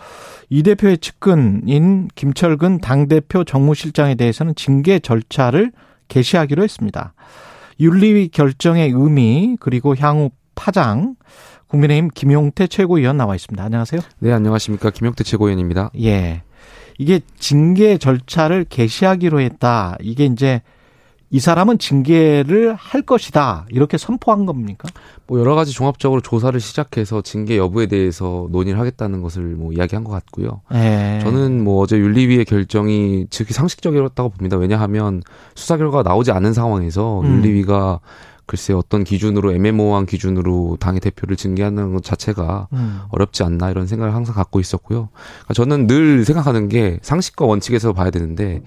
[0.52, 5.72] 이 대표의 측근인 김철근 당대표 정무실장에 대해서는 징계 절차를
[6.08, 7.16] 개시하기로 했습니다.
[7.80, 11.16] 윤리위 결정의 의미 그리고 향후 파장
[11.68, 13.64] 국민의힘 김용태 최고위원 나와 있습니다.
[13.64, 14.02] 안녕하세요.
[14.20, 14.90] 네, 안녕하십니까.
[14.92, 15.92] 김용태 최고위원입니다.
[16.02, 16.44] 예.
[16.98, 19.98] 이게 징계 절차를 개시하기로 했다.
[20.02, 20.62] 이게 이제
[21.32, 23.66] 이 사람은 징계를 할 것이다.
[23.70, 24.88] 이렇게 선포한 겁니까?
[25.28, 30.12] 뭐 여러 가지 종합적으로 조사를 시작해서 징계 여부에 대해서 논의를 하겠다는 것을 뭐 이야기한 것
[30.12, 30.62] 같고요.
[30.74, 31.20] 예.
[31.24, 34.56] 저는 뭐 어제 윤리위의 결정이 즉히 상식적이었다고 봅니다.
[34.56, 35.22] 왜냐하면
[35.56, 37.26] 수사 결과가 나오지 않은 상황에서 음.
[37.26, 38.00] 윤리위가
[38.46, 43.02] 글쎄 어떤 기준으로 애매모호한 기준으로 당의 대표를 징계하는 것 자체가 음.
[43.10, 45.10] 어렵지 않나 이런 생각을 항상 갖고 있었고요.
[45.14, 48.62] 그러니까 저는 늘 생각하는 게 상식과 원칙에서 봐야 되는데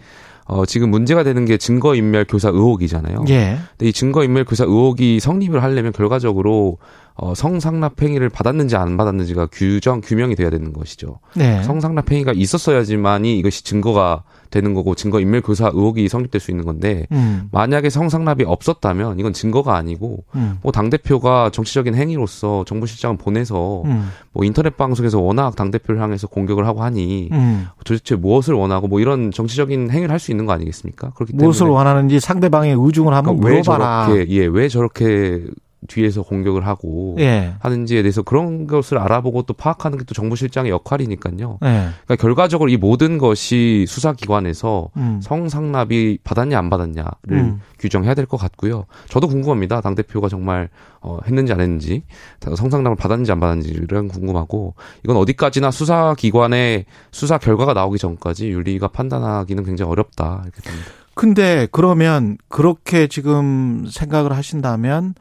[0.49, 3.27] 어, 지금 문제가 되는 게 증거인멸 교사 의혹이잖아요.
[3.29, 3.59] 예.
[3.77, 6.79] 근데 이 증거인멸 교사 의혹이 성립을 하려면 결과적으로
[7.15, 11.19] 어, 성상납 행위를 받았는지 안 받았는지가 규정 규명이 돼야 되는 것이죠.
[11.37, 11.63] 네.
[11.65, 17.07] 성상납 행위가 있었어야지만이 이것이 증거가 되는 거고 증거 인멸 교사 의혹이 성립될 수 있는 건데
[17.13, 17.49] 음.
[17.53, 20.59] 만약에 성상납이 없었다면 이건 증거가 아니고 음.
[20.63, 24.11] 뭐당 대표가 정치적인 행위로서 정부 실장을 보내서 음.
[24.33, 27.67] 뭐 인터넷 방송에서 워낙 당 대표를 향해서 공격을 하고 하니 음.
[27.85, 31.11] 도대체 무엇을 원하고 뭐 이런 정치적인 행위를 할 수 있는 거 아니겠습니까?
[31.11, 34.07] 그렇기 때문에 무엇을 원하는지 상대방의 의중을 한번 그러니까 왜 물어봐라.
[34.07, 35.45] 저렇게 예왜 저렇게
[35.87, 37.55] 뒤에서 공격을 하고 예.
[37.61, 41.59] 하는지에 대해서 그런 것을 알아보고 또 파악하는 게 또 정부 실장의 역할이니까요.
[41.63, 41.69] 예.
[42.05, 45.21] 그러니까 결과적으로 이 모든 것이 수사기관에서 음.
[45.23, 47.61] 성상납이 받았냐 안 받았냐를 음.
[47.79, 48.87] 규정해야 될 것 같고요.
[49.09, 49.81] 저도 궁금합니다.
[49.81, 50.69] 당 대표가 정말
[51.01, 52.03] 어, 했는지 안 했는지
[52.41, 54.75] 성상납을 받았는지 안 받았는지를 궁금하고
[55.05, 60.91] 이건 어디까지나 수사기관의 수사 결과가 나오기 전까지 윤리가 판단하기는 굉장히 어렵다 이렇게 봅니다.
[61.15, 65.15] 근데 그러면 그렇게 지금 생각을 하신다면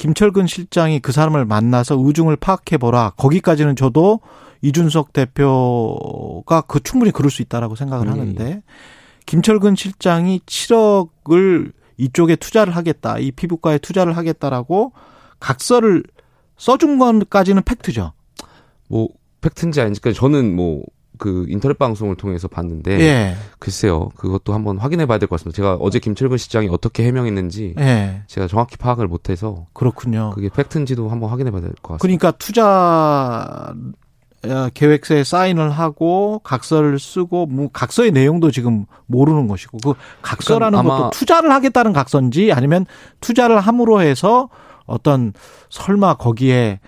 [0.00, 3.12] 김철근 실장이 그 사람을 만나서 의중을 파악해 보라.
[3.18, 4.20] 거기까지는 저도
[4.62, 8.12] 이준석 대표가 그 충분히 그럴 수 있다라고 생각을 음.
[8.12, 8.62] 하는데
[9.26, 13.18] 김철근 실장이 7억을 이쪽에 투자를 하겠다.
[13.18, 14.94] 이 피부과에 투자를 하겠다라고
[15.38, 16.02] 각서를
[16.56, 18.14] 써준 건까지는 팩트죠.
[18.88, 19.08] 뭐
[19.42, 20.82] 팩트인지 아닌지 저는 뭐
[21.20, 23.36] 그 인터넷 방송을 통해서 봤는데 예.
[23.60, 25.54] 글쎄요 그것도 한번 확인해 봐야 될 것 같습니다.
[25.54, 28.22] 제가 어제 김철근 시장이 어떻게 해명했는지 예.
[28.26, 30.30] 제가 정확히 파악을 못해서 그렇군요.
[30.34, 32.02] 그게 팩트인지도 한번 확인해 봐야 될 것 같습니다.
[32.02, 33.74] 그러니까 투자
[34.46, 39.92] 어, 계획서에 사인을 하고 각서를 쓰고 뭐 각서의 내용도 지금 모르는 것이고 그
[40.22, 42.86] 각서라는 그러니까 것도 투자를 하겠다는 각서인지 아니면
[43.20, 44.48] 투자를 함으로 해서
[44.86, 45.34] 어떤
[45.68, 46.80] 설마 거기에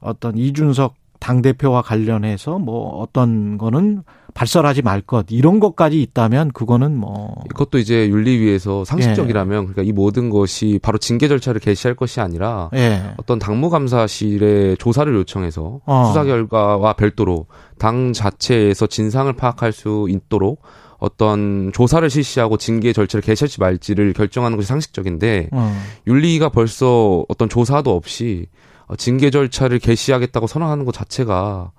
[0.00, 0.94] 어떤 이준석
[1.24, 4.02] 당 대표와 관련해서 뭐 어떤 거는
[4.34, 10.28] 발설하지 말 것 이런 것까지 있다면 그거는 뭐 그것도 이제 윤리위에서 상식적이라면 그러니까 이 모든
[10.28, 13.00] 것이 바로 징계 절차를 개시할 것이 아니라 예.
[13.16, 16.04] 어떤 당무감사실에 조사를 요청해서 어.
[16.08, 17.46] 수사 결과와 별도로
[17.78, 20.60] 당 자체에서 진상을 파악할 수 있도록
[20.98, 25.74] 어떤 조사를 실시하고 징계 절차를 개시할지 말지를 결정하는 것이 상식적인데 어.
[26.06, 31.72] 윤리가 벌써 어떤 조사도 없이 어, 징계 절차를 개시하겠다고 선언하는 것 자체가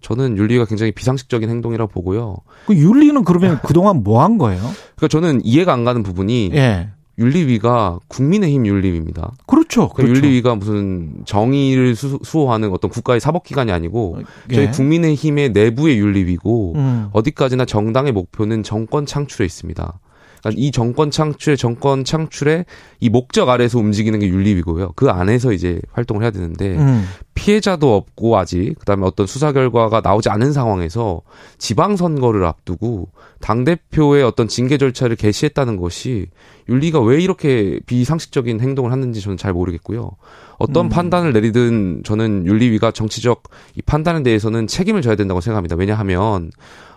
[0.00, 2.36] 저는 윤리가 굉장히 비상식적인 행동이라고 보고요.
[2.66, 4.60] 그 윤리는 그러면 그동안 뭐 한 거예요?
[4.96, 6.88] 그러니까 저는 이해가 안 가는 부분이 예.
[7.18, 9.32] 윤리위가 국민의힘 윤리위입니다.
[9.46, 9.88] 그렇죠.
[9.88, 10.14] 그 그렇죠.
[10.14, 14.18] 윤리위가 무슨 정의를 수, 수호하는 어떤 국가의 사법기관이 아니고
[14.52, 14.70] 저희 예.
[14.70, 17.08] 국민의힘의 내부의 윤리위고 음.
[17.12, 19.98] 어디까지나 정당의 목표는 정권 창출에 있습니다.
[20.40, 22.64] 그러니까 이 정권 창출의 정권 창출의
[23.00, 24.92] 이 목적 아래서 움직이는 게 윤리위고요.
[24.96, 27.04] 그 안에서 이제 활동을 해야 되는데 음.
[27.34, 31.22] 피해자도 없고 아직 그다음에 어떤 수사 결과가 나오지 않은 상황에서
[31.56, 33.08] 지방 선거를 앞두고
[33.40, 36.26] 당 대표의 어떤 징계 절차를 개시했다는 것이
[36.68, 40.10] 윤리가 왜 이렇게 비상식적인 행동을 하는지 저는 잘 모르겠고요.
[40.58, 40.88] 어떤 음.
[40.88, 43.44] 판단을 내리든 저는 윤리위가 정치적
[43.76, 45.76] 이 판단에 대해서는 책임을 져야 된다고 생각합니다.
[45.76, 46.50] 왜냐하면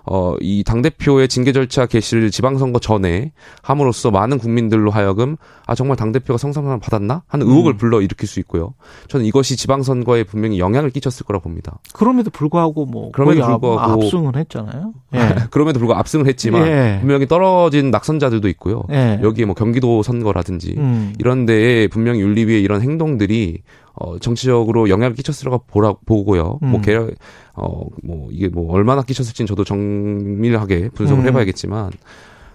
[0.06, 3.32] 어, 이 당대표의 징계 절차 개시를 지방선거 전에
[3.62, 5.38] 함으로써 많은 국민들로 하여금
[5.68, 7.24] 아, 정말 당대표가 성상납을 받았나?
[7.28, 7.78] 하는 의혹을 음.
[7.78, 8.74] 불러 일으킬 수 있고요.
[9.08, 11.80] 저는 이것이 지방선거에 분명히 영향을 끼쳤을 거라 봅니다.
[11.93, 14.93] 그럼에도 불구하고 뭐 그럼에도 거의 불구하고- 압승을 했잖아요.
[15.14, 15.20] 예.
[15.52, 16.97] 그럼에도 불구하고 압승을 했지만 예.
[16.99, 18.84] 분명히 떨어진 낙선자들도 있고요.
[18.91, 19.20] 예.
[19.22, 21.14] 여기에 뭐 경기도 선거라든지 음.
[21.20, 23.62] 이런 데에 분명히 윤리위의 이런 행동들이
[23.94, 26.60] 어 정치적으로 영향을 끼쳤으라고 보라 보고요.
[26.64, 26.70] 음.
[26.70, 31.28] 뭐 개, 어뭐 이게 뭐 얼마나 끼쳤을지는 저도 정밀하게 분석을 음.
[31.28, 31.92] 해봐야겠지만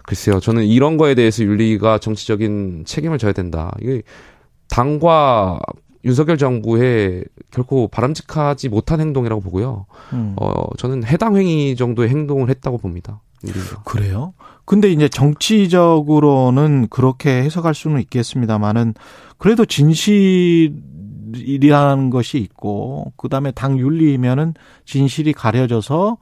[0.02, 0.40] 글쎄요.
[0.40, 3.74] 저는 이런 거에 대해서 윤리가 정치적인 책임을 져야 된다.
[3.80, 4.02] 이게
[4.68, 5.60] 당과
[6.04, 9.86] 윤석열 정부의 결코 바람직하지 못한 행동이라고 보고요.
[10.12, 10.36] 음.
[10.40, 13.20] 어 저는 해당 행위 정도의 행동을 했다고 봅니다.
[13.44, 13.82] 윤리가.
[13.82, 14.32] 그래요?
[14.64, 18.94] 근데 이제 정치적으로는 그렇게 해석할 수는 있겠습니다만은
[19.38, 20.74] 그래도 진실
[21.34, 24.54] 이라는 것이 있고 그다음에 당 윤리면은
[24.84, 26.18] 진실이 가려져서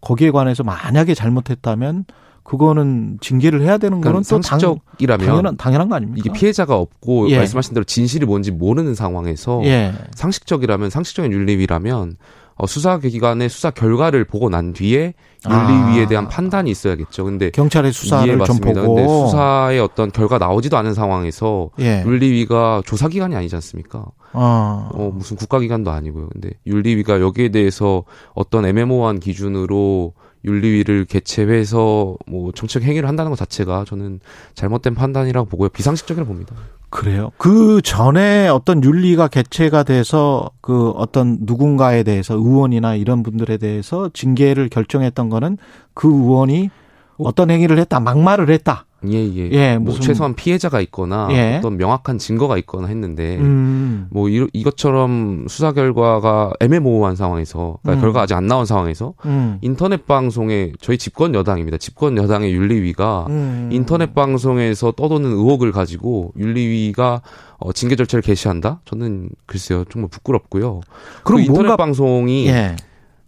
[0.00, 2.04] 거기에 관해서 만약에 잘못했다면
[2.48, 6.22] 그거는 징계를 해야 되는 거는 상식적이라면 당연한 당연한 거 아닙니까?
[6.24, 7.36] 이게 피해자가 없고 예.
[7.36, 9.92] 말씀하신 대로 진실이 뭔지 모르는 상황에서 예.
[10.14, 12.16] 상식적이라면 상식적인 윤리위라면
[12.58, 15.70] 어, 수사 기관의 수사 결과를 보고 난 뒤에 아.
[15.70, 17.24] 윤리위에 대한 판단이 있어야겠죠.
[17.24, 18.82] 근데 경찰의 수사를 좀 맞습니다.
[18.82, 22.02] 보고 근데 수사의 어떤 결과 나오지도 않은 상황에서 예.
[22.04, 24.06] 윤리위가 조사 기관이 아니지 않습니까?
[24.32, 24.90] 어.
[24.92, 26.28] 어, 무슨 국가기관도 아니고요.
[26.32, 28.02] 근데 윤리위가 여기에 대해서
[28.34, 34.20] 어떤 애매모호한 기준으로 윤리위를 개최해서 뭐 정책 행위를 한다는 것 자체가 저는
[34.54, 35.68] 잘못된 판단이라고 보고요.
[35.68, 36.56] 비상식적이라고 봅니다.
[36.90, 37.30] 그래요.
[37.36, 44.68] 그 전에 어떤 윤리가 개최가 돼서 그 어떤 누군가에 대해서 의원이나 이런 분들에 대해서 징계를
[44.68, 45.58] 결정했던 거는
[45.94, 46.70] 그 의원이
[47.18, 48.86] 어떤 행위를 했다, 막말을 했다.
[49.06, 49.50] 예, 예.
[49.52, 51.56] 예, 뭐 무슨- 최소한 피해자가 있거나 예.
[51.58, 54.08] 어떤 명확한 증거가 있거나 했는데 음.
[54.10, 58.02] 뭐 이, 이것처럼 수사 결과가 애매모호한 상황에서 그러니까 음.
[58.02, 59.58] 결과 아직 안 나온 상황에서 음.
[59.62, 61.78] 인터넷 방송에 저희 집권 여당입니다.
[61.78, 63.68] 집권 여당의 윤리위가 음.
[63.70, 67.22] 인터넷 방송에서 떠도는 의혹을 가지고 윤리위가
[67.58, 68.80] 어, 징계 절차를 개시한다?
[68.84, 70.80] 저는 글쎄요 정말 부끄럽고요.
[71.22, 72.74] 그럼 그 인터넷 뭔가- 방송이 예.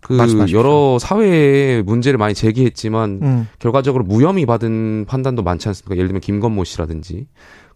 [0.01, 0.59] 그 말씀하십시오.
[0.59, 3.49] 여러 사회에 문제를 많이 제기했지만 음.
[3.59, 5.97] 결과적으로 무혐의 받은 판단도 많지 않습니까?
[5.97, 7.27] 예를 들면 김건모 씨라든지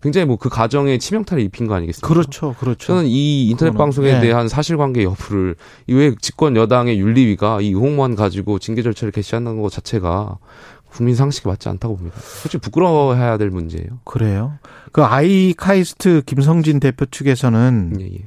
[0.03, 2.07] 굉장히 뭐 그 가정에 치명타를 입힌 거 아니겠습니까?
[2.07, 2.55] 그렇죠.
[2.59, 2.87] 그렇죠.
[2.87, 4.21] 저는 이 인터넷 그거는, 방송에 예.
[4.21, 5.57] 대한 사실관계 여부를
[5.87, 10.37] 이왜 집권 여당의 윤리위가 이 의혹만 가지고 징계 절차를 개시한다는 것 자체가
[10.91, 12.19] 국민 상식에 맞지 않다고 봅니다.
[12.21, 14.01] 솔직히 부끄러워해야 될 문제예요.
[14.05, 14.59] 그래요.
[14.93, 18.19] 그 아이카이스트 김성진 대표 측에서는 예, 예.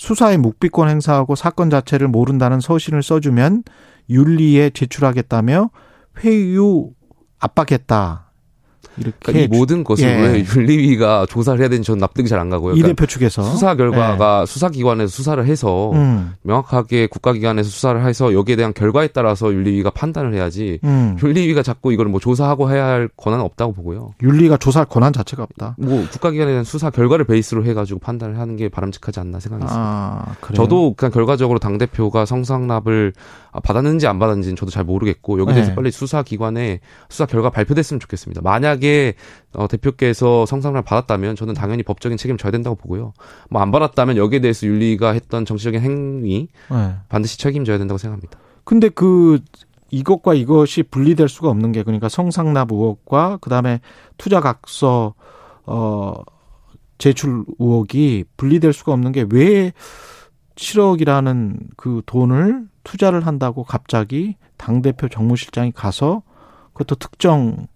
[0.00, 3.64] 수사의 묵비권 행사하고 사건 자체를 모른다는 서신을 써주면
[4.08, 5.68] 윤리에 제출하겠다며
[6.24, 6.88] 회유
[7.38, 8.29] 압박했다.
[9.00, 10.14] 이렇게 그러니까 이 모든 것을 예.
[10.14, 12.72] 왜 윤리위가 조사를 해야 되는지 저는 납득이 잘 안 가고요.
[12.74, 15.98] 이 그러니까 대표 측에서 수사 결과가 수사기관에서 수사를 해서 예.
[15.98, 21.18] 음, 명확하게 국가기관에서 수사를 해서 여기에 대한 결과에 따라서 윤리위가 판단을 해야지 음.
[21.22, 24.14] 윤리위가 자꾸 이걸 뭐 조사하고 해야 할 권한은 없다고 보고요.
[24.22, 25.76] 윤리가 조사할 권한 자체가 없다.
[25.78, 29.80] 뭐 국가기관에 대한 수사 결과를 베이스로 해가지고 판단을 하는 게 바람직하지 않나 생각했습니다.
[29.80, 30.56] 아, 그래요.
[30.56, 33.12] 저도 그냥 결과적으로 당 대표가 성상납을
[33.58, 35.74] 받았는지 안 받았는지는 저도 잘 모르겠고 여기 대해서 네.
[35.74, 38.42] 빨리 수사 기관에 수사 결과 발표됐으면 좋겠습니다.
[38.42, 39.14] 만약에
[39.54, 43.12] 어, 대표께서 성상납을 받았다면 저는 당연히 법적인 책임 져야 된다고 보고요.
[43.50, 46.94] 뭐 안 받았다면 여기에 대해서 윤리가 했던 정치적인 행위 네.
[47.08, 48.38] 반드시 책임져야 된다고 생각합니다.
[48.64, 49.40] 근데 그
[49.90, 53.80] 이것과 이것이 분리될 수가 없는 게 그러니까 성상납 의혹과 그다음에
[54.18, 55.14] 투자 각서
[55.66, 56.14] 어
[56.98, 59.72] 제출 의혹이 분리될 수가 없는 게 왜
[60.56, 66.22] 7억이라는 그 돈을 투자를 한다고 갑자기 당 대표 정무실장이 가서
[66.72, 67.66] 그것도 특정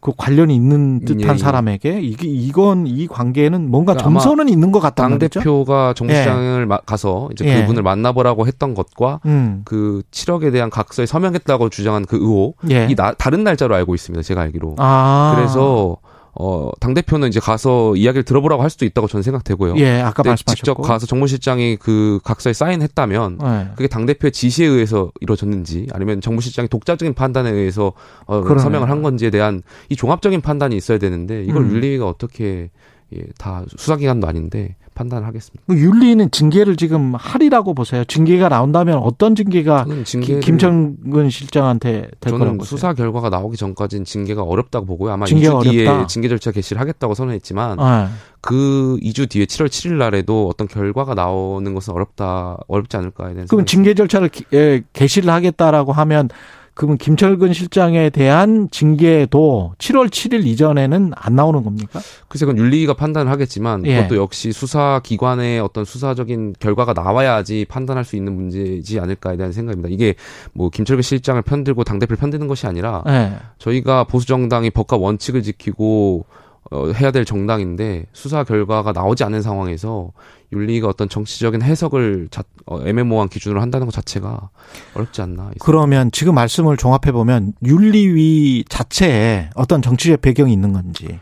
[0.00, 1.38] 그 관련이 있는 듯한 예, 예.
[1.38, 5.18] 사람에게 이게 이건 이 관계는 뭔가 그러니까 점선은 있는 것 같단 당.
[5.20, 7.60] 대표가 정무시장을 마- 가서 이제 예.
[7.60, 9.62] 그분을 만나보라고 했던 것과 음.
[9.64, 12.88] 그 7억에 대한 각서에 서명했다고 주장한 그 의혹 예.
[12.90, 14.22] 이 나- 다른 날짜로 알고 있습니다.
[14.24, 14.74] 제가 알기로.
[14.78, 15.34] 아.
[15.36, 15.98] 그래서
[16.34, 19.76] 어, 당 대표는 이제 가서 이야기를 들어보라고 할 수도 있다고 저는 생각되고요.
[19.76, 20.54] 예, 아까 말씀하셨고.
[20.54, 23.68] 직접 가서 정무실장이 그 각서에 사인했다면 예.
[23.76, 27.92] 그게 당 대표의 지시에 의해서 이루어졌는지 아니면 정무실장이 독자적인 판단에 의해서
[28.24, 28.62] 어, 그러네요.
[28.62, 31.70] 서명을 한 건지에 대한 이 종합적인 판단이 있어야 되는데 이걸 음.
[31.72, 32.70] 윤리위가 어떻게
[33.14, 35.62] 예, 다 수사기관도 아닌데 판단을 하겠습니다.
[35.66, 38.04] 그 윤리는 징계를 지금 하리라고 보세요.
[38.04, 41.90] 징계가 나온다면 어떤 징계가 징계를 김정근 실장한테
[42.20, 42.68] 될 거라고 저는 보세요.
[42.76, 45.12] 수사 결과가 나오기 전까지는 징계가 어렵다고 보고요.
[45.12, 46.06] 아마 징계가 2주 뒤에 어렵다?
[46.08, 48.08] 징계 절차 개시를 하겠다고 선언했지만 예.
[48.40, 53.64] 그 2주 뒤에 7월 7일 날에도 어떤 결과가 나오는 것은 어렵다 어렵지 않을까에 대한 그럼
[53.64, 56.28] 징계 절차를 기- 예, 개시를 하겠다라고 하면
[56.74, 62.00] 그러면 김철근 실장에 대한 징계도 7월 7일 이전에는 안 나오는 겁니까?
[62.28, 63.96] 글쎄 그건 윤리위가 판단을 하겠지만 예.
[63.96, 69.90] 그것도 역시 수사 기관의 어떤 수사적인 결과가 나와야지 판단할 수 있는 문제지 않을까에 대한 생각입니다.
[69.90, 70.14] 이게
[70.54, 73.32] 뭐 김철근 실장을 편들고 당 대표를 편드는 것이 아니라 예.
[73.58, 76.24] 저희가 보수 정당이 법과 원칙을 지키고
[76.72, 80.10] 어, 해야 될 정당인데 수사 결과가 나오지 않은 상황에서
[80.52, 84.48] 윤리가 어떤 정치적인 해석을 자, 어, 애매모호한 기준으로 한다는 것 자체가
[84.94, 85.50] 어렵지 않나.
[85.60, 91.20] 그러면 지금 말씀을 종합해 보면 윤리위 자체에 어떤 정치적 배경이 있는 건지.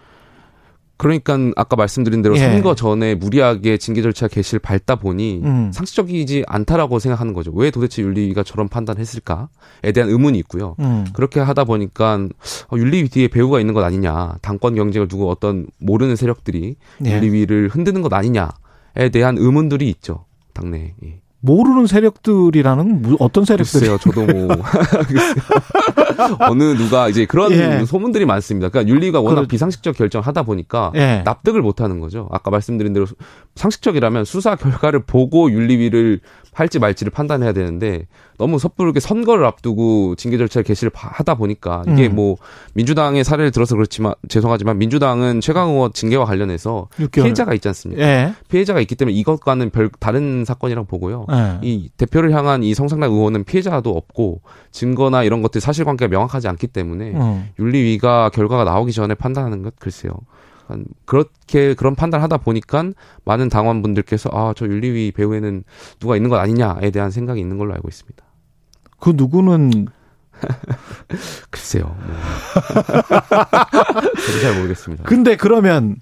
[1.01, 2.41] 그러니까 아까 말씀드린 대로 예.
[2.41, 5.73] 선거 전에 무리하게 징계 절차 개시를 밟다 보니 음.
[5.73, 7.53] 상식적이지 않다라고 생각하는 거죠.
[7.55, 10.77] 왜 도대체 윤리위가 저런 판단했을까에 대한 의문이 있고요.
[10.81, 11.07] 음.
[11.15, 12.29] 그렇게 하다 보니까
[12.69, 16.77] 어, 윤리위 뒤에 배후가 있는 것 아니냐, 당권 경쟁을 두고 어떤 모르는 세력들이
[17.07, 17.11] 예.
[17.11, 20.27] 윤리위를 흔드는 것 아니냐에 대한 의문들이 있죠.
[20.53, 20.93] 당내에.
[21.05, 21.21] 예.
[21.43, 24.49] 모르는 세력들이라는 무- 어떤 세력들이 글쎄요, 저도 뭐.
[26.51, 27.85] 어느 누가 이제 그런 예.
[27.87, 28.69] 소문들이 많습니다.
[28.69, 31.23] 그러니까 윤리가 워낙 그- 비상식적 결정을 하다 보니까 예.
[31.25, 32.29] 납득을 못하는 거죠.
[32.31, 33.07] 아까 말씀드린 대로
[33.55, 36.21] 상식적이라면 수사 결과를 보고 윤리위를
[36.53, 42.09] 할지 말지를 판단해야 되는데 너무 섣부르게 선거를 앞두고 징계 절차를 개시를 바- 하다 보니까 이게
[42.09, 42.17] 음.
[42.17, 42.37] 뭐
[42.75, 47.13] 민주당의 사례를 들어서 그렇지만 죄송하지만 민주당은 최강 의원 징계와 관련해서 6개월.
[47.23, 48.03] 피해자가 있지 않습니까?
[48.03, 48.33] 예.
[48.49, 51.27] 피해자가 있기 때문에 이것과는 별 다른 사건이라고 보고요.
[51.33, 51.59] 예.
[51.63, 54.41] 이 대표를 향한 이 성상납 의원은 피해자도 없고
[54.73, 57.49] 증거나 이런 것들 사실관계가 명확하지 않기 때문에 음.
[57.59, 60.13] 윤리위가 결과가 나오기 전에 판단하는 것 글쎄요.
[60.71, 62.85] 한 그렇게 그런 판단을 하다 보니까
[63.25, 65.65] 많은 당원분들께서 아저 윤리위 배후에는
[65.99, 68.25] 누가 있는 것 아니냐에 대한 생각이 있는 걸로 알고 있습니다.
[68.99, 69.87] 그 누구는
[71.51, 71.85] 글쎄요.
[72.07, 72.17] 뭐.
[74.43, 75.05] 잘 모르겠습니다.
[75.05, 75.97] 근데 그러면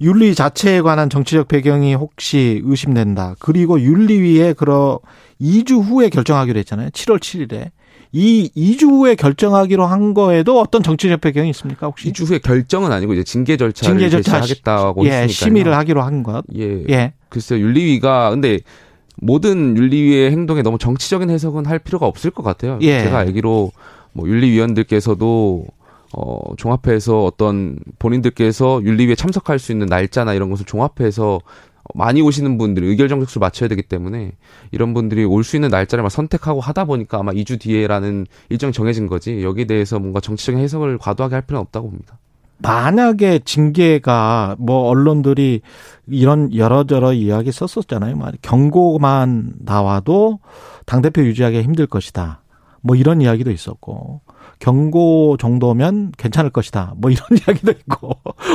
[0.00, 3.36] 윤리 자체에 관한 정치적 배경이 혹시 의심된다.
[3.38, 5.00] 그리고 윤리위에 그러
[5.40, 6.90] 2주 후에 결정하기로 했잖아요.
[6.90, 7.70] 7월 7일에.
[8.16, 12.12] 이 2주 후에 결정하기로 한 거에도 어떤 정치적 배경이 있습니까 혹시?
[12.12, 15.26] 2주 후에 결정은 아니고 이제 징계 절차를 징계 절차 개시하겠다고 예.
[15.26, 16.44] 심의를 하기로 한 것.
[16.56, 16.84] 예.
[16.90, 17.12] 예.
[17.28, 17.58] 글쎄요.
[17.58, 18.60] 윤리위가 근데
[19.16, 22.78] 모든 윤리위의 행동에 너무 정치적인 해석은 할 필요가 없을 것 같아요.
[22.82, 23.02] 예.
[23.02, 23.72] 제가 알기로
[24.12, 25.66] 뭐 윤리위원들께서도
[26.16, 31.40] 어 종합해서 어떤 본인들께서 윤리위에 참석할 수 있는 날짜나 이런 것을 종합해서
[31.94, 34.32] 많이 오시는 분들이 의결 정족수를 맞춰야 되기 때문에
[34.70, 39.06] 이런 분들이 올 수 있는 날짜를 막 선택하고 하다 보니까 아마 2주 뒤에라는 일정이 정해진
[39.06, 42.18] 거지 여기에 대해서 뭔가 정치적인 해석을 과도하게 할 필요는 없다고 봅니다.
[42.58, 45.60] 만약에 징계가 뭐 언론들이
[46.06, 48.16] 이런 여러저러 이야기 썼었잖아요.
[48.16, 50.38] 막 경고만 나와도
[50.86, 52.42] 당대표 유지하기 힘들 것이다.
[52.80, 54.20] 뭐 이런 이야기도 있었고
[54.64, 56.94] 경고 정도면 괜찮을 것이다.
[56.96, 58.12] 뭐 이런 이야기도 있고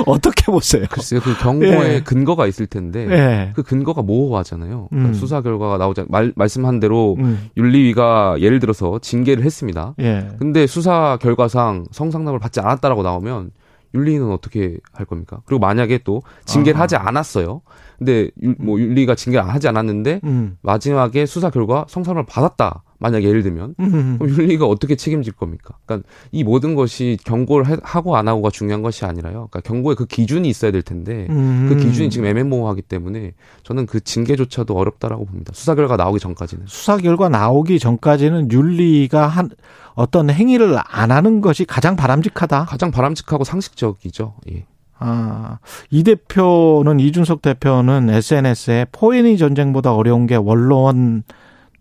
[0.08, 0.86] 어떻게 보세요?
[0.90, 2.02] 글쎄요, 그 경고에 예.
[2.02, 3.52] 근거가 있을 텐데 예.
[3.56, 4.88] 그 근거가 모호하잖아요.
[4.90, 5.14] 그러니까 음.
[5.14, 7.50] 수사 결과가 나오자 말, 말씀한 대로 음.
[7.58, 9.94] 윤리위가 예를 들어서 징계를 했습니다.
[10.00, 10.30] 예.
[10.40, 13.52] 근데 수사 결과상 성상납을 받지 않았다라고 나오면
[13.94, 15.42] 윤리위는 어떻게 할 겁니까?
[15.46, 16.84] 그리고 만약에 또 징계를 아.
[16.84, 17.62] 하지 않았어요.
[18.00, 20.58] 근데 유- 뭐 윤리가 징계를 하지 않았는데 음.
[20.64, 22.82] 마지막에 수사 결과 성상납을 받았다.
[23.02, 24.18] 만약 예를 들면 음.
[24.20, 25.76] 그럼 윤리가 어떻게 책임질 겁니까?
[25.86, 29.48] 그러니까 이 모든 것이 경고를 해- 하고 안 하고가 중요한 것이 아니라요.
[29.50, 31.68] 그러니까 경고에 그 기준이 있어야 될 텐데 음.
[31.70, 33.34] 그 기준이 지금 애매모호하기 때문에
[33.64, 35.52] 저는 그 징계조차도 어렵다라고 봅니다.
[35.56, 36.66] 수사 결과 나오기 전까지는.
[36.68, 39.50] 수사 결과 나오기 전까지는 윤리가 한
[39.96, 42.66] 어떤 행위를 안 하는 것이 가장 바람직하다.
[42.66, 44.36] 가장 바람직하고 상식적이죠.
[44.52, 44.66] 예.
[45.02, 51.24] 아, 이 대표는 이준석 대표는 SNS에 포에니 전쟁보다 어려운 게 원로원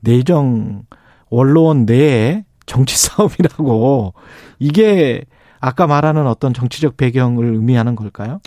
[0.01, 0.83] 내정
[1.31, 4.15] 원로원 내에 정치 싸움이라고
[4.59, 5.25] 이게
[5.61, 8.41] 아까 말하는 어떤 정치적 배경을 의미하는 걸까요?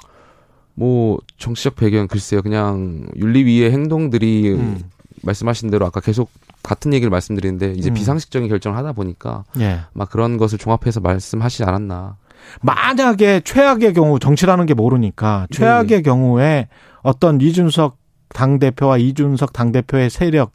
[0.73, 2.41] 뭐 정치적 배경 글쎄요.
[2.41, 4.83] 그냥 윤리위의 행동들이 음.
[5.23, 6.31] 말씀하신 대로 아까 계속
[6.63, 7.93] 같은 얘기를 말씀드리는데 이제 음.
[7.93, 9.81] 비상식적인 결정을 하다 보니까 예.
[9.93, 12.17] 막 그런 것을 종합해서 말씀하시지 않았나.
[12.61, 16.67] 만약에 최악의 경우 정치라는 게 모르니까 최악의 경우에
[17.03, 17.97] 어떤 이준석
[18.29, 20.53] 당 대표와 이준석 당 대표의 세력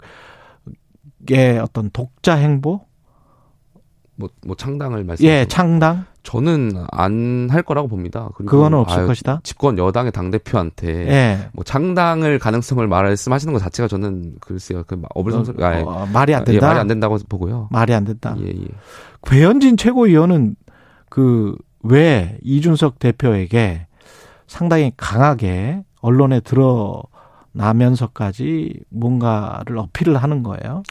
[1.31, 2.83] 의 어떤 독자 행보,
[4.17, 5.25] 뭐, 뭐 창당을 말씀.
[5.27, 8.29] 예, 창당 저는 안 할 거라고 봅니다.
[8.35, 9.41] 그리고 그거는 없을 아유, 것이다.
[9.45, 11.49] 집권 여당의 당 대표한테 예.
[11.53, 14.83] 뭐 창당을 가능성을 말씀하시는 것 자체가 저는 글쎄요.
[14.87, 16.67] 그 어불성설 아, 어, 말이 안 예, 된다.
[16.69, 17.69] 말이 안 된다고 보고요.
[17.71, 18.35] 말이 안 된다.
[18.41, 18.67] 예, 예.
[19.25, 20.57] 배현진 최고위원은
[21.09, 21.57] 그
[21.89, 23.87] 왜 이준석 대표에게
[24.47, 27.03] 상당히 강하게 언론에 드러
[27.57, 30.83] 나면서까지 뭔가를 어필을 하는 거예요.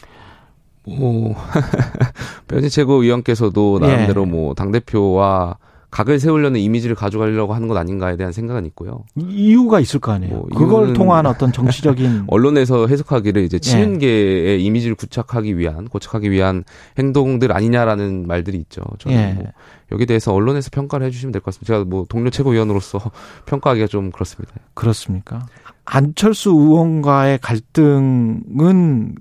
[0.88, 1.36] 뭐
[2.48, 4.26] 변진 최고위원께서도 나름대로 예.
[4.26, 5.58] 뭐당 대표와
[5.96, 9.06] 각을 세우려는 이미지를 가져가려고 하는 것 아닌가에 대한 생각은 있고요.
[9.16, 10.34] 이- 이유가 있을 거 아니에요.
[10.34, 13.46] 뭐 그걸 통한 어떤 정치적인 언론에서 해석하기를 예.
[13.46, 16.66] 이제 친윤계의 이미지를 구착하기 위한 고착하기 위한
[17.00, 18.82] 행동들 아니냐라는 말들이 있죠.
[19.00, 19.34] 저는 예.
[19.36, 19.46] 뭐
[19.94, 21.68] 여기 대해서 언론에서 평가를 해주시면 될 것 같습니다.
[21.74, 23.00] 제가 뭐 동료 최고위원으로서
[23.48, 24.52] 평가하기가 좀 그렇습니다.
[24.74, 25.46] 그렇습니까?
[25.86, 29.16] 안철수 의원과의 갈등은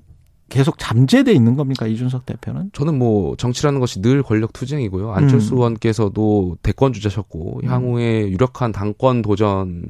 [0.55, 2.71] 계속 잠재돼 있는 겁니까 이준석 대표는?
[2.73, 5.11] 저는 뭐 정치라는 것이 늘 권력 투쟁이고요.
[5.11, 5.57] 안철수 음.
[5.57, 9.83] 의원께서도 대권 주자셨고 향후에 유력한 당권 도전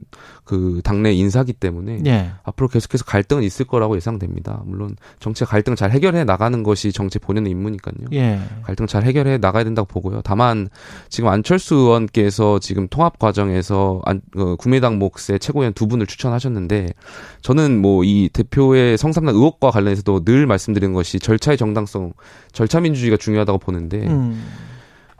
[0.45, 2.31] 그 당내 인사기 때문에 예.
[2.45, 4.63] 앞으로 계속해서 갈등은 있을 거라고 예상됩니다.
[4.65, 7.95] 물론 정치가 갈등을 잘 해결해 나가는 것이 정치 본연의 임무니까요.
[8.13, 8.39] 예.
[8.63, 10.21] 갈등 잘 해결해 나가야 된다고 보고요.
[10.23, 10.69] 다만
[11.09, 16.91] 지금 안철수 의원께서 지금 통합 과정에서 안, 어, 국민의당 몫의 최고위원 두 분을 추천하셨는데
[17.43, 22.13] 저는 뭐 이 대표의 성삼당 의혹과 관련해서도 늘 말씀드리는 것이 절차의 정당성,
[22.53, 24.45] 절차 민주주의가 중요하다고 보는데 음.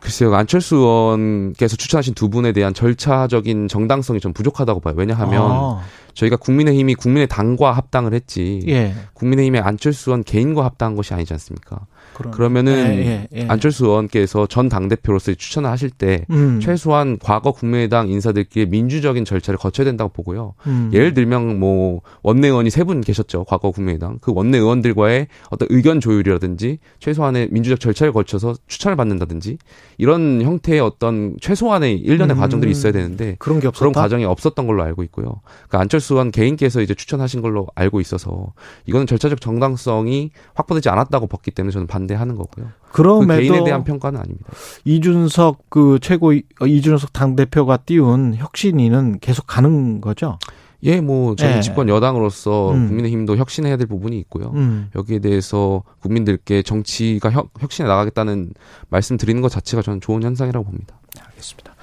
[0.05, 4.95] 글쎄요 안철수 의원께서 추천하신 두 분에 대한 절차적인 정당성이 좀 부족하다고 봐요.
[4.99, 5.83] 왜냐하면 아,
[6.13, 8.95] 저희가 국민의힘이 국민의 당과 합당을 했지 예.
[9.15, 11.87] 국민의힘의 안철수 의원 개인과 합당한 것이 아니지 않습니까?
[12.15, 13.47] 그런- 그러면은 예, 예, 예.
[13.49, 16.59] 안철수 의원께서 전 당 대표로서 추천을 하실 때 음.
[16.61, 20.55] 최소한 과거 국민의당 인사들끼리 민주적인 절차를 거쳐야 된다고 보고요.
[20.67, 20.91] 음.
[20.93, 23.45] 예를 들면 뭐 원내 의원이 세 분 계셨죠.
[23.45, 24.19] 과거 국민의당.
[24.21, 29.59] 그 원내 의원들과의 어떤 의견 조율이라든지 최소한의 민주적 절차를 거쳐서 추천을 받는다든지
[29.99, 32.41] 이런 형태의 어떤 최소한의 일련의 음.
[32.41, 33.79] 과정들이 있어야 되는데 그런 게 없었다.
[33.81, 35.41] 그런 과정이 없었던 걸로 알고 있고요.
[35.69, 38.53] 그러니까 안철수 의원 개인께서 이제 추천하신 걸로 알고 있어서
[38.87, 42.67] 이거는 절차적 정당성이 확보되지 않았다고 봤기 때문에 저는 반 대하는 거고요.
[42.93, 44.51] 그 그럼에도 개인에 대한 평가는 아닙니다.
[44.85, 50.39] 이준석 그 최고 어, 이준석 당 대표가 띄운 혁신위는 계속 가는 거죠.
[50.85, 51.61] 예, 뭐 저희 예.
[51.61, 52.89] 집권 여당으로서 음.
[52.89, 54.53] 국민의힘도 혁신해야 될 부분이 있고요.
[54.55, 54.91] 음.
[54.95, 58.53] 여기에 대해서 국민들께 정치가 혁, 혁신해 나가겠다는
[58.91, 61.01] 말씀 드리는 것 자체가 저는 좋은 현상이라고 봅니다.
[61.29, 61.75] 알겠습니다.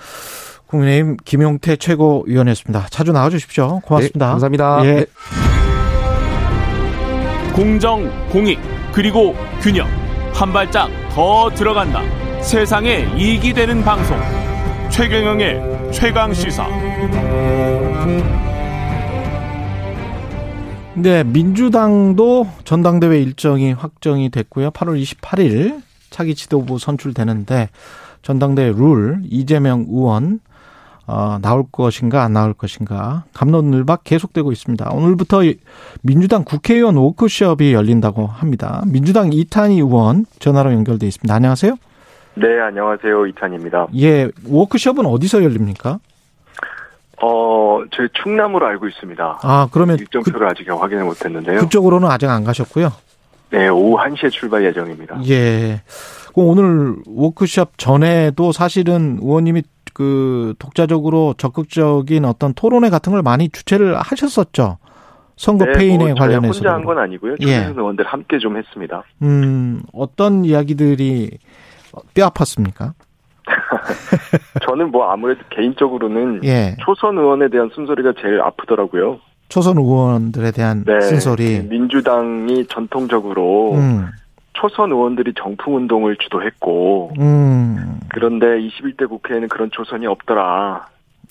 [0.67, 2.87] 국민의힘 김용태 최고위원이었습니다.
[2.91, 3.81] 자주 나와주십시오.
[3.83, 4.27] 고맙습니다.
[4.27, 4.85] 네, 감사합니다.
[4.85, 4.93] 예.
[4.93, 5.05] 네.
[7.53, 8.59] 공정, 공익,
[8.93, 10.00] 그리고 균형.
[10.33, 12.01] 한 발짝 더 들어간다.
[12.41, 14.17] 세상에 이익이 되는 방송.
[14.89, 16.67] 최경영의 최강 시사.
[20.95, 24.71] 네, 민주당도 전당대회 일정이 확정이 됐고요.
[24.71, 27.69] 8월 28일 차기 지도부 선출되는데
[28.21, 30.39] 전당대회 룰 이재명 의원
[31.11, 34.89] 어, 나올 것인가 안 나올 것인가 감론을박 계속되고 있습니다.
[34.91, 35.41] 오늘부터
[36.01, 38.81] 민주당 국회의원 워크숍이 열린다고 합니다.
[38.87, 41.35] 민주당 이탄희 의원 전화로 연결돼 있습니다.
[41.35, 41.75] 안녕하세요.
[42.35, 43.27] 네, 안녕하세요.
[43.27, 43.87] 이탄입니다.
[43.99, 45.99] 예, 워크숍은 어디서 열립니까?
[47.21, 49.39] 어, 저희 충남으로 알고 있습니다.
[49.43, 51.59] 아, 그러면 일정표를 아직 확인을 못 했는데요.
[51.59, 52.89] 그쪽으로는 아직 안 가셨고요.
[53.49, 55.19] 네, 오후 1시에 출발 예정입니다.
[55.27, 55.81] 예.
[56.33, 59.63] 그럼 오늘 워크숍 전에도 사실은 의원님이
[59.93, 64.77] 그 독자적으로 적극적인 어떤 토론회 같은 걸 많이 주최를 하셨었죠.
[65.37, 66.53] 선거 네, 페인에 뭐 관련해서.
[66.53, 67.35] 혼자 한 건 아니고요.
[67.41, 67.65] 예.
[67.65, 69.03] 의원들 함께 좀 했습니다.
[69.23, 71.37] 음, 어떤 이야기들이
[72.13, 72.93] 뼈 아팠습니까?
[74.65, 76.75] 저는 뭐 아무래도 개인적으로는 예.
[76.85, 79.19] 초선 의원에 대한 순소리가 제일 아프더라고요.
[79.49, 81.01] 초선 의원들에 대한 네.
[81.01, 81.63] 쓴소리.
[81.69, 84.07] 민주당이 전통적으로 음,
[84.53, 87.99] 초선 의원들이 정풍 운동을 주도했고 음.
[88.09, 90.87] 그런데 21대 국회에는 그런 초선이 없더라.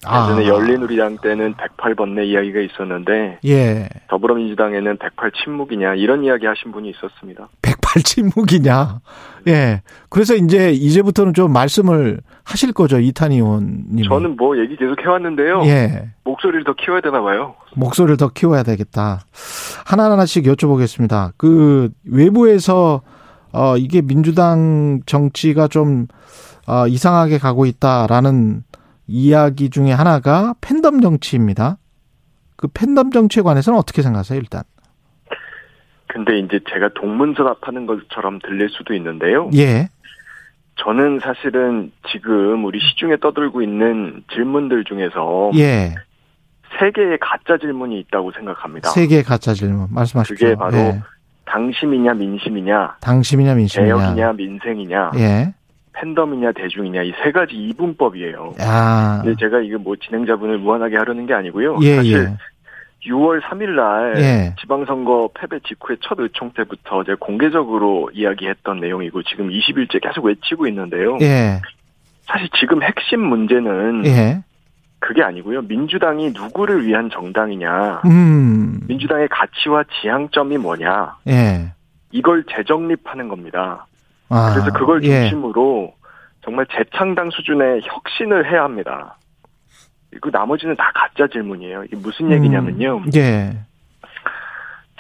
[0.07, 0.25] 아.
[0.25, 3.89] 예전에 열린우리당 때는 108번 내 이야기가 있었는데 예.
[4.09, 7.49] 더불어민주당에는 108 침묵이냐 이런 이야기 하신 분이 있었습니다.
[7.91, 9.01] 108 침묵이냐.
[9.49, 9.83] 예.
[10.09, 14.05] 그래서 이제 이제부터는 좀 말씀을 하실 거죠, 이탄희 의원님.
[14.05, 15.63] 저는 뭐 얘기 계속 해왔는데요.
[15.65, 16.11] 예.
[16.25, 17.55] 목소리를 더 키워야 되나 봐요.
[17.75, 19.21] 목소리를 더 키워야 되겠다.
[19.87, 21.33] 하나하나씩 여쭤보겠습니다.
[21.37, 23.03] 그 외부에서
[23.53, 26.07] 어 이게 민주당 정치가 좀
[26.67, 28.63] 어, 이상하게 가고 있다라는
[29.09, 31.79] 이야기 중에 하나가 팬덤 정치입니다.
[32.57, 34.63] 그 팬덤 정치에 관해서는 어떻게 생각하세요, 일단?
[36.13, 39.49] 근데 이제 제가 동문서답하는 것처럼 들릴 수도 있는데요.
[39.55, 39.89] 예.
[40.77, 45.95] 저는 사실은 지금 우리 시중에 떠들고 있는 질문들 중에서 예.
[46.79, 48.91] 세 개의 가짜 질문이 있다고 생각합니다.
[48.91, 50.47] 세계 가짜 질문 말씀하십시오.
[50.49, 51.01] 그게 바로 예.
[51.45, 53.95] 당심이냐 민심이냐 당심이냐 민심이냐.
[53.97, 55.55] 개혁이냐 민생이냐 예.
[55.93, 58.55] 팬덤이냐 대중이냐 이 세 가지 이분법이에요.
[58.61, 59.21] 야.
[59.23, 61.79] 근데 제가 이거 뭐 진행자분을 무한하게 하려는 게 아니고요.
[61.83, 62.37] 예, 사실 예.
[63.07, 64.55] 6월 3일 날 예.
[64.61, 71.17] 지방선거 패배 직후의 첫 의총 때부터 제가 공개적으로 이야기했던 내용이고 지금 20일째 계속 외치고 있는데요.
[71.23, 71.61] 예.
[72.25, 74.43] 사실 지금 핵심 문제는 예.
[74.99, 75.63] 그게 아니고요.
[75.63, 78.81] 민주당이 누구를 위한 정당이냐, 음.
[78.87, 81.73] 민주당의 가치와 지향점이 뭐냐, 예.
[82.13, 83.87] 이걸 재정립하는 겁니다.
[84.29, 84.53] 아.
[84.53, 85.23] 그래서 그걸 예.
[85.23, 85.95] 중심으로
[86.45, 89.17] 정말 재창당 수준의 혁신을 해야 합니다.
[90.21, 91.85] 그 나머지는 다 가짜 질문이에요.
[91.85, 92.97] 이게 무슨 얘기냐면요.
[92.99, 93.57] 음, 예.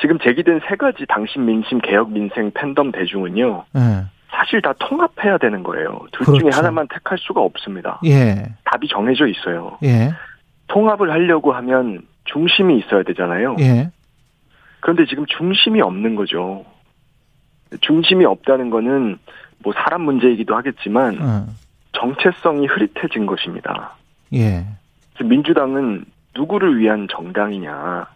[0.00, 3.64] 지금 제기된 세 가지 당신 민심 개혁 민생 팬덤 대중은요.
[3.76, 4.04] 예.
[4.30, 6.00] 사실 다 통합해야 되는 거예요.
[6.12, 6.40] 둘 그렇죠.
[6.40, 8.00] 중에 하나만 택할 수가 없습니다.
[8.06, 8.44] 예.
[8.64, 9.78] 답이 정해져 있어요.
[9.84, 10.12] 예.
[10.68, 13.56] 통합을 하려고 하면 중심이 있어야 되잖아요.
[13.60, 13.90] 예.
[14.80, 16.64] 그런데 지금 중심이 없는 거죠.
[17.80, 19.18] 중심이 없다는 거는
[19.62, 21.46] 뭐 사람 문제이기도 하겠지만 어.
[21.92, 23.96] 정체성이 흐릿해진 것입니다.
[24.32, 24.64] 예.
[25.24, 26.04] 민주당은
[26.36, 28.06] 누구를 위한 정당이냐,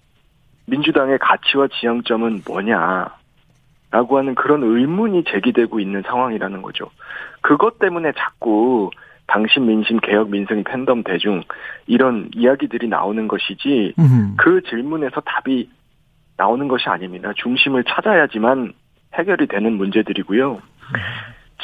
[0.67, 3.09] 민주당의 가치와 지향점은 뭐냐,
[3.91, 6.91] 라고 하는 그런 의문이 제기되고 있는 상황이라는 거죠.
[7.43, 8.91] 그것 때문에 자꾸
[9.29, 11.43] 당신 민심 개혁 민생 팬덤 대중
[11.87, 14.35] 이런 이야기들이 나오는 것이지 음.
[14.37, 15.71] 그 질문에서 답이
[16.37, 17.33] 나오는 것이 아닙니다.
[17.37, 18.73] 중심을 찾아야지만
[19.15, 20.61] 해결이 되는 문제들이고요.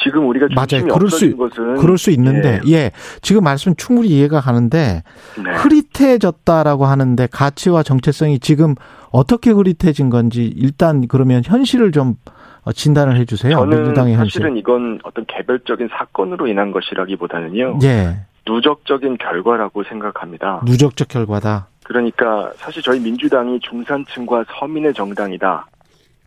[0.03, 0.87] 지금 우리가 맞아요.
[0.87, 2.91] 그럴 수 것은 그럴 수 있는데, 예.
[3.21, 5.03] 지금 말씀 충분히 이해가 가는데,
[5.43, 5.51] 네.
[5.55, 8.75] 흐릿해졌다라고 하는데, 가치와 정체성이 지금
[9.11, 12.15] 어떻게 흐릿해진 건지, 일단 그러면 현실을 좀
[12.63, 13.55] 어, 진단을 해 주세요.
[13.55, 14.39] 저는 민주당의 현실.
[14.39, 17.79] 사실은 이건 어떤 개별적인 사건으로 인한 것이라기보다는요.
[17.83, 18.17] 예.
[18.47, 20.61] 누적적인 결과라고 생각합니다.
[20.65, 21.67] 누적적 결과다.
[21.83, 25.67] 그러니까 사실 저희 민주당이 중산층과 서민의 정당이다.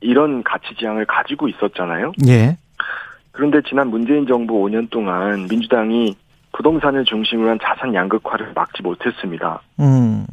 [0.00, 2.12] 이런 가치 지향을 가지고 있었잖아요.
[2.26, 2.56] 예.
[3.34, 6.16] 그런데 지난 문재인 정부 5년 동안 민주당이
[6.52, 9.60] 부동산을 중심으로 한 자산 양극화를 막지 못했습니다.
[9.80, 10.24] 음.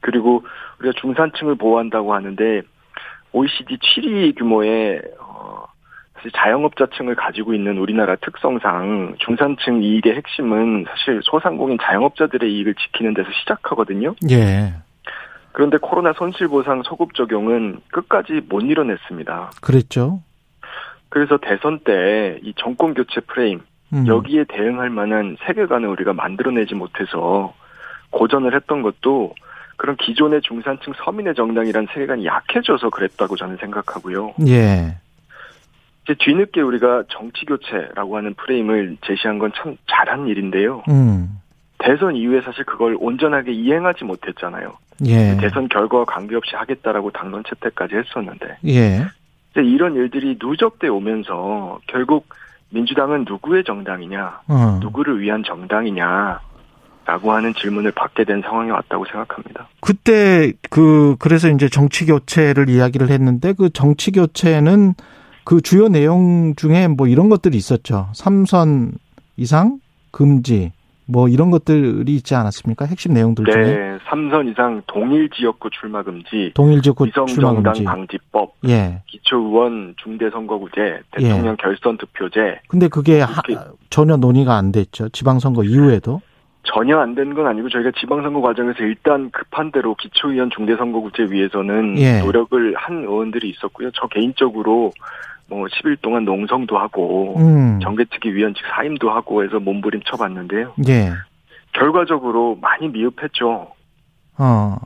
[0.00, 0.44] 그리고
[0.78, 2.62] 우리가 중산층을 보호한다고 하는데
[3.32, 5.64] OECD 7위 규모의 어,
[6.14, 13.28] 사실 자영업자층을 가지고 있는 우리나라 특성상 중산층 이익의 핵심은 사실 소상공인 자영업자들의 이익을 지키는 데서
[13.40, 14.14] 시작하거든요.
[14.30, 14.74] 예.
[15.50, 19.50] 그런데 코로나 손실보상 소급 적용은 끝까지 못 이뤄냈습니다.
[19.60, 20.20] 그랬죠.
[21.14, 23.60] 그래서 대선 때 이 정권 교체 프레임
[23.92, 24.04] 음.
[24.08, 27.54] 여기에 대응할 만한 세계관을 우리가 만들어내지 못해서
[28.10, 29.32] 고전을 했던 것도
[29.76, 34.34] 그런 기존의 중산층 서민의 정당이란 세계관이 약해져서 그랬다고 저는 생각하고요.
[34.48, 34.96] 예.
[36.02, 40.82] 이제 뒤늦게 우리가 정치 교체라고 하는 프레임을 제시한 건 참 잘한 일인데요.
[40.88, 41.38] 음.
[41.78, 44.76] 대선 이후에 사실 그걸 온전하게 이행하지 못했잖아요.
[45.06, 45.36] 예.
[45.40, 49.06] 대선 결과와 관계없이 하겠다라고 당론 채택까지 했었는데 예.
[49.54, 52.26] 이제 이런 일들이 누적돼 오면서 결국
[52.70, 54.78] 민주당은 누구의 정당이냐, 어.
[54.82, 56.40] 누구를 위한 정당이냐.
[57.06, 59.68] 라고 하는 질문을 받게 된 상황이 왔다고 생각합니다.
[59.80, 64.94] 그때 그 그래서 이제 정치 교체를 이야기를 했는데 그 정치 교체는
[65.44, 68.08] 그 주요 내용 중에 뭐 이런 것들이 있었죠.
[68.14, 68.92] 삼선
[69.36, 69.80] 이상
[70.12, 70.72] 금지
[71.06, 72.86] 뭐 이런 것들이 있지 않았습니까?
[72.86, 77.84] 핵심 내용들 중에 네, 3선 이상 동일 지역구 출마 금지, 동일 지역구 출마 금지.
[77.84, 79.02] 방지법, 예.
[79.06, 83.42] 기초 의원 중대 선거구제, 대통령 결선 투표제 근데 그게 하-
[83.90, 85.08] 전혀 논의가 안 됐죠.
[85.10, 86.20] 지방 선거 이후에도.
[86.66, 92.20] 전혀 안된건 아니고 저희가 지방선거 과정에서 일단 급한 대로 기초의원 중대선거구제 위해서는 예.
[92.20, 93.90] 노력을 한 의원들이 있었고요.
[93.94, 94.90] 저 개인적으로
[95.54, 97.78] 뭐 10일 동안 농성도 하고 음.
[97.80, 100.74] 정개특위 위원직 사임도 하고 해서 몸부림 쳐 봤는데요.
[100.88, 101.12] 예.
[101.72, 103.68] 결과적으로 많이 미흡했죠.
[104.38, 104.76] 어.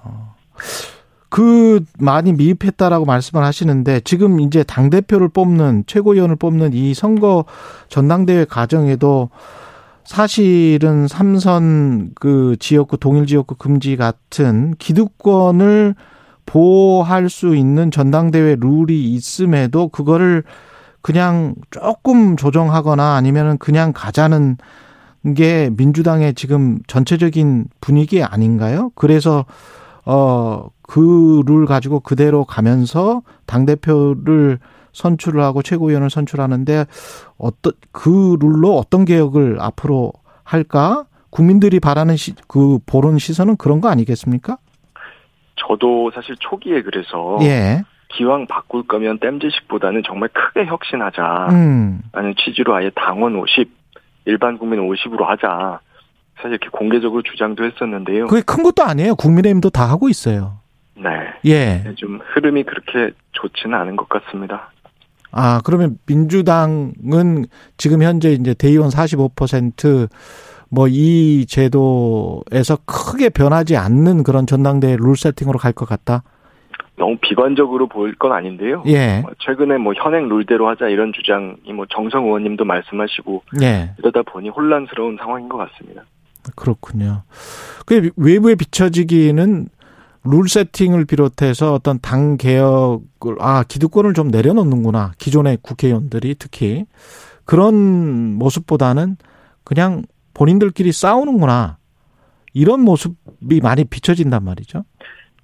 [1.31, 7.45] 그 많이 미흡했다라고 말씀을 하시는데 지금 이제 당 대표를 뽑는 최고위원을 뽑는 이 선거
[7.89, 9.31] 전당대회 과정에도
[10.05, 15.95] 사실은 삼선 그 지역구 동일 지역구 금지 같은 기득권을
[16.49, 20.43] 보호할 수 있는 전당대회 룰이 있음에도 그거를
[21.03, 24.57] 그냥 조금 조정하거나 아니면은 그냥 가자는
[25.37, 28.91] 게 민주당의 지금 전체적인 분위기 아닌가요?
[28.95, 29.45] 그래서
[30.05, 34.59] 어 그 룰 가지고 그대로 가면서 당 대표를
[34.95, 36.87] 선출을 하고 최고위원을 선출하는데
[37.37, 40.13] 어떤 그 룰로 어떤 개혁을 앞으로
[40.45, 41.05] 할까?
[41.31, 44.57] 국민들이 바라는 시, 그 보는 시선은 그런 거 아니겠습니까?
[45.59, 47.83] 저도 사실 초기에 그래서 예.
[48.09, 51.49] 기왕 바꿀 거면 땜질식보다는 정말 크게 혁신하자.
[51.51, 52.01] 음.
[52.13, 53.71] 라는 취지로 아예 당원 50,
[54.25, 55.81] 일반 국민 50으로 하자.
[56.37, 58.29] 사실 이렇게 공개적으로 주장도 했었는데요.
[58.29, 59.17] 그게 큰 것도 아니에요.
[59.17, 60.61] 국민의힘도 다 하고 있어요.
[60.95, 61.11] 네.
[61.45, 61.95] 예.
[61.97, 64.71] 좀 흐름이 그렇게 좋지는 않은 것 같습니다.
[65.31, 67.47] 아, 그러면 민주당은
[67.77, 70.09] 지금 현재 이제 대의원 45%
[70.71, 76.23] 뭐 이 제도에서 크게 변하지 않는 그런 전당대회 룰 세팅으로 갈 것 같다.
[76.97, 78.83] 너무 비관적으로 보일 건 아닌데요.
[78.87, 79.23] 예.
[79.25, 83.93] 어, 최근에 뭐 현행 룰대로 하자 이런 주장이 뭐 정성 의원님도 말씀하시고 예.
[83.99, 86.03] 이러다 보니 혼란스러운 상황인 것 같습니다.
[86.57, 87.23] 그렇군요.
[87.87, 89.69] 그 외부에 비춰지기는
[90.25, 96.85] 룰 세팅을 비롯해서 어떤 당 개혁을 아 기득권을 좀 내려놓는구나 기존의 국회의원들이 특히
[97.45, 99.17] 그런 모습보다는
[99.63, 100.03] 그냥
[100.35, 101.79] 본인들끼리 싸우는구나
[102.55, 104.85] 이런 모습이 많이 비춰진단 말이죠.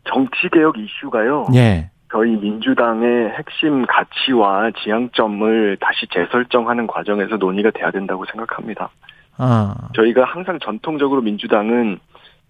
[0.05, 1.47] 정치개혁 이슈가요.
[1.55, 8.91] 예, 저희 민주당의 핵심 가치와 지향점을 다시 재설정하는 과정에서 논의가 돼야 된다고 생각합니다.
[9.37, 11.99] 아 저희가 항상 전통적으로 민주당은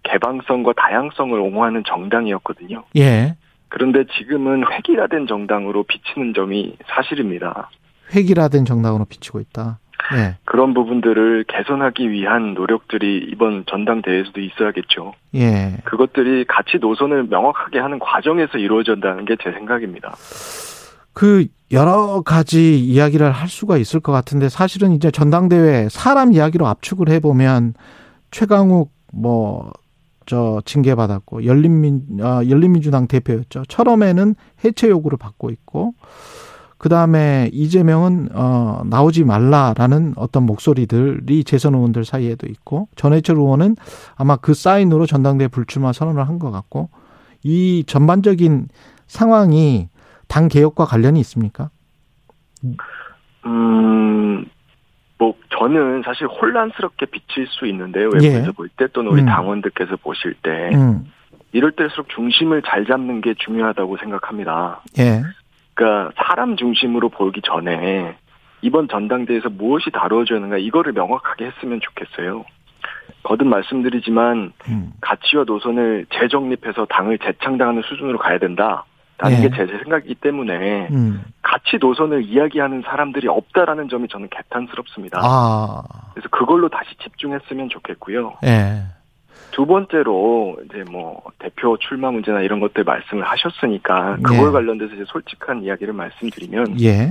[0.03, 2.83] 개방성과 다양성을 옹호하는 정당이었거든요.
[2.97, 3.35] 예,
[3.69, 7.69] 그런데 지금은 획일화된 정당으로 비치는 점이 사실입니다.
[8.13, 9.79] 획일화된 정당으로 비치고 있다.
[10.15, 15.13] 예, 그런 부분들을 개선하기 위한 노력들이 이번 전당대회에서도 있어야겠죠.
[15.35, 15.77] 예.
[15.83, 20.15] 그것들이 가치 노선을 명확하게 하는 과정에서 이루어진다는 게 제 생각입니다.
[21.13, 27.09] 그 여러 가지 이야기를 할 수가 있을 것 같은데 사실은 이제 전당대회 사람 이야기로 압축을
[27.09, 27.73] 해보면
[28.31, 29.71] 최강욱 뭐
[30.25, 33.63] 저 징계 받았고 열린민 아, 열린민주당 대표였죠.
[33.67, 35.93] 처음에는 해체 요구를 받고 있고
[36.85, 43.75] 그 다음에 이재명은 어 나오지 말라라는 어떤 목소리들이 재선 의원들 사이에도 있고 전해철 의원은
[44.15, 46.89] 아마 그 사인으로 전당대회 불출마 선언을 한 것 같고
[47.41, 48.67] 이 전반적인
[49.07, 49.89] 상황이
[50.27, 51.71] 당 개혁과 관련이 있습니까?
[53.47, 54.45] 음,
[55.17, 58.09] 뭐 저는 사실 혼란스럽게 비칠 수 있는데요.
[58.13, 58.51] 외부에서 예.
[58.51, 59.25] 볼때 또는 우리 음.
[59.25, 61.11] 당원들께서 보실 때 음,
[61.51, 64.83] 이럴 때일수록 중심을 잘 잡는 게 중요하다고 생각합니다.
[64.99, 65.23] 예,
[65.75, 68.17] 그러니까 사람 중심으로 보기 전에
[68.61, 72.45] 이번 전당대회에서 무엇이 다루어지는가 이거를 명확하게 했으면 좋겠어요.
[73.23, 78.85] 거듭 말씀드리지만 음, 가치와 노선을 재정립해서 당을 재창당하는 수준으로 가야 된다
[79.17, 79.49] 라는 예.
[79.49, 85.19] 게제 생각이기 때문에 음, 가치 노선을 이야기하는 사람들이 없다라는 점이 저는 개탄스럽습니다.
[85.23, 88.37] 아, 그래서 그걸로 다시 집중했으면 좋겠고요.
[88.43, 88.83] 예,
[89.51, 94.51] 두 번째로 이제 뭐 대표 출마 문제나 이런 것들 말씀을 하셨으니까 그걸 예.
[94.51, 97.09] 관련돼서 이제 솔직한 이야기를 말씀드리면 예,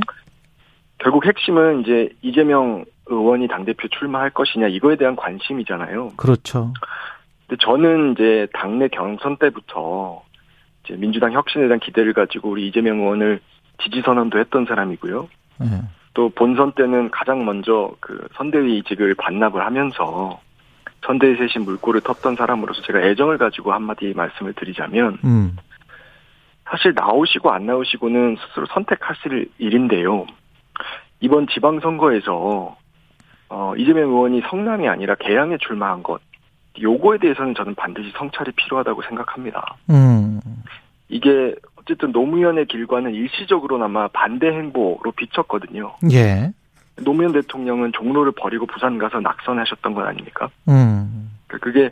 [0.99, 6.13] 결국 핵심은 이제 이재명 의원이 당 대표 출마할 것이냐 이거에 대한 관심이잖아요.
[6.17, 6.73] 그렇죠.
[7.47, 10.23] 근데 저는 이제 당내 경선 때부터
[10.85, 13.41] 이제 민주당 혁신에 대한 기대를 가지고 우리 이재명 의원을
[13.83, 15.29] 지지 선언도 했던 사람이고요.
[15.63, 15.67] 예,
[16.15, 20.41] 또 본선 때는 가장 먼저 그 선대위 직을 반납을 하면서
[21.07, 25.57] 선대위 세신 물꼬를 텄던 사람으로서 제가 애정을 가지고 한마디 말씀을 드리자면 음.
[26.65, 30.27] 사실 나오시고 안 나오시고는 스스로 선택하실 일인데요.
[31.21, 32.77] 이번 지방선거에서
[33.51, 36.21] 어, 이재명 의원이 성남이 아니라 개항에 출마한 것
[36.81, 39.77] 요거에 대해서는 저는 반드시 성찰이 필요하다고 생각합니다.
[39.91, 40.41] 음.
[41.09, 45.95] 이게 어쨌든 노무현의 길과는 일시적으로나마 반대 행보로 비쳤거든요.
[46.13, 46.51] 예.
[47.03, 50.49] 노무현 대통령은 종로를 버리고 부산 가서 낙선하셨던 건 아닙니까?
[50.69, 51.31] 음.
[51.49, 51.91] 그- 그게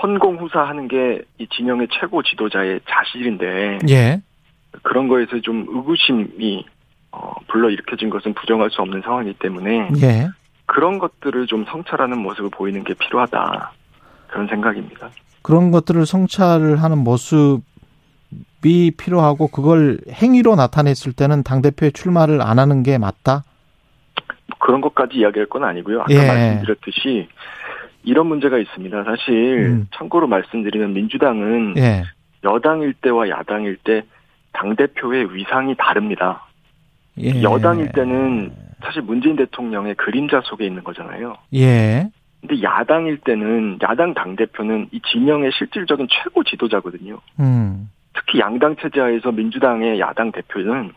[0.00, 4.20] 선공후사하는 게 이 진영의 최고 지도자의 자질인데 예.
[4.82, 6.64] 그런 거에서 좀 의구심이
[7.12, 10.28] 어, 불러 일으켜진 것은 부정할 수 없는 상황이기 때문에 예.
[10.66, 13.72] 그런 것들을 좀 성찰하는 모습을 보이는 게 필요하다
[14.28, 15.08] 그런 생각입니다.
[15.42, 17.62] 그런 것들을 성찰을 하는 모습이
[18.96, 23.44] 필요하고 그걸 행위로 나타냈을 때는 당 대표의 출마를 안 하는 게 맞다?
[24.58, 26.02] 그런 것까지 이야기할 건 아니고요.
[26.02, 26.26] 아까 예.
[26.26, 27.28] 말씀드렸듯이
[28.04, 29.04] 이런 문제가 있습니다.
[29.04, 29.88] 사실 음.
[29.94, 32.04] 참고로 말씀드리면 민주당은 예.
[32.44, 34.02] 여당일 때와 야당일 때
[34.58, 36.46] 당 대표의 위상이 다릅니다.
[37.20, 37.42] 예.
[37.42, 41.36] 여당일 때는 사실 문재인 대통령의 그림자 속에 있는 거잖아요.
[41.54, 42.08] 예.
[42.40, 47.20] 근데 야당일 때는 야당 당 대표는 이 진영의 실질적인 최고 지도자거든요.
[47.40, 47.90] 음.
[48.14, 50.92] 특히 양당 체제하에서 민주당의 야당 대표는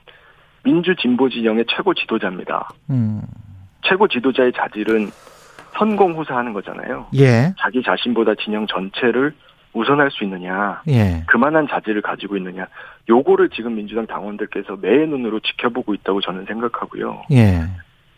[0.64, 2.70] 민주 진보 진영의 최고 지도자입니다.
[2.90, 3.22] 음.
[3.84, 5.10] 최고 지도자의 자질은
[5.74, 7.08] 선공후사하는 거잖아요.
[7.16, 7.54] 예.
[7.60, 9.34] 자기 자신보다 진영 전체를
[9.74, 11.24] 우선할 수 있느냐, 예.
[11.28, 12.68] 그만한 자질을 가지고 있느냐,
[13.10, 17.24] 요거를 지금 민주당 당원들께서 매의 눈으로 지켜보고 있다고 저는 생각하고요.
[17.32, 17.62] 예.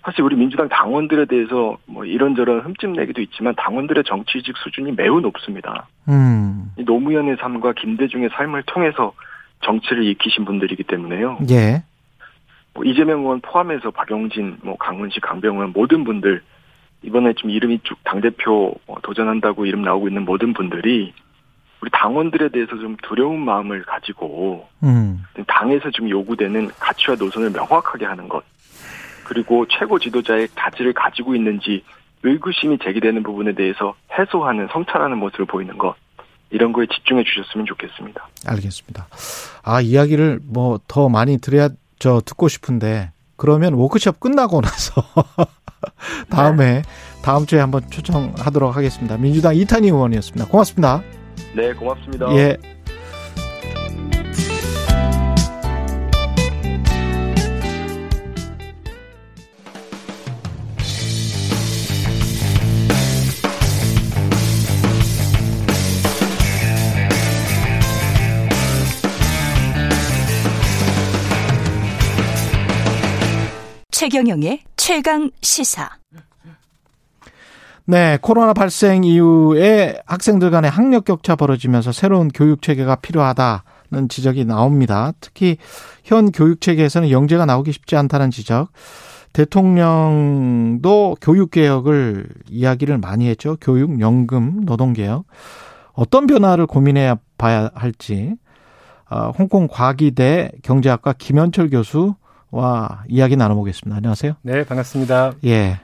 [0.04, 5.88] 사실 우리 민주당 당원들에 대해서 뭐 이런저런 흠집 내기도 있지만 당원들의 정치직 수준이 매우 높습니다.
[6.10, 6.72] 음.
[6.78, 9.14] 이 노무현의 삶과 김대중의 삶을 통해서
[9.62, 11.38] 정치를 익히신 분들이기 때문에요.
[11.52, 11.84] 예.
[12.74, 16.42] 뭐 이재명 의원 포함해서 박용진, 뭐 강훈식, 강병원 모든 분들
[17.04, 21.14] 이번에 좀 이름이 쭉 당대표 어, 도전한다고 이름 나오고 있는 모든 분들이
[21.82, 25.24] 우리 당원들에 대해서 좀 두려운 마음을 가지고 음.
[25.46, 28.44] 당에서 지금 요구되는 가치와 노선을 명확하게 하는 것
[29.26, 31.84] 그리고 최고 지도자의 가치를 가지고 있는지
[32.24, 35.96] 의구심이 제기되는 부분에 대해서 해소하는 성찰하는 모습을 보이는 것
[36.52, 38.28] 이런 거에 집중해 주셨으면 좋겠습니다.
[38.48, 39.08] 알겠습니다.
[39.64, 41.68] 아, 이야기를 뭐 더 많이 들어야
[42.04, 45.06] 저 듣고 싶은데 그러면 워크숍 끝나고 나서
[46.30, 46.82] 다음에
[47.22, 49.16] 다음 주에 한번 초청하도록 하겠습니다.
[49.16, 50.47] 민주당 이탄희 의원이었습니다.
[50.47, 51.01] 고맙습니다.
[51.56, 52.26] 네, 고맙습니다.
[52.36, 52.58] 예.
[74.04, 75.89] 최경영의 최강 시사.
[77.86, 85.14] 네, 코로나 발생 이후에 학생들 간의 학력 격차 벌어지면서 새로운 교육 체계가 필요하다는 지적이 나옵니다.
[85.22, 85.56] 특히
[86.04, 88.74] 현 교육 체계에서는 영재가 나오기 쉽지 않다는 지적.
[89.32, 93.56] 대통령도 교육 개혁을 이야기를 많이 했죠.
[93.62, 95.24] 교육, 연금, 노동 개혁.
[95.93, 98.36] 어떤 변화를 고민해 봐야 할지.
[99.10, 102.16] 어, 홍콩 과기대 경제학과 김현철 교수
[102.58, 103.97] 와 이야기 나눠보겠습니다.
[103.97, 104.34] 안녕하세요.
[104.43, 105.34] 네, 반갑습니다.
[105.45, 105.80] 예.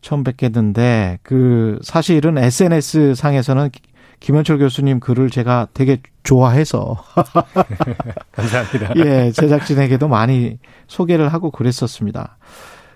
[0.00, 3.82] 처음 뵙겠는데 그 사실은 SNS 상에서는 기-
[4.20, 6.96] 김현철 교수님 글을 제가 되게 좋아해서
[8.32, 8.92] 감사합니다.
[9.04, 12.38] 예, 제작진에게도 많이 소개를 하고 그랬었습니다.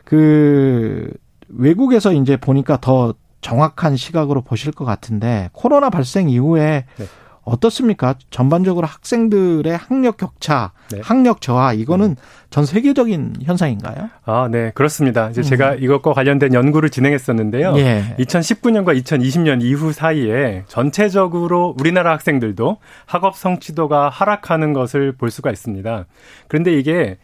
[0.04, 1.12] 그
[1.48, 3.12] 외국에서 이제 보니까 더
[3.42, 7.04] 정확한 시각으로 보실 것 같은데 코로나 발생 이후에 네.
[7.42, 8.14] 어떻습니까?
[8.30, 11.00] 전반적으로 학생들의 학력 격차, 네.
[11.02, 12.16] 학력 저하 이거는
[12.50, 14.10] 전 세계적인 현상인가요?
[14.24, 15.30] 아, 네, 그렇습니다.
[15.30, 15.42] 이제 음.
[15.42, 17.74] 제가 이것과 관련된 연구를 진행했었는데요.
[17.78, 18.16] 예.
[18.18, 26.06] 2019년과 2020년 이후 사이에 전체적으로 우리나라 학생들도 학업 성취도가 하락하는 것을 볼 수가 있습니다.
[26.48, 27.18] 그런데 이게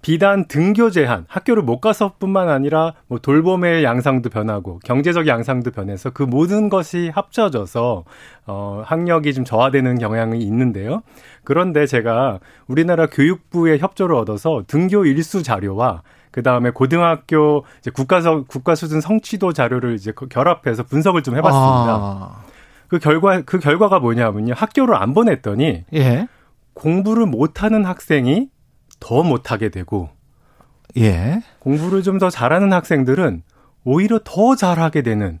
[0.00, 6.22] 비단 등교 제한, 학교를 못 가서뿐만 아니라 뭐 돌봄의 양상도 변하고 경제적 양상도 변해서 그
[6.22, 8.04] 모든 것이 합쳐져서
[8.46, 11.02] 어 학력이 좀 저하되는 경향이 있는데요.
[11.44, 12.38] 그런데 제가
[12.68, 19.52] 우리나라 교육부의 협조를 얻어서 등교 일수 자료와 그 다음에 고등학교 이제 국가서 국가 수준 성취도
[19.52, 21.90] 자료를 이제 결합해서 분석을 좀 해봤습니다.
[21.90, 22.44] 아,
[22.86, 26.28] 그 결과 그 결과가 뭐냐면요, 학교를 안 보냈더니 예.
[26.74, 28.48] 공부를 못하는 학생이
[29.00, 30.10] 더 못하게 되고
[30.96, 31.42] 예.
[31.60, 33.42] 공부를 좀 더 잘하는 학생들은
[33.84, 35.38] 오히려 더 잘하게 되는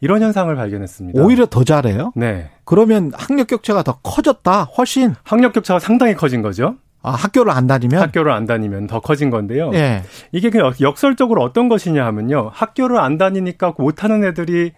[0.00, 1.22] 이런 현상을 발견했습니다.
[1.22, 2.12] 오히려 더 잘해요?
[2.16, 4.64] 네 그러면 학력 격차가 더 커졌다.
[4.64, 5.14] 훨씬.
[5.22, 6.76] 학력 격차가 상당히 커진 거죠.
[7.02, 9.70] 아, 학교를 안 다니면 학교를 안 다니면 더 커진 건데요.
[9.74, 10.02] 예.
[10.32, 12.50] 이게 그냥 역설적으로 어떤 것이냐 하면요.
[12.52, 14.72] 학교를 안 다니니까 못하는 애들이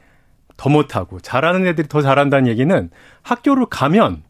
[0.57, 2.91] 더 못하고 잘하는 애들이 더 잘한다는 얘기는
[3.23, 4.23] 학교를 가면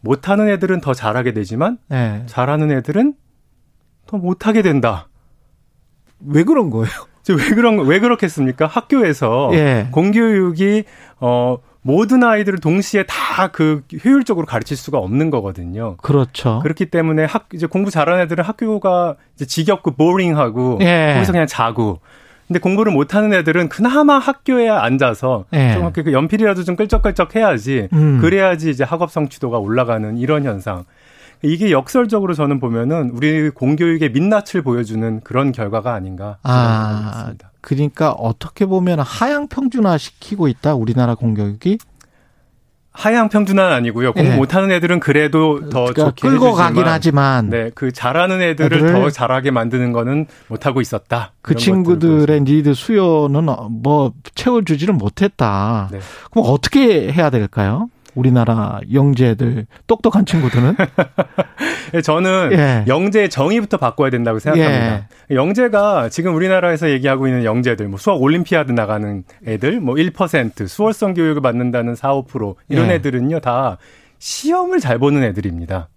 [0.00, 2.22] 못하는 애들은 더 잘하게 되지만 예.
[2.26, 3.14] 잘하는 애들은
[4.06, 5.08] 더 못하게 된다.
[6.24, 6.90] 왜 그런 거예요?
[7.28, 8.66] 왜 그런 왜 그렇겠습니까?
[8.66, 9.88] 학교에서 예.
[9.90, 10.84] 공교육이
[11.20, 15.96] 어 모든 아이들을 동시에 다 그 효율적으로 가르칠 수가 없는 거거든요.
[15.98, 16.60] 그렇죠.
[16.62, 21.12] 그렇기 때문에 학 이제 공부 잘하는 애들은 학교가 이제 지겹고 보링하고 예.
[21.14, 22.00] 거기서 그냥 자고.
[22.46, 25.74] 근데 공부를 못하는 애들은 그나마 학교에 앉아서 예.
[25.74, 27.88] 좀그 연필이라도 좀 끌적끌적 해야지.
[27.92, 28.20] 음.
[28.20, 30.84] 그래야지 이제 학업 성취도가 올라가는 이런 현상.
[31.42, 37.48] 이게 역설적으로 저는 보면은 우리 공교육의 민낯을 보여주는 그런 결과가 아닌가 생각이 아.
[37.60, 41.78] 그러니까 어떻게 보면 하향 평준화 시키고 있다 우리나라 공교육이
[42.96, 44.14] 하향 평준화는 아니고요.
[44.14, 44.36] 공부 예.
[44.36, 48.92] 못하는 애들은 그래도 더 그러니까 좋게 끌고 해주지만 가긴 하지만 네, 그 잘하는 애들을 애들을
[48.92, 51.32] 더 잘하게 만드는 거는 못하고 있었다.
[51.42, 55.90] 그 친구들의 니드 수요는 어, 뭐 채워주지를 못했다.
[55.92, 55.98] 네.
[56.30, 57.88] 그럼 어떻게 해야 될까요?
[58.16, 60.74] 우리나라 영재들 똑똑한 친구들은
[61.94, 62.84] 예, 저는 예.
[62.88, 65.08] 영재의 정의부터 바꿔야 된다고 생각합니다.
[65.30, 71.42] 영재가 지금 우리나라에서 얘기하고 있는 영재들, 뭐 수학 올림피아드 나가는 애들, 뭐 1%, 수월성 교육을
[71.42, 72.94] 받는다는 4, 5% 이런 예.
[72.94, 73.78] 애들은요 다
[74.18, 75.88] 시험을 잘 보는 애들입니다.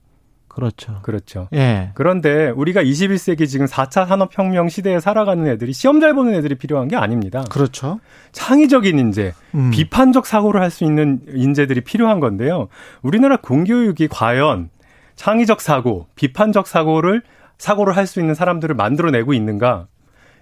[0.59, 0.99] 그렇죠.
[1.01, 1.47] 그렇죠.
[1.53, 1.91] 예.
[1.93, 6.95] 그런데 우리가 21세기 지금 4차 산업혁명 시대에 살아가는 애들이 시험 잘 보는 애들이 필요한 게
[6.95, 7.43] 아닙니다.
[7.49, 7.99] 그렇죠.
[8.33, 9.71] 창의적인 인재, 음.
[9.71, 12.67] 비판적 사고를 할 수 있는 인재들이 필요한 건데요.
[13.01, 14.69] 우리나라 공교육이 과연
[15.15, 17.21] 창의적 사고, 비판적 사고를
[17.57, 19.87] 사고를 할 수 있는 사람들을 만들어내고 있는가?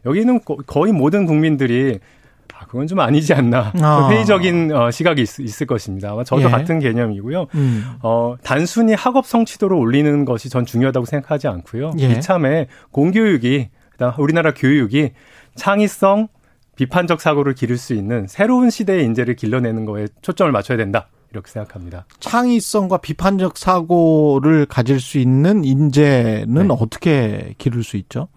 [0.06, 2.00] 여기는 거- 거의 모든 국민들이 아,
[2.68, 3.74] 그건 좀 아니지 않나.
[3.82, 4.10] 아.
[4.10, 6.12] 회의적인 어, 시각이 있, 을 것입니다.
[6.12, 6.50] 아마 저도 예.
[6.50, 7.48] 같은 개념이고요.
[7.56, 7.92] 음.
[8.02, 11.92] 어, 단순히 학업 성취도를 올리는 것이 전 중요하다고 생각하지 않고요.
[12.00, 12.12] 예.
[12.12, 15.12] 이참에 공교육이, 그다음 우리나라 교육이
[15.56, 16.28] 창의성,
[16.76, 21.08] 비판적 사고를 기를 수 있는 새로운 시대의 인재를 길러내는 거에 초점을 맞춰야 된다.
[21.32, 22.06] 이렇게 생각합니다.
[22.20, 26.76] 창의성과 비판적 사고를 가질 수 있는 인재는 네.
[26.80, 28.30] 어떻게 기를 수 있죠?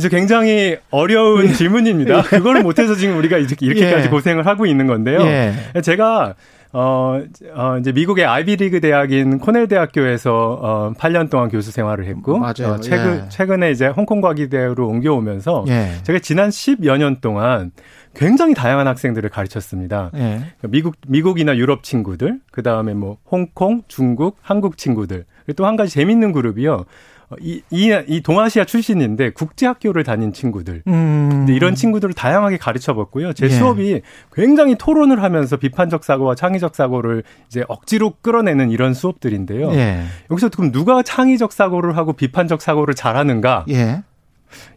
[0.00, 2.22] 그래서 굉장히 어려운 질문입니다.
[2.22, 4.10] 그거를 못해서 지금 우리가 이렇게- 이렇게까지 예.
[4.10, 5.20] 고생을 하고 있는 건데요.
[5.22, 5.52] 예.
[5.82, 6.34] 제가
[6.72, 7.20] 어,
[7.52, 12.74] 어, 이제 미국의 아이비리그 대학인 코넬 대학교에서 어, 8년 동안 교수 생활을 했고 맞아요.
[12.74, 13.28] 어, 최근 예.
[13.28, 15.94] 최근에 이제 홍콩 과기대로 옮겨오면서 예.
[16.04, 17.72] 제가 지난 10여 년 동안
[18.14, 20.10] 굉장히 다양한 학생들을 가르쳤습니다.
[20.16, 20.40] 예.
[20.62, 25.24] 미국 미국이나 유럽 친구들, 그 다음에 뭐 홍콩, 중국, 한국 친구들.
[25.44, 26.84] 그리고 또한 가지 재밌는 그룹이요.
[27.30, 30.82] 어, 이, 이, 이 동아시아 출신인데 국제학교를 다닌 친구들.
[30.88, 31.28] 음.
[31.30, 33.32] 근데 이런 친구들을 다양하게 가르쳐 봤고요.
[33.32, 33.50] 제 예.
[33.50, 34.02] 수업이
[34.32, 39.72] 굉장히 토론을 하면서 비판적 사고와 창의적 사고를 이제 억지로 끌어내는 이런 수업들인데요.
[39.74, 40.02] 예.
[40.30, 44.02] 여기서 그럼 누가 창의적 사고를 하고 비판적 사고를 잘하는가 예.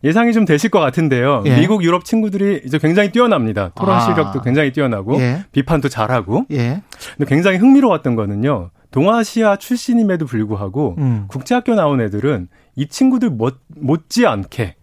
[0.04, 1.44] 예상이 좀 되실 것 같은데요.
[1.48, 1.60] 예.
[1.60, 3.72] 미국, 유럽 친구들이 이제 굉장히 뛰어납니다.
[3.76, 4.02] 토론 아.
[4.02, 5.46] 실력도 굉장히 뛰어나고 예.
[5.52, 6.46] 비판도 잘하고.
[6.52, 6.84] 예.
[7.18, 8.70] 근데 굉장히 흥미로웠던 거는요.
[8.94, 11.26] 동아시아 출신임에도 불구하고 음.
[11.28, 14.76] 국제학교 나온 애들은 이 친구들 못, 못지않게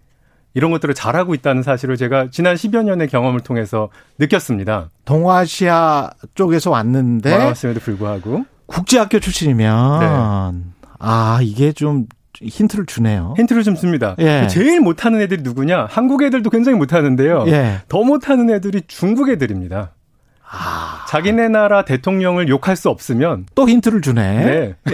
[0.53, 3.89] 이런 것들을 잘하고 있다는 사실을 제가 지난 10여 년의 경험을 통해서
[4.19, 4.91] 느꼈습니다.
[5.05, 12.07] 동아시아 쪽에서 왔는데 나왔음에도 불구하고 국제학교 출신이면 아 이게 좀
[12.43, 13.35] 힌트를 주네요.
[13.37, 14.17] 힌트를 좀 줍니다.
[14.19, 14.49] 예.
[14.49, 15.87] 제일 못하는 애들이 누구냐?
[15.89, 17.45] 한국 애들도 굉장히 못하는데요.
[17.47, 17.83] 예.
[17.89, 19.93] 더 못하는 애들이 중국 애들입니다.
[20.53, 24.45] 아, 자기네 나라 대통령을 욕할 수 없으면 또 힌트를 주네.
[24.45, 24.75] 네,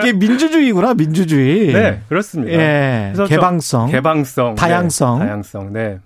[0.00, 1.72] 이게 민주주의구나 민주주의.
[1.72, 2.52] 네 그렇습니다.
[2.52, 3.10] 예.
[3.14, 3.90] 그래서 저- 개방성.
[3.90, 5.18] 개방성, 다양성.
[5.20, 5.98] 네, 다양성, 네.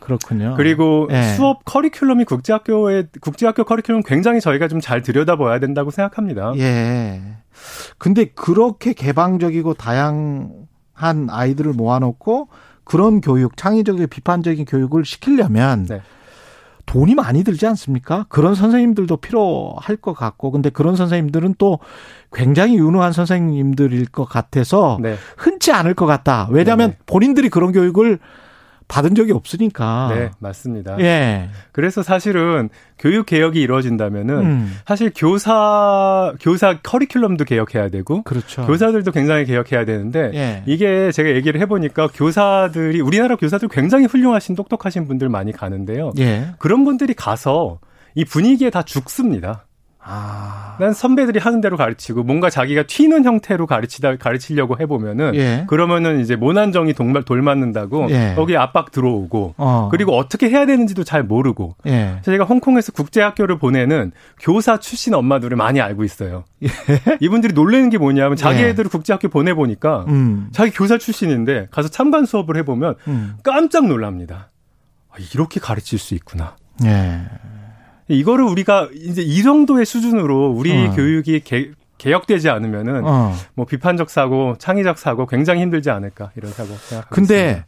[0.00, 0.54] 그렇군요.
[0.56, 1.22] 그리고 예.
[1.34, 6.52] 수업 커리큘럼이 국제학교의 국제학교 커리큘럼 굉장히 저희가 좀 잘 들여다봐야 된다고 생각합니다.
[6.56, 7.20] 예.
[7.98, 12.48] 근데 그렇게 개방적이고 다양한 아이들을 모아놓고
[12.84, 16.00] 그런 교육, 창의적이고 비판적인 교육을 시키려면 네.
[16.86, 18.26] 돈이 많이 들지 않습니까?
[18.28, 21.78] 그런 선생님들도 필요할 것 같고, 근데 그런 선생님들은 또
[22.32, 25.16] 굉장히 유능한 선생님들일 것 같아서 네.
[25.36, 26.48] 흔치 않을 것 같다.
[26.50, 26.98] 왜냐하면 네.
[27.06, 28.18] 본인들이 그런 교육을
[28.90, 30.12] 받은 적이 없으니까.
[30.14, 30.98] 네, 맞습니다.
[31.00, 31.48] 예.
[31.72, 32.68] 그래서 사실은
[32.98, 38.66] 교육 개혁이 이루어진다면은 음, 사실 교사 교사 커리큘럼도 개혁해야 되고 그렇죠.
[38.66, 40.62] 교사들도 굉장히 개혁해야 되는데 예.
[40.66, 46.12] 이게 제가 얘기를 해 보니까 교사들이 우리나라 교사들 굉장히 훌륭하신 똑똑하신 분들 많이 가는데요.
[46.18, 46.48] 예.
[46.58, 47.78] 그런 분들이 가서
[48.14, 49.66] 이 분위기에 다 죽습니다.
[50.02, 50.76] 아.
[50.80, 55.64] 난 선배들이 하는 대로 가르치고 뭔가 자기가 튀는 형태로 가르치다 가르치려고 해보면은 예.
[55.68, 58.32] 그러면은 이제 모난정이 돌, 돌맞는다고 예.
[58.34, 59.88] 거기에 압박 들어오고 어.
[59.90, 62.20] 그리고 어떻게 해야 되는지도 잘 모르고 예.
[62.22, 66.44] 제가 홍콩에서 국제학교를 보내는 교사 출신 엄마들을 많이 알고 있어요.
[67.20, 68.68] 이분들이 놀라는 게 뭐냐면 자기 예.
[68.68, 70.48] 애들을 국제학교 보내 보니까 음.
[70.52, 73.34] 자기 교사 출신인데 가서 참관 수업을 해보면 음.
[73.42, 74.48] 깜짝 놀랍니다.
[75.10, 76.56] 아, 이렇게 가르칠 수 있구나.
[76.84, 77.20] 예.
[78.14, 80.90] 이거를 우리가 이제 이 정도의 수준으로 우리 어.
[80.92, 83.34] 교육이 개, 개혁되지 않으면은 어.
[83.54, 87.08] 뭐 비판적 사고, 창의적 사고 굉장히 힘들지 않을까 이런 사고 생각합니다.
[87.10, 87.64] 근데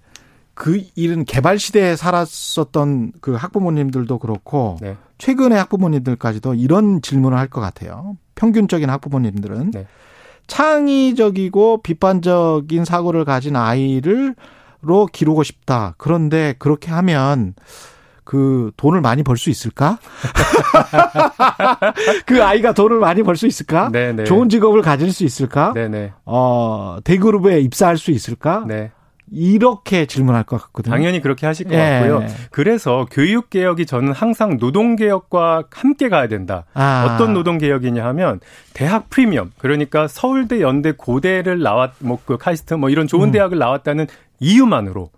[0.55, 4.97] 그 일은 개발 시대에 살았었던 그 학부모님들도 그렇고 네.
[5.19, 8.16] 최근의 학부모님들까지도 이런 질문을 할 것 같아요.
[8.35, 9.86] 평균적인 학부모님들은 네.
[10.47, 15.94] 창의적이고 비판적인 사고를 가진 아이를로 기르고 싶다.
[15.98, 17.55] 그런데 그렇게 하면
[18.24, 19.99] 그 돈을 많이 벌 수 있을까?
[22.27, 23.90] 그 아이가 돈을 많이 벌 수 있을까?
[23.93, 24.24] 네, 네.
[24.24, 25.73] 좋은 직업을 가질 수 있을까?
[25.74, 26.12] 네, 네.
[26.24, 28.65] 어, 대그룹에 입사할 수 있을까?
[28.66, 28.90] 네.
[29.35, 30.93] 이렇게 질문할 것 같거든요.
[30.94, 32.01] 당연히 그렇게 하실 것 예.
[32.01, 32.27] 같고요.
[32.51, 36.66] 그래서 교육 개혁이 저는 항상 노동 개혁과 함께 가야 된다.
[36.74, 37.07] 아.
[37.09, 38.40] 어떤 노동 개혁이냐 하면
[38.74, 43.32] 대학 프리미엄 그러니까 서울대, 연대, 고대를 나왔 뭐그 카이스트 뭐 이런 좋은 음.
[43.32, 44.07] 대학을 나왔다는
[44.40, 45.09] 이유만으로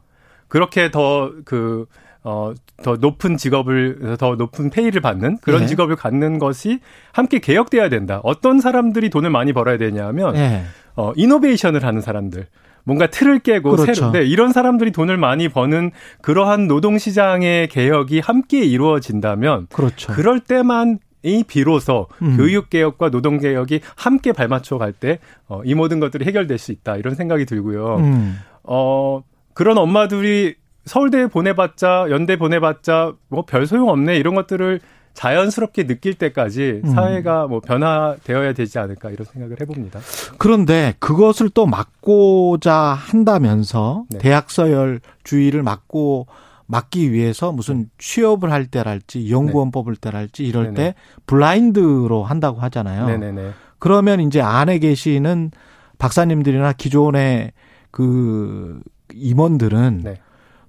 [0.47, 1.87] 그렇게 더그
[2.25, 5.67] 어, 더 높은 직업을, 더 높은 페이를 받는 그런 예.
[5.67, 6.81] 직업을 갖는 것이
[7.13, 8.21] 함께 개혁돼야 된다.
[8.25, 10.63] 어떤 사람들이 돈을 많이 벌어야 되냐 하면, 예.
[10.97, 12.47] 어, 이노베이션을 하는 사람들.
[12.87, 13.95] 뭔가 틀을 깨고 그렇죠.
[13.95, 15.91] 새로 네, 이런 사람들이 돈을 많이 버는
[16.21, 20.13] 그러한 노동 시장의 개혁이 함께 이루어진다면 그렇죠.
[20.13, 22.37] 그럴 때만 이 비로소 음.
[22.37, 25.19] 교육 개혁과 노동 개혁이 함께 발맞춰 갈 때
[25.49, 27.97] 어, 이 모든 것들이 해결될 수 있다 이런 생각이 들고요.
[27.97, 28.39] 음.
[28.65, 29.23] 어
[29.55, 34.81] 그런 엄마들이 서울대 보내봤자 연대 보내봤자 뭐 별 소용 없네 이런 것들을
[35.15, 36.91] 자연스럽게 느낄 때까지 음.
[36.91, 40.01] 사회가 뭐 변화되어야 되지 않을까 이런 생각을 해봅니다.
[40.39, 44.19] 그런데 그것을 또 막고자 한다면서 네.
[44.19, 46.27] 대학 서열주의를 막고
[46.67, 50.75] 막기 위해서 무슨 취업을 할 때랄지 연구원 뽑을 때랄지 이럴 네네.
[50.75, 50.95] 때
[51.27, 53.07] 블라인드로 한다고 하잖아요.
[53.07, 53.51] 네네네.
[53.79, 55.53] 그러면 이제 안에 계시는
[55.99, 57.53] 박사님들이나 기존의
[57.93, 58.81] 그
[59.13, 60.15] 임원들은 네.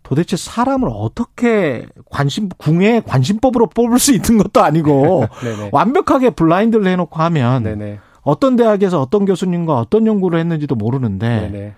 [0.05, 5.69] 도대체 사람을 어떻게 관심 궁예 관심법으로 뽑을 수 있는 것도 아니고 네네.
[5.73, 7.99] 완벽하게 블라인드를 해놓고 하면 네네.
[8.21, 11.73] 어떤 대학에서 어떤 교수님과 어떤 연구를 했는지도 모르는데 네네.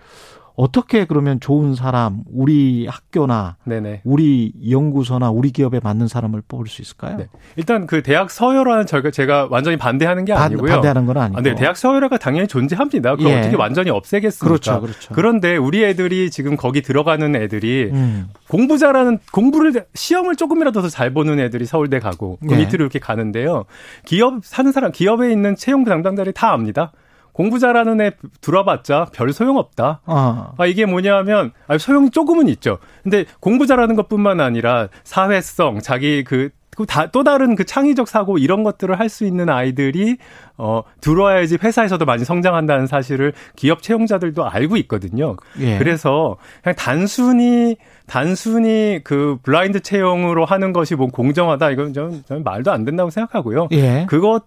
[0.57, 4.01] 어떻게 그러면 좋은 사람 우리 학교나 네네.
[4.03, 7.17] 우리 연구소나 우리 기업에 맞는 사람을 뽑을 수 있을까요?
[7.17, 7.27] 네.
[7.57, 10.71] 일단 그 대학 서열화는 저희가 제가 완전히 반대하는 게 반, 아니고요.
[10.71, 11.37] 반대하는 건 아니고.
[11.37, 13.15] 아, 네, 대학 서열화가 당연히 존재합니다.
[13.17, 13.39] 그걸 예.
[13.39, 14.47] 어떻게 완전히 없애겠습니까?
[14.47, 15.13] 그렇죠, 그렇죠.
[15.13, 18.29] 그런데 우리 애들이 지금 거기 들어가는 애들이 음.
[18.49, 22.57] 공부 잘하는 공부를 시험을 조금이라도 더 잘 보는 애들이 서울대 가고 그 예.
[22.57, 23.65] 밑으로 이렇게 가는데요.
[24.05, 26.91] 기업 사는 사람 기업에 있는 채용 담당자들이 다 압니다.
[27.37, 28.11] 공부 잘하는 애
[28.41, 30.01] 들어봤자 별 소용 없다.
[30.07, 30.53] 어.
[30.57, 32.79] 아, 이게 뭐냐면, 아, 소용이 조금은 있죠.
[33.03, 38.63] 근데 공부 잘하는 것 뿐만 아니라 사회성, 자기 그, 그또 다른 그 창의적 사고 이런
[38.63, 40.17] 것들을 할 수 있는 아이들이,
[40.57, 45.35] 어, 들어와야지 회사에서도 많이 성장한다는 사실을 기업 채용자들도 알고 있거든요.
[45.59, 45.77] 예.
[45.77, 47.77] 그래서 그냥 단순히,
[48.07, 51.69] 단순히 그 블라인드 채용으로 하는 것이 뭐 공정하다.
[51.69, 53.67] 이건 저는, 저는 말도 안 된다고 생각하고요.
[53.73, 54.07] 예.
[54.09, 54.45] 그것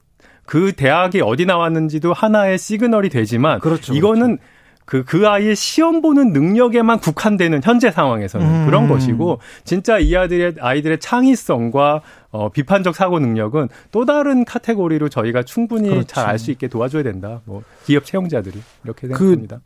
[0.51, 4.39] 그 대학이 어디 나왔는지도 하나의 시그널이 되지만 그렇죠, 이거는
[4.85, 8.67] 그, 그 아이의 시험 보는 능력에만 국한되는 현재 상황에서는 음.
[8.67, 12.01] 그런 것이고, 진짜 이 아이들의, 아이들의 창의성과,
[12.33, 16.09] 어, 비판적 사고 능력은 또 다른 카테고리로 저희가 충분히 그렇죠.
[16.09, 17.41] 잘알 수 있게 도와줘야 된다.
[17.45, 18.61] 뭐, 기업 채용자들이.
[18.83, 19.61] 이렇게 그 생각합니다.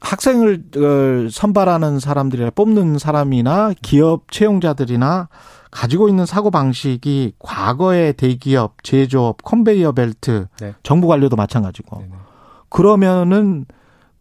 [0.00, 5.30] 학생을 어, 선발하는 사람들이나 뽑는 사람이나 기업 채용자들이나
[5.70, 10.74] 가지고 있는 사고 방식이 과거의 대기업, 제조업, 컨베이어 벨트, 네.
[10.82, 11.98] 정부 관료도 마찬가지고.
[12.00, 12.12] 네네.
[12.68, 13.66] 그러면은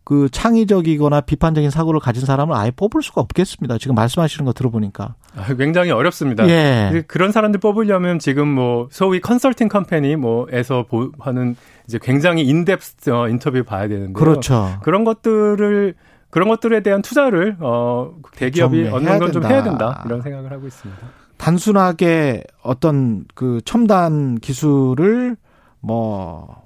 [0.03, 3.77] 그 창의적이거나 비판적인 사고를 가진 사람을 아예 뽑을 수가 없겠습니다.
[3.77, 5.13] 지금 말씀하시는 거 들어보니까.
[5.35, 6.47] 아, 굉장히 어렵습니다.
[6.49, 7.03] 예.
[7.07, 11.55] 그런 사람들 뽑으려면 지금 뭐 소위 컨설팅 컴퍼니 뭐에서 보- 하는
[11.87, 14.79] 이제 굉장히 인덱스 어, 인터뷰 봐야 되는데 그렇죠.
[14.81, 15.93] 그런 것들을
[16.31, 19.43] 그런 것들에 대한 투자를 어 대기업이 좀 얻는 건 좀.
[19.45, 21.01] 해야 된다 이런 생각을 하고 있습니다.
[21.39, 25.35] 단순하게 어떤 그 첨단 기술을
[25.79, 26.61] 뭐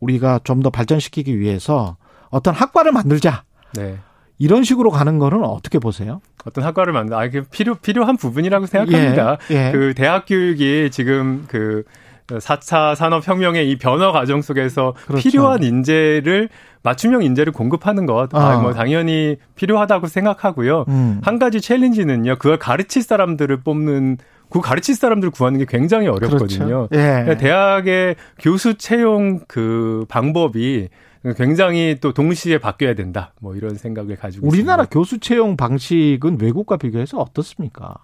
[0.00, 1.96] 우리가 좀 더 발전시키기 위해서
[2.30, 3.42] 어떤 학과를 만들자.
[3.74, 3.98] 네.
[4.38, 6.20] 이런 식으로 가는 거는 어떻게 보세요?
[6.44, 9.38] 어떤 학과를 만든 아 이게 필요 필요한 부분이라고 생각합니다.
[9.50, 9.72] 예, 예.
[9.72, 11.84] 그 대학 교육이 지금 그
[12.28, 15.22] 4차 산업혁명의 이 변화 과정 속에서 그렇죠.
[15.28, 16.48] 필요한 인재를
[16.84, 18.60] 맞춤형 인재를 공급하는 것, 아, 아.
[18.60, 20.84] 뭐 당연히 필요하다고 생각하고요.
[20.88, 21.20] 음.
[21.24, 24.18] 한 가지 챌린지는요, 그걸 가르칠 사람들을 뽑는
[24.50, 26.88] 그 가르칠 사람들을 구하는 게 굉장히 어렵거든요.
[26.88, 26.88] 그렇죠.
[26.92, 27.36] 예.
[27.38, 30.90] 대학의 교수 채용 그 방법이
[31.36, 33.32] 굉장히 또 동시에 바뀌어야 된다.
[33.40, 34.92] 뭐 이런 생각을 가지고 우리나라 있습니다.
[34.92, 37.94] 교수 채용 방식은 외국과 비교해서 어떻습니까?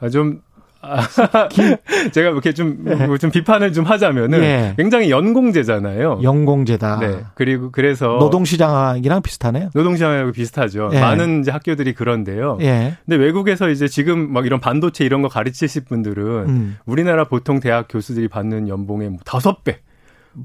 [0.00, 0.47] 아, 좀 아,
[2.12, 3.18] 제가 이렇게 좀, 예.
[3.18, 4.74] 좀 비판을 좀 하자면은 예.
[4.76, 6.20] 굉장히 연공제잖아요.
[6.22, 6.98] 연공제다.
[7.00, 7.24] 네.
[7.34, 9.70] 그리고 그래서 노동시장이랑 비슷하네요.
[9.74, 10.90] 노동시장하고 비슷하죠.
[10.92, 11.00] 예.
[11.00, 12.58] 많은 이제 학교들이 그런데요.
[12.60, 12.96] 예.
[13.04, 16.78] 근데 외국에서 이제 지금 막 이런 반도체 이런 거 가르치실 분들은 음.
[16.86, 19.87] 우리나라 보통 대학 교수들이 받는 연봉의 뭐 다섯 배, 뭐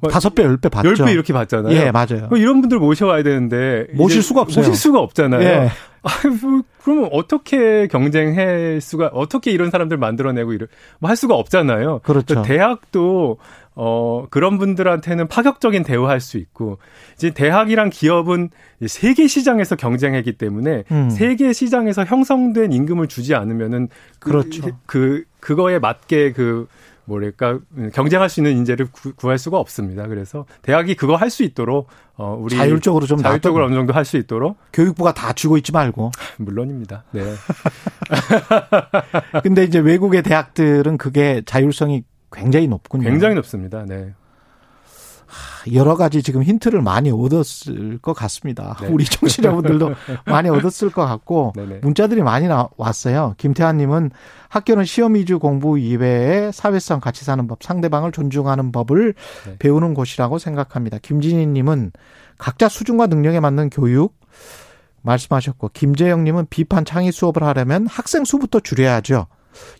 [0.10, 0.90] 다섯 배, 열 배 받죠.
[0.90, 1.76] 열배 이렇게 받잖아요.
[1.76, 2.28] 예, 맞아요.
[2.30, 4.62] 뭐 이런 분들 모셔와야 되는데 모실 수가 없어요.
[4.64, 5.42] 모실 수가 없잖아요.
[5.42, 5.70] 예.
[6.04, 10.68] 아유, 뭐, 그러면 어떻게 경쟁할 수가 어떻게 이런 사람들 만들어내고 이럴
[11.00, 12.00] 뭐할 수가 없잖아요.
[12.04, 12.42] 그렇죠.
[12.42, 13.38] 대학도
[13.76, 16.78] 어 그런 분들한테는 파격적인 대우할 수 있고
[17.16, 18.50] 이제 대학이랑 기업은
[18.86, 21.10] 세계 시장에서 경쟁하기 때문에 음.
[21.10, 23.88] 세계 시장에서 형성된 임금을 주지 않으면은
[24.20, 24.68] 그- 그렇죠.
[24.86, 26.68] 그 그거에 맞게 그
[27.06, 27.60] 뭐랄까
[27.94, 30.08] 경쟁할 수 있는 인재를 구, 할 수가 없습니다.
[30.08, 33.66] 그래서 대학이 그거 할 수 있도록 어 우리 자율적으로 좀 자율적으로.
[33.66, 36.12] 어느 정도 할 수 있도록 교육부가 다 쥐고 있지 말고.
[36.38, 37.04] 물론입니다.
[37.12, 37.24] 네.
[39.44, 43.04] 근데 이제 외국의 대학들은 그게 자율성이 굉장히 높군요.
[43.04, 43.86] 굉장히 높습니다.
[43.88, 44.14] 네.
[45.74, 48.78] 여러 가지 지금 힌트를 많이 얻었을 것 같습니다.
[48.82, 48.88] 네.
[48.88, 49.92] 우리 청취자분들도
[50.26, 51.80] 많이 얻었을 것 같고 네네.
[51.82, 53.36] 문자들이 많이 나, 왔어요.
[53.38, 54.12] 김태환님은
[54.50, 59.14] 학교는 시험 위주 공부 이외에 사회성 같이 사는 법, 상대방을 존중하는 법을
[59.48, 59.56] 네.
[59.60, 61.00] 배우는 곳이라고 생각합니다.
[61.02, 61.92] 김진희님은
[62.38, 64.16] 각자 수준과 능력에 맞는 교육
[65.02, 69.28] 말씀하셨고 김재영님은 비판 창의 수업을 하려면 학생 수부터 줄여야죠.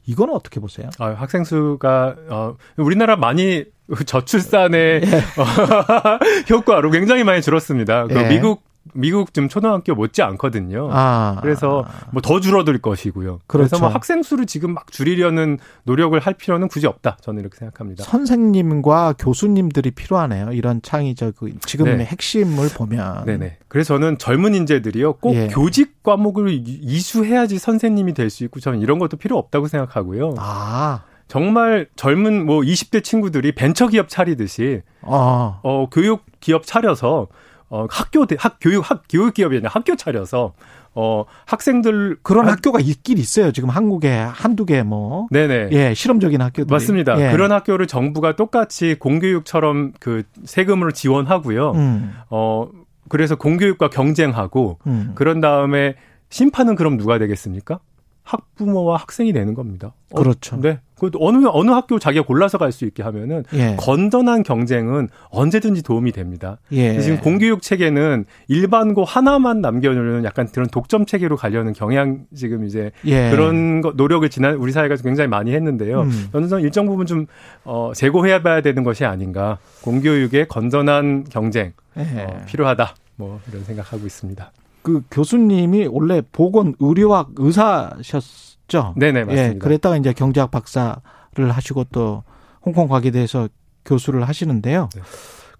[0.06, 0.90] 이거는 어떻게 보세요?
[1.00, 3.66] 아, 학생 수가 어 우리나라 많이
[4.06, 5.02] 저출산의
[5.38, 6.20] 어,
[6.50, 8.08] 효과로 굉장히 많이 줄었습니다.
[8.08, 8.28] 그 예.
[8.30, 8.64] 미국
[8.94, 10.90] 미국 좀 초등학교 못지 않거든요.
[10.92, 13.40] 아, 그래서 뭐 더 줄어들 것이고요.
[13.48, 13.80] 그래서 그렇죠.
[13.86, 17.18] 뭐 학생 수를 지금 막 줄이려는 노력을 할 필요는 굳이 없다.
[17.22, 18.04] 저는 이렇게 생각합니다.
[18.04, 20.52] 선생님과 교수님들이 필요하네요.
[20.52, 21.36] 이런 창의적
[21.66, 22.06] 지금의 네.
[22.06, 23.26] 핵심을 보면.
[23.26, 23.58] 네네.
[23.70, 25.48] 그래서 저는 젊은 인재들이요 꼭 예.
[25.48, 30.36] 교직 과목을 이- 이수해야지 선생님이 될 수 있고 저는 이런 것도 필요 없다고 생각하고요.
[30.40, 37.28] 아, 정말 젊은 뭐 20대 친구들이 벤처 기업 차리듯이 어, 어 교육 기업 차려서
[37.70, 40.54] 어 학교 대- 학 교육 학 교육 기업이 아니라 학교 차려서
[40.96, 43.52] 어 학생들 그런 학- 학교가 있긴 있어요.
[43.52, 45.28] 지금 한국에 한두 개 뭐.
[45.32, 46.72] 네네 예, 실험적인 학교들.
[46.74, 47.20] 맞습니다.
[47.20, 47.32] 예.
[47.32, 51.72] 그런 학교를 정부가 똑같이 공교육처럼 그 세금으로 지원하고요.
[51.72, 52.68] 음, 어
[53.10, 55.12] 그래서 공교육과 경쟁하고 음.
[55.16, 55.96] 그런 다음에
[56.30, 57.80] 심판은 그럼 누가 되겠습니까?
[58.24, 59.94] 학부모와 학생이 되는 겁니다.
[60.12, 60.60] 어, 그렇죠.
[60.60, 60.80] 네.
[60.98, 63.76] 그 어느 어느 학교 자기가 골라서 갈 수 있게 하면은 예.
[63.78, 66.60] 건전한 경쟁은 언제든지 도움이 됩니다.
[66.72, 67.00] 예.
[67.02, 73.30] 지금 공교육 체계는 일반고 하나만 남겨놓는 약간 그런 독점 체계로 가려는 경향 지금 이제 예.
[73.30, 76.02] 그런 거, 노력을 지난 우리 사회가 굉장히 많이 했는데요.
[76.02, 76.28] 음.
[76.32, 77.28] 저는 좀 일정 부분 좀
[77.66, 79.58] 어, 제고해봐야 되는 것이 아닌가.
[79.82, 82.22] 공교육의 건전한 경쟁 예.
[82.22, 82.96] 어, 필요하다.
[83.18, 84.52] 뭐 이런 생각하고 있습니다.
[84.84, 88.94] 그 교수님이 원래 보건 의료학 의사셨죠?
[88.98, 89.56] 네네 맞습니다.
[89.56, 91.02] 예, 그랬다가 이제 경제학 박사를
[91.38, 92.24] 하시고 또
[92.64, 93.50] 홍콩 과기대에서
[93.86, 94.90] 교수를 하시는데요.
[94.94, 95.02] 네.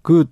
[0.02, 0.26] 그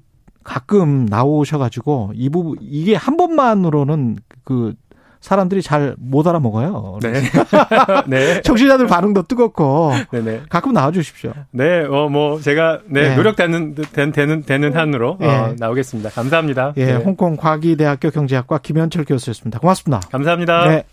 [0.44, 4.74] 가끔 나오셔가지고 이 부분 이게 한 번만으로는 그
[5.22, 6.98] 사람들이 잘 못 알아먹어요.
[7.00, 7.12] 네.
[8.06, 8.42] 네.
[8.42, 10.42] 청취자들 반응도 뜨겁고 네네.
[10.48, 11.32] 가끔 나와주십시오.
[11.52, 13.16] 네, 어, 뭐, 제가, 네, 네.
[13.16, 15.26] 노력되는, 된, 되는, 되는 한으로, 예.
[15.26, 16.10] 어, 나오겠습니다.
[16.10, 16.74] 감사합니다.
[16.76, 16.94] 예, 네.
[16.94, 19.58] 홍콩 과기대학교 경제학과 김현철 교수였습니다.
[19.60, 20.00] 고맙습니다.
[20.10, 20.68] 감사합니다.
[20.68, 20.84] 네.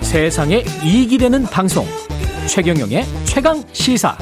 [0.00, 1.84] 세상에 이익이 되는 방송
[2.48, 4.16] 최경영의 최강 시사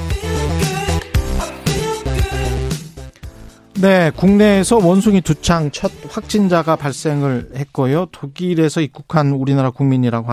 [3.85, 8.07] 네, 국내에서 원숭이 두 창 첫 확진자가 발생을 했고요.
[8.13, 10.27] 독일에서 입국한 우리나라 국민이라고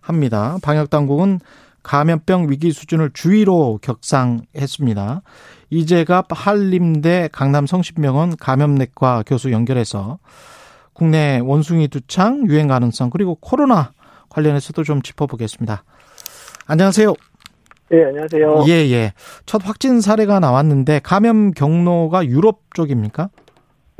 [0.00, 0.56] 합니다.
[0.62, 1.40] 방역 당국은
[1.82, 5.20] 감염병 위기 수준을 주의로 격상했습니다.
[5.68, 10.18] 이재갑 한림대 강남성심병원 감염내과 교수 연결해서
[10.94, 13.92] 국내 원숭이 두 창 유행 가능성 그리고 코로나
[14.30, 15.84] 관련해서도 좀 짚어보겠습니다.
[16.66, 17.12] 안녕하세요.
[17.92, 18.64] 예, 안녕하세요.
[18.68, 19.12] 예, 예.
[19.44, 23.28] 첫 확진 사례가 나왔는데 감염 경로가 유럽 쪽입니까?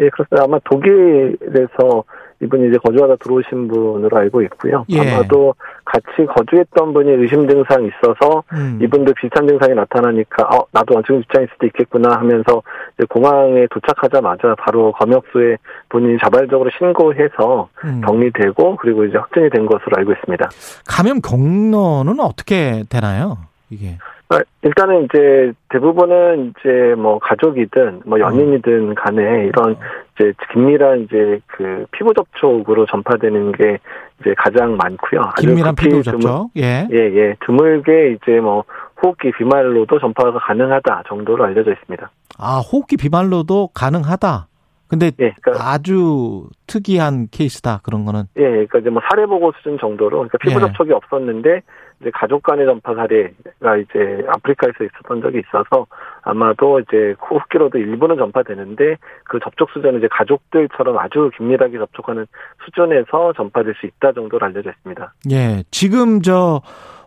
[0.01, 0.45] 예, 그렇습니다.
[0.45, 2.05] 아마 독일에서
[2.41, 4.85] 이분이 이제 거주하다 들어오신 분으로 알고 있고요.
[4.91, 5.01] 예.
[5.01, 5.55] 아마도
[5.87, 8.79] 같이 거주했던 분이 의심 증상이 있어서 음.
[8.83, 12.63] 이분도 비슷한 증상이 나타나니까 어, 나도 원숭이 입장일 수도 있겠구나 하면서
[12.99, 15.57] 이제 공항에 도착하자마자 바로 검역소에
[15.89, 18.03] 본인이 자발적으로 신고해서 음.
[18.03, 20.51] 격리되고 그리고 이제 확진이 된 것으로 알고 있습니다.
[20.87, 23.39] 감염 경로는 어떻게 되나요?
[23.71, 23.99] 이게
[24.29, 29.77] 아, 일단은 이제 대부분은 이제 뭐 가족이든 뭐 연인이든 간에 이런
[30.15, 33.79] 이제 긴밀한 이제 그 피부 접촉으로 전파되는 게
[34.21, 35.33] 이제 가장 많고요.
[35.39, 36.51] 긴밀한 피부 접촉.
[36.57, 36.89] 예.
[36.91, 37.37] 예, 예.
[37.47, 38.65] 드물게 이제 뭐
[39.03, 42.11] 호흡기 비말로도 전파가 가능하다 정도로 알려져 있습니다.
[42.39, 44.49] 아, 호흡기 비말로도 가능하다.
[44.89, 47.81] 근데 예, 그러니까 아주 특이한 케이스다.
[47.83, 48.25] 그런 거는.
[48.37, 50.61] 예, 그러니까 이제 뭐 사례 보고 수준 정도로 그러니까 피부 예.
[50.61, 51.63] 접촉이 없었는데
[52.01, 55.87] 이제 가족 간의 전파 사례가 이제 아프리카에서 있었던 적이 있어서
[56.23, 62.27] 아마도 이제 호흡기로도 일부는 전파되는데 그 접촉 수준은 이제 가족들처럼 아주 긴밀하게 접촉하는
[62.65, 65.15] 수준에서 전파될 수 있다 정도로 알려져 있습니다.
[65.31, 65.63] 예.
[65.71, 66.61] 지금 저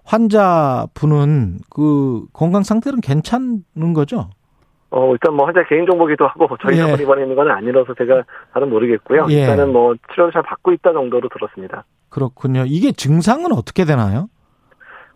[0.05, 4.29] 환자분은 그 건강 상태는 괜찮은 거죠?
[4.91, 7.03] 어, 일단 뭐 환자 개인정보기도 하고 저희가 예.
[7.03, 9.27] 입원해 있는 건 아니라서 제가 잘은 모르겠고요.
[9.29, 9.41] 예.
[9.41, 11.85] 일단은 뭐 치료를 잘 받고 있다 정도로 들었습니다.
[12.09, 12.63] 그렇군요.
[12.65, 14.29] 이게 증상은 어떻게 되나요?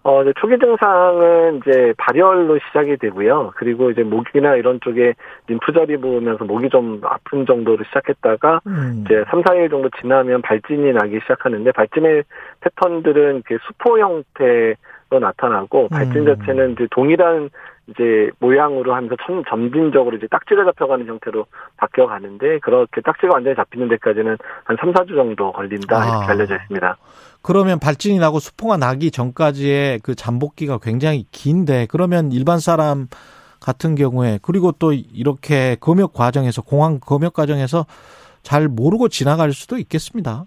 [0.03, 3.53] 어, 이제 초기 증상은 이제 발열로 시작이 되고요.
[3.55, 5.13] 그리고 이제 목이나 이런 쪽에
[5.47, 9.03] 림프절이 부으면서 목이 좀 아픈 정도로 시작했다가 음.
[9.05, 12.23] 이제 3, 4일 정도 지나면 발진이 나기 시작하는데 발진의
[12.59, 16.35] 패턴들은 이렇게 수포 형태로 나타나고 발진 음.
[16.35, 17.49] 자체는 이제 동일한
[17.87, 21.45] 이제 모양으로 하면서 점, 점진적으로 이제 딱지가 잡혀가는 형태로
[21.77, 26.05] 바뀌어 가는데 그렇게 딱지가 완전히 잡히는 데까지는 한 3, 4주 정도 걸린다 아.
[26.05, 26.97] 이렇게 알려져 있습니다.
[27.43, 33.07] 그러면 발진이 나고 수포가 나기 전까지의 그 잠복기가 굉장히 긴데 그러면 일반 사람
[33.59, 37.85] 같은 경우에 그리고 또 이렇게 검역 과정에서 공항 검역 과정에서
[38.43, 40.45] 잘 모르고 지나갈 수도 있겠습니다.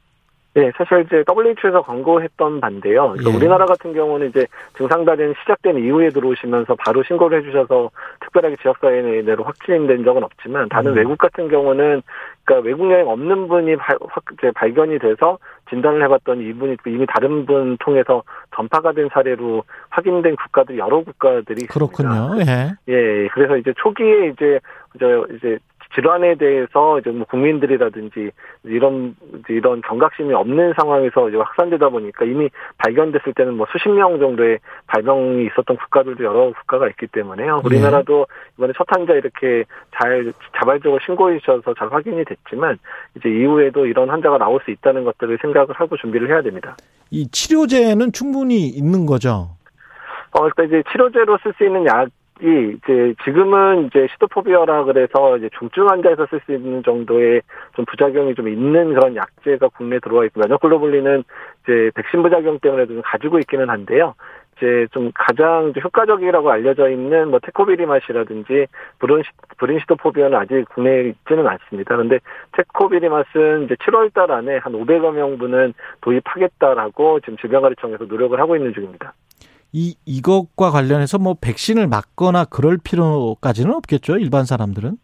[0.56, 3.10] 네, 사실 이제 WHO에서 권고했던 반대요.
[3.10, 3.36] 그러니까 예.
[3.36, 9.44] 우리나라 같은 경우는 이제 증상 발현 시작된 이후에 들어오시면서 바로 신고를 해주셔서 특별하게 지역사회 내로
[9.44, 10.96] 확진된 적은 없지만 다른 음.
[10.96, 12.00] 외국 같은 경우는
[12.46, 15.36] 그러니까 외국 여행 없는 분이 발, 확, 이제 발견이 돼서
[15.68, 18.22] 진단을 해봤더니 이분이 이미 다른 분 통해서
[18.54, 21.74] 전파가 된 사례로 확인된 국가들이 여러 국가들이 있습니다.
[21.74, 22.40] 그렇군요.
[22.40, 22.72] 예.
[22.88, 24.58] 예, 그래서 이제 초기에 이제
[24.98, 25.58] 저 이제
[25.94, 28.30] 질환에 대해서 이제 뭐 국민들이라든지
[28.64, 29.16] 이런
[29.48, 32.48] 이런 경각심이 없는 상황에서 이제 확산되다 보니까 이미
[32.78, 34.58] 발견됐을 때는 뭐 수십 명 정도의
[34.88, 37.62] 발병이 있었던 국가들도 여러 국가가 있기 때문에요.
[37.62, 37.66] 예.
[37.66, 38.26] 우리나라도
[38.58, 39.64] 이번에 첫 환자 이렇게
[39.94, 42.78] 잘 자발적으로 신고해 주셔서 잘 확인이 됐지만
[43.16, 46.76] 이제 이후에도 이런 환자가 나올 수 있다는 것들을 생각을 하고 준비를 해야 됩니다.
[47.10, 49.50] 이 치료제는 충분히 있는 거죠.
[50.32, 52.08] 어, 그러니까 이제 치료제로 쓸 수 있는 약
[52.42, 57.40] 이 이제 지금은 이제 시도포비아라 그래서 이제 중증 환자에서 쓸 수 있는 정도의
[57.74, 61.24] 좀 부작용이 좀 있는 그런 약제가 국내에 들어와 있고 면역글로불린은
[61.62, 64.14] 이제 백신 부작용 때문에도 좀 가지고 있기는 한데요.
[64.56, 68.66] 이제 좀 가장 효과적이라고 알려져 있는 뭐 테코비리맛이라든지
[68.98, 71.94] 브론시, 브린시도포비아는 아직 국내에 있지는 않습니다.
[71.94, 72.18] 그런데
[72.52, 79.12] 테코비리맛은 이제 7월 달 안에 한 500여 명분은 도입하겠다라고 지금 질병관리청에서 노력을 하고 있는 중입니다.
[79.78, 84.16] 이 이것과 관련해서 뭐 백신을 맞거나 그럴 필요까지는 없겠죠.
[84.16, 84.96] 일반 사람들은.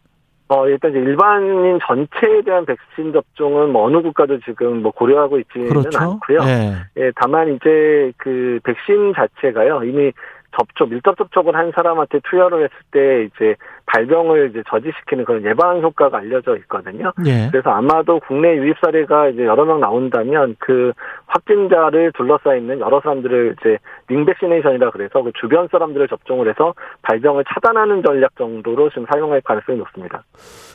[0.48, 5.68] 어, 일단 이제 일반인 전체에 대한 백신 접종은 뭐 어느 국가도 지금 뭐 고려하고 있지는
[5.68, 5.98] 그렇죠.
[5.98, 6.38] 않고요.
[6.46, 6.72] 예.
[6.96, 10.10] 예, 다만 이제 그 백신 자체가요, 이미
[10.56, 13.56] 접촉, 밀접 접촉을 한 사람한테 투여를 했을 때 이제
[13.86, 17.12] 발병을 이제 저지시키는 그런 예방 효과가 알려져 있거든요.
[17.26, 17.48] 예.
[17.50, 20.92] 그래서 아마도 국내 유입 사례가 이제 여러 명 나온다면 그
[21.26, 28.02] 확진자를 둘러싸 있는 여러 사람들을 이제 링백시네이션이라 그래서 그 주변 사람들을 접종을 해서 발병을 차단하는
[28.02, 30.24] 전략 정도로 지금 사용할 가능성이 높습니다.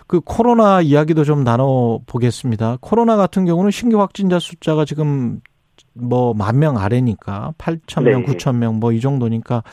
[0.07, 2.77] 그 코로나 이야기도 좀 나눠 보겠습니다.
[2.81, 5.39] 코로나 같은 경우는 신규 확진자 숫자가 지금
[5.99, 8.33] 뭐 만 명 아래니까 8천 명, 네.
[8.33, 9.63] 9천 명 뭐 이 정도니까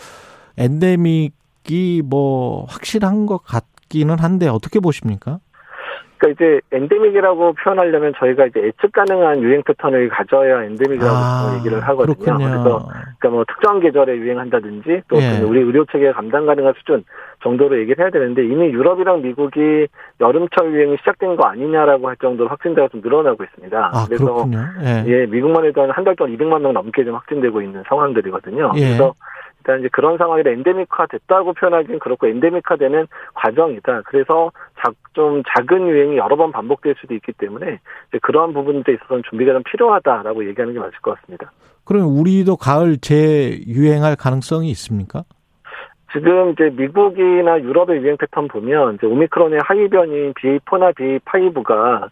[0.57, 5.41] 엔데믹이 뭐 확실한 것 같기는 한데 어떻게 보십니까?
[6.25, 12.15] 그러니까 이제 엔데믹이라고 표현하려면 저희가 이제 예측 가능한 유행 패턴을 가져야 엔데믹이라고 아, 얘기를 하거든요.
[12.15, 12.51] 그렇군요.
[12.51, 12.89] 그래서
[13.19, 15.41] 그러니까 뭐 특정 계절에 유행한다든지 또 예.
[15.43, 17.05] 우리 의료 체계가 감당 가능한 수준
[17.43, 19.87] 정도로 얘기를 해야 되는데 이미 유럽이랑 미국이
[20.21, 23.91] 여름철 유행이 시작된 거 아니냐라고 할 정도로 확진자가 좀 늘어나고 있습니다.
[23.93, 24.59] 아, 그래서 그렇군요.
[24.83, 25.05] 예.
[25.07, 28.73] 예, 미국만 해도 한달 동안 200만 명 넘게 좀 확진되고 있는 상황들이거든요.
[28.77, 28.81] 예.
[28.81, 29.13] 그래서
[29.65, 34.03] 일단 이제 그런 상황이라 엔데믹화 됐다고 표현하기는 그렇고 엔데믹화 되는 과정이다.
[34.05, 39.23] 그래서 자, 좀 작은 유행이 여러 번 반복될 수도 있기 때문에 이제 그러한 부분에 있어서는
[39.29, 41.51] 준비가 좀 필요하다라고 얘기하는 게 맞을 것 같습니다.
[41.85, 45.25] 그러면 우리도 가을 재유행할 가능성이 있습니까?
[46.13, 52.09] 지금 이제 미국이나 유럽의 유행 패턴 보면 이제 오미크론의 하위 변이인 BA4나 BA5가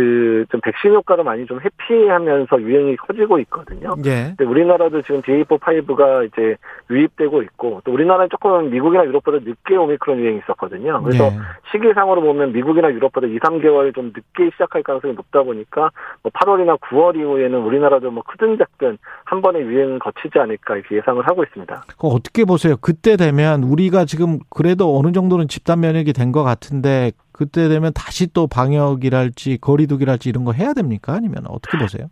[0.00, 3.94] 그그좀 백신 효과를 많이 좀 회피하면서 유행이 커지고 있거든요.
[4.04, 4.34] 예.
[4.36, 6.56] 근데 우리나라도 지금 BA4, 5가 이제
[6.90, 11.02] 유입되고 있고 또 우리나라는 조금 미국이나 유럽보다 늦게 오미크론 유행이 있었거든요.
[11.02, 11.30] 그래서 예.
[11.72, 15.90] 시기상으로 보면 미국이나 유럽보다 2, 3개월 좀 늦게 시작할 가능성이 높다 보니까
[16.22, 21.26] 뭐 8월이나 9월 이후에는 우리나라도 뭐 크든 작든 한 번의 유행은 거치지 않을까 이렇게 예상을
[21.26, 21.84] 하고 있습니다.
[21.98, 22.76] 그 어떻게 보세요?
[22.80, 27.10] 그때 되면 우리가 지금 그래도 어느 정도는 집단 면역이 된 것 같은데
[27.40, 31.14] 그때 되면 다시 또 방역이랄지 거리두기랄지 이런 거 해야 됩니까?
[31.14, 32.08] 아니면 어떻게 보세요?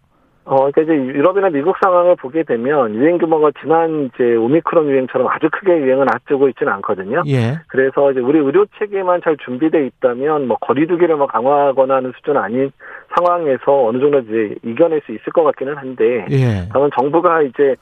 [0.47, 5.51] 어, 그러니까 이제 유럽이나 미국 상황을 보게 되면 유행 규모가 지난 이제 오미크론 유행처럼 아주
[5.53, 7.25] 크게 유행을 앞두고 있지는 않거든요.
[7.27, 7.59] 예.
[7.67, 12.73] 그래서 이제 우리 의료 체계만 잘 준비돼 있다면 뭐 거리두기를 뭐 강화하거나 하는 수준은 아닌
[13.15, 16.71] 상황에서 어느 정도 이제 이겨낼 수 있을 것 같기는 한데 예.
[16.73, 17.77] 다만 정부가 이제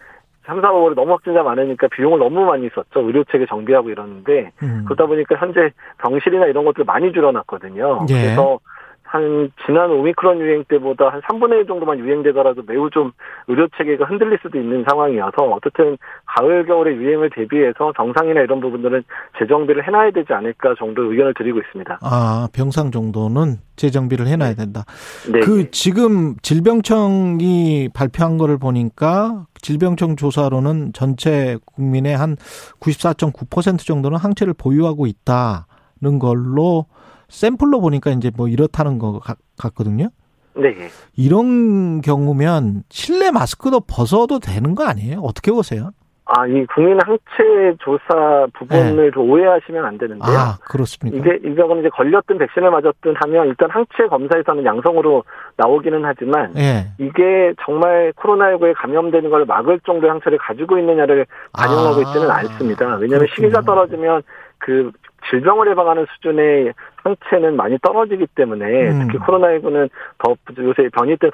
[0.47, 3.01] 3, 4월에 너무 확진자 많으니까 비용을 너무 많이 썼죠.
[3.01, 4.85] 의료 체계 정비하고 이러는데 음.
[4.87, 8.07] 그러다 보니까 현재 병실이나 이런 것들 많이 줄여놨거든요.
[8.11, 8.15] 예.
[8.15, 8.61] 그래서
[9.07, 13.13] 한 지난 오미크론 유행 때보다 한 3분의 1 정도만 유행되더라도 매우 좀
[13.47, 15.97] 의료 체계가 흔들릴 수도 있는 상황이어서 어쨌든
[16.27, 19.05] 가을 겨울의 유행을 대비해서 정상이나 이런 부분들은
[19.39, 22.01] 재정비를 해놔야 되지 않을까 정도 의견을 드리고 있습니다.
[22.03, 24.85] 아, 병상 정도는 재정비를 해놔야 된다.
[25.33, 25.41] 네.
[25.41, 32.37] 그 지금 질병청이 발표한 거를 보니까 질병청 조사로는 전체 국민의 한
[32.81, 36.87] 94.9% 정도는 항체를 보유하고 있다는 걸로
[37.29, 40.09] 샘플로 보니까 이제 뭐 이렇다는 거 같- 같거든요.
[40.55, 40.75] 네.
[41.17, 45.21] 이런 경우면 실내 마스크도 벗어도 되는 거 아니에요?
[45.21, 45.91] 어떻게 보세요?
[46.29, 50.29] 아, 이 국민 항체 조사 부분을 좀 오해하시면 안 되는데요.
[50.29, 50.37] 네.
[50.37, 51.17] 아, 그렇습니까?
[51.19, 55.23] 이게 이거는 이제 걸렸든 백신을 맞았든 하면 일단 항체 검사에서는 양성으로
[55.57, 56.87] 나오기는 하지만 예.
[56.99, 62.85] 이게 정말 코로나19에 감염되는 걸 막을 정도의 항체를 가지고 있느냐를 반영하고 아, 있지는 않습니다.
[62.97, 63.35] 왜냐하면 그렇군요.
[63.35, 64.23] 시기가 떨어지면
[64.59, 64.91] 그
[65.31, 69.07] 질병을 예방하는 수준의 항체는 많이 떨어지기 때문에 음.
[69.07, 69.89] 특히 코로나19는
[70.19, 71.31] 더 요새 변이 때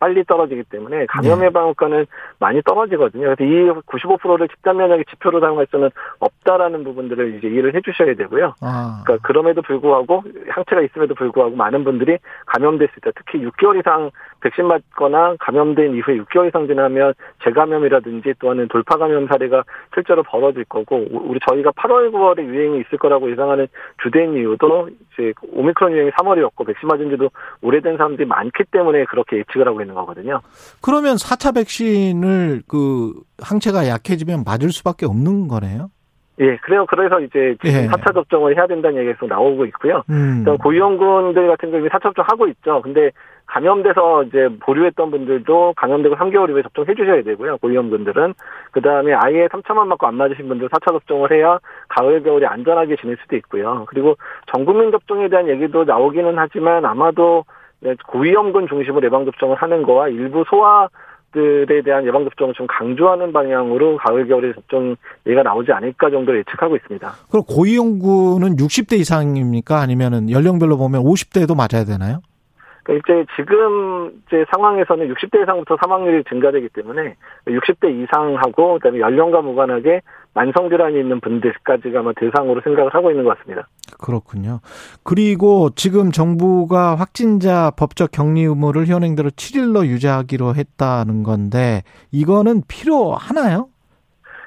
[0.00, 1.46] 빨리 떨어지기 때문에 감염 네.
[1.46, 2.06] 예방 효과는
[2.38, 3.34] 많이 떨어지거든요.
[3.34, 8.54] 그래서 이 95%를 집단 면역의 지표로 사용할 수는 없다라는 부분들을 이제 이해를 해주셔야 되고요.
[8.60, 9.02] 아.
[9.04, 13.10] 그러니까 그럼에도 불구하고 항체가 있음에도 불구하고 많은 분들이 감염될 수 있다.
[13.16, 14.10] 특히 6개월 이상
[14.40, 17.14] 백신 맞거나 감염된 이후에 6개월 이상 지나면
[17.44, 19.64] 재감염이라든지 또는 돌파 감염 사례가
[19.94, 23.68] 실제로 벌어질 거고 우리 저희가 8월 9월에 유행이 있을 거라고 예상하는
[24.02, 27.30] 주된 이유도 이제 오미크론 유행이 3월이었고 백신 맞은 지도
[27.62, 30.40] 오래된 사람들이 많기 때문에 그렇게 예측을 하고 있는 거거든요.
[30.80, 35.90] 그러면 4차 백신을 그 항체가 약해지면 맞을 수밖에 없는 거네요.
[36.40, 36.84] 예, 그래요.
[36.86, 37.86] 그래서 이제 예.
[37.86, 40.02] 4차 접종을 해야 된다는 얘기가 계속 나오고 있고요.
[40.10, 40.38] 음.
[40.38, 42.82] 일단 고위험군들 같은 경우에 4차 접종 하고 있죠.
[42.82, 43.12] 근데
[43.46, 47.58] 감염돼서 이제 보류했던 분들도 감염되고 3개월 이후에 접종해 주셔야 되고요.
[47.58, 48.34] 고위험군들은.
[48.72, 51.58] 그 다음에 아예 3차만 맞고 안 맞으신 분들 4차 접종을 해야
[51.88, 53.84] 가을, 겨울에 안전하게 지낼 수도 있고요.
[53.88, 54.16] 그리고
[54.52, 57.54] 전국민 접종에 대한 얘기도 나오기는 하지만 아마도 네,
[58.06, 60.88] 고위험군 중심으로 예방접종을 하는 거와 일부 소아
[61.32, 64.94] 들에 대한 예방접종을 좀 강조하는 방향으로 가을 겨울에 접종
[65.26, 67.12] 예가 나오지 않을까 정도로 예측하고 있습니다.
[67.28, 69.80] 그럼 고위험군은 60대 이상입니까?
[69.80, 72.20] 아니면은 연령별로 보면 50대도 맞아야 되나요?
[72.84, 77.16] 그러니까 이제 지금 이제 상황에서는 60대 이상부터 사망률이 증가되기 때문에
[77.46, 80.02] 60대 이상하고 그다음에 연령과 무관하게
[80.34, 83.66] 만성 질환이 있는 분들까지가 아마 대상으로 생각을 하고 있는 것 같습니다.
[83.98, 84.60] 그렇군요.
[85.02, 91.82] 그리고 지금 정부가 확진자 법적 격리 의무를 현행대로 7일로 유지하기로 했다는 건데
[92.12, 93.68] 이거는 필요하나요?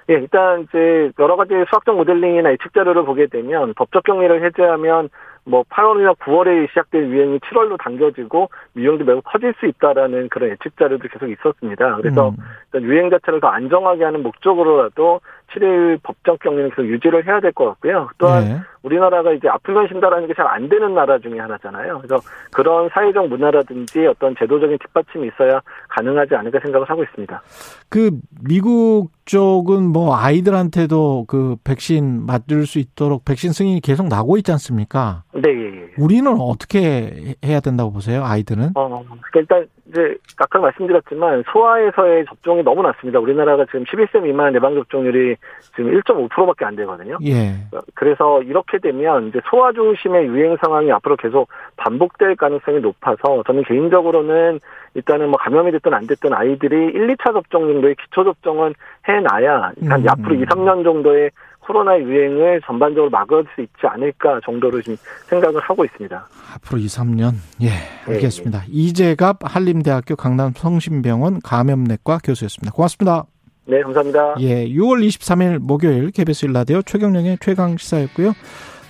[0.09, 5.09] 예, 일단 이제 여러 가지 수학적 모델링이나 예측 자료를 보게 되면 법적 격리를 해제하면
[5.47, 11.07] 뭐 8월이나 9월에 시작될 유행이 7월로 당겨지고 유행도 매우 커질 수 있다라는 그런 예측 자료도
[11.07, 11.95] 계속 있었습니다.
[11.95, 12.35] 그래서 음.
[12.65, 15.21] 일단 유행 자체를 더 안정하게 하는 목적으로라도
[15.53, 18.09] 7일 법적 격리는 계속 유지를 해야 될 것 같고요.
[18.17, 18.59] 또한 네.
[18.87, 21.97] 우리나라가 이제 아프면 쉰다라는 게 잘 안 되는 나라 중에 하나잖아요.
[21.99, 22.19] 그래서
[22.51, 27.41] 그런 사회적 문화라든지 어떤 제도적인 뒷받침이 있어야 가능하지 않을까 생각을 하고 있습니다.
[27.89, 28.11] 그
[28.47, 35.23] 미국 쪽은 뭐 아이들한테도 그 백신 맞을 수 있도록 백신 승인이 계속 나고 있지 않습니까?
[35.33, 35.87] 네, 예, 예.
[35.97, 38.23] 우리는 어떻게 해야 된다고 보세요?
[38.23, 38.71] 아이들은?
[38.75, 43.19] 어, 그러니까 일단 이제 아까 말씀드렸지만 소아에서의 접종이 너무 낮습니다.
[43.19, 45.35] 우리나라가 지금 11세 미만 예방 접종률이
[45.75, 47.17] 지금 1.5%밖에 안 되거든요.
[47.25, 47.55] 예.
[47.95, 54.59] 그래서 이렇게 되면 이제 소아 중심의 유행 상황이 앞으로 계속 반복될 가능성이 높아서 저는 개인적으로는
[54.95, 58.73] 일단은 뭐 감염이 됐든 안 됐든 아이들이 1, 2차 접종 정도의 기초 접종은
[59.07, 60.09] 해놔야 한 음.
[60.09, 61.31] 앞으로 2, 3년 정도의
[61.67, 64.95] 코로나 유행을 전반적으로 막을 수 있지 않을까 정도로 지금
[65.25, 66.27] 생각을 하고 있습니다.
[66.55, 67.33] 앞으로 2, 3년.
[67.61, 67.69] 예,
[68.07, 68.63] 알겠습니다.
[68.69, 72.73] 이재갑 한림대학교 강남 성심병원 감염내과 교수였습니다.
[72.73, 73.25] 고맙습니다.
[73.67, 74.35] 네, 감사합니다.
[74.39, 78.33] 예, 6월 23일 목요일 KBS 일라디오 최경령의 최강 시사였고요.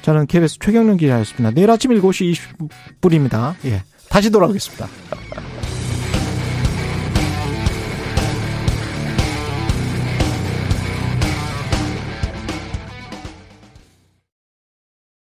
[0.03, 1.51] 저는 KBS 최경령 기자였습니다.
[1.51, 2.35] 내일 아침 7시
[3.01, 3.55] 20분입니다.
[3.65, 4.87] 예, 다시 돌아오겠습니다.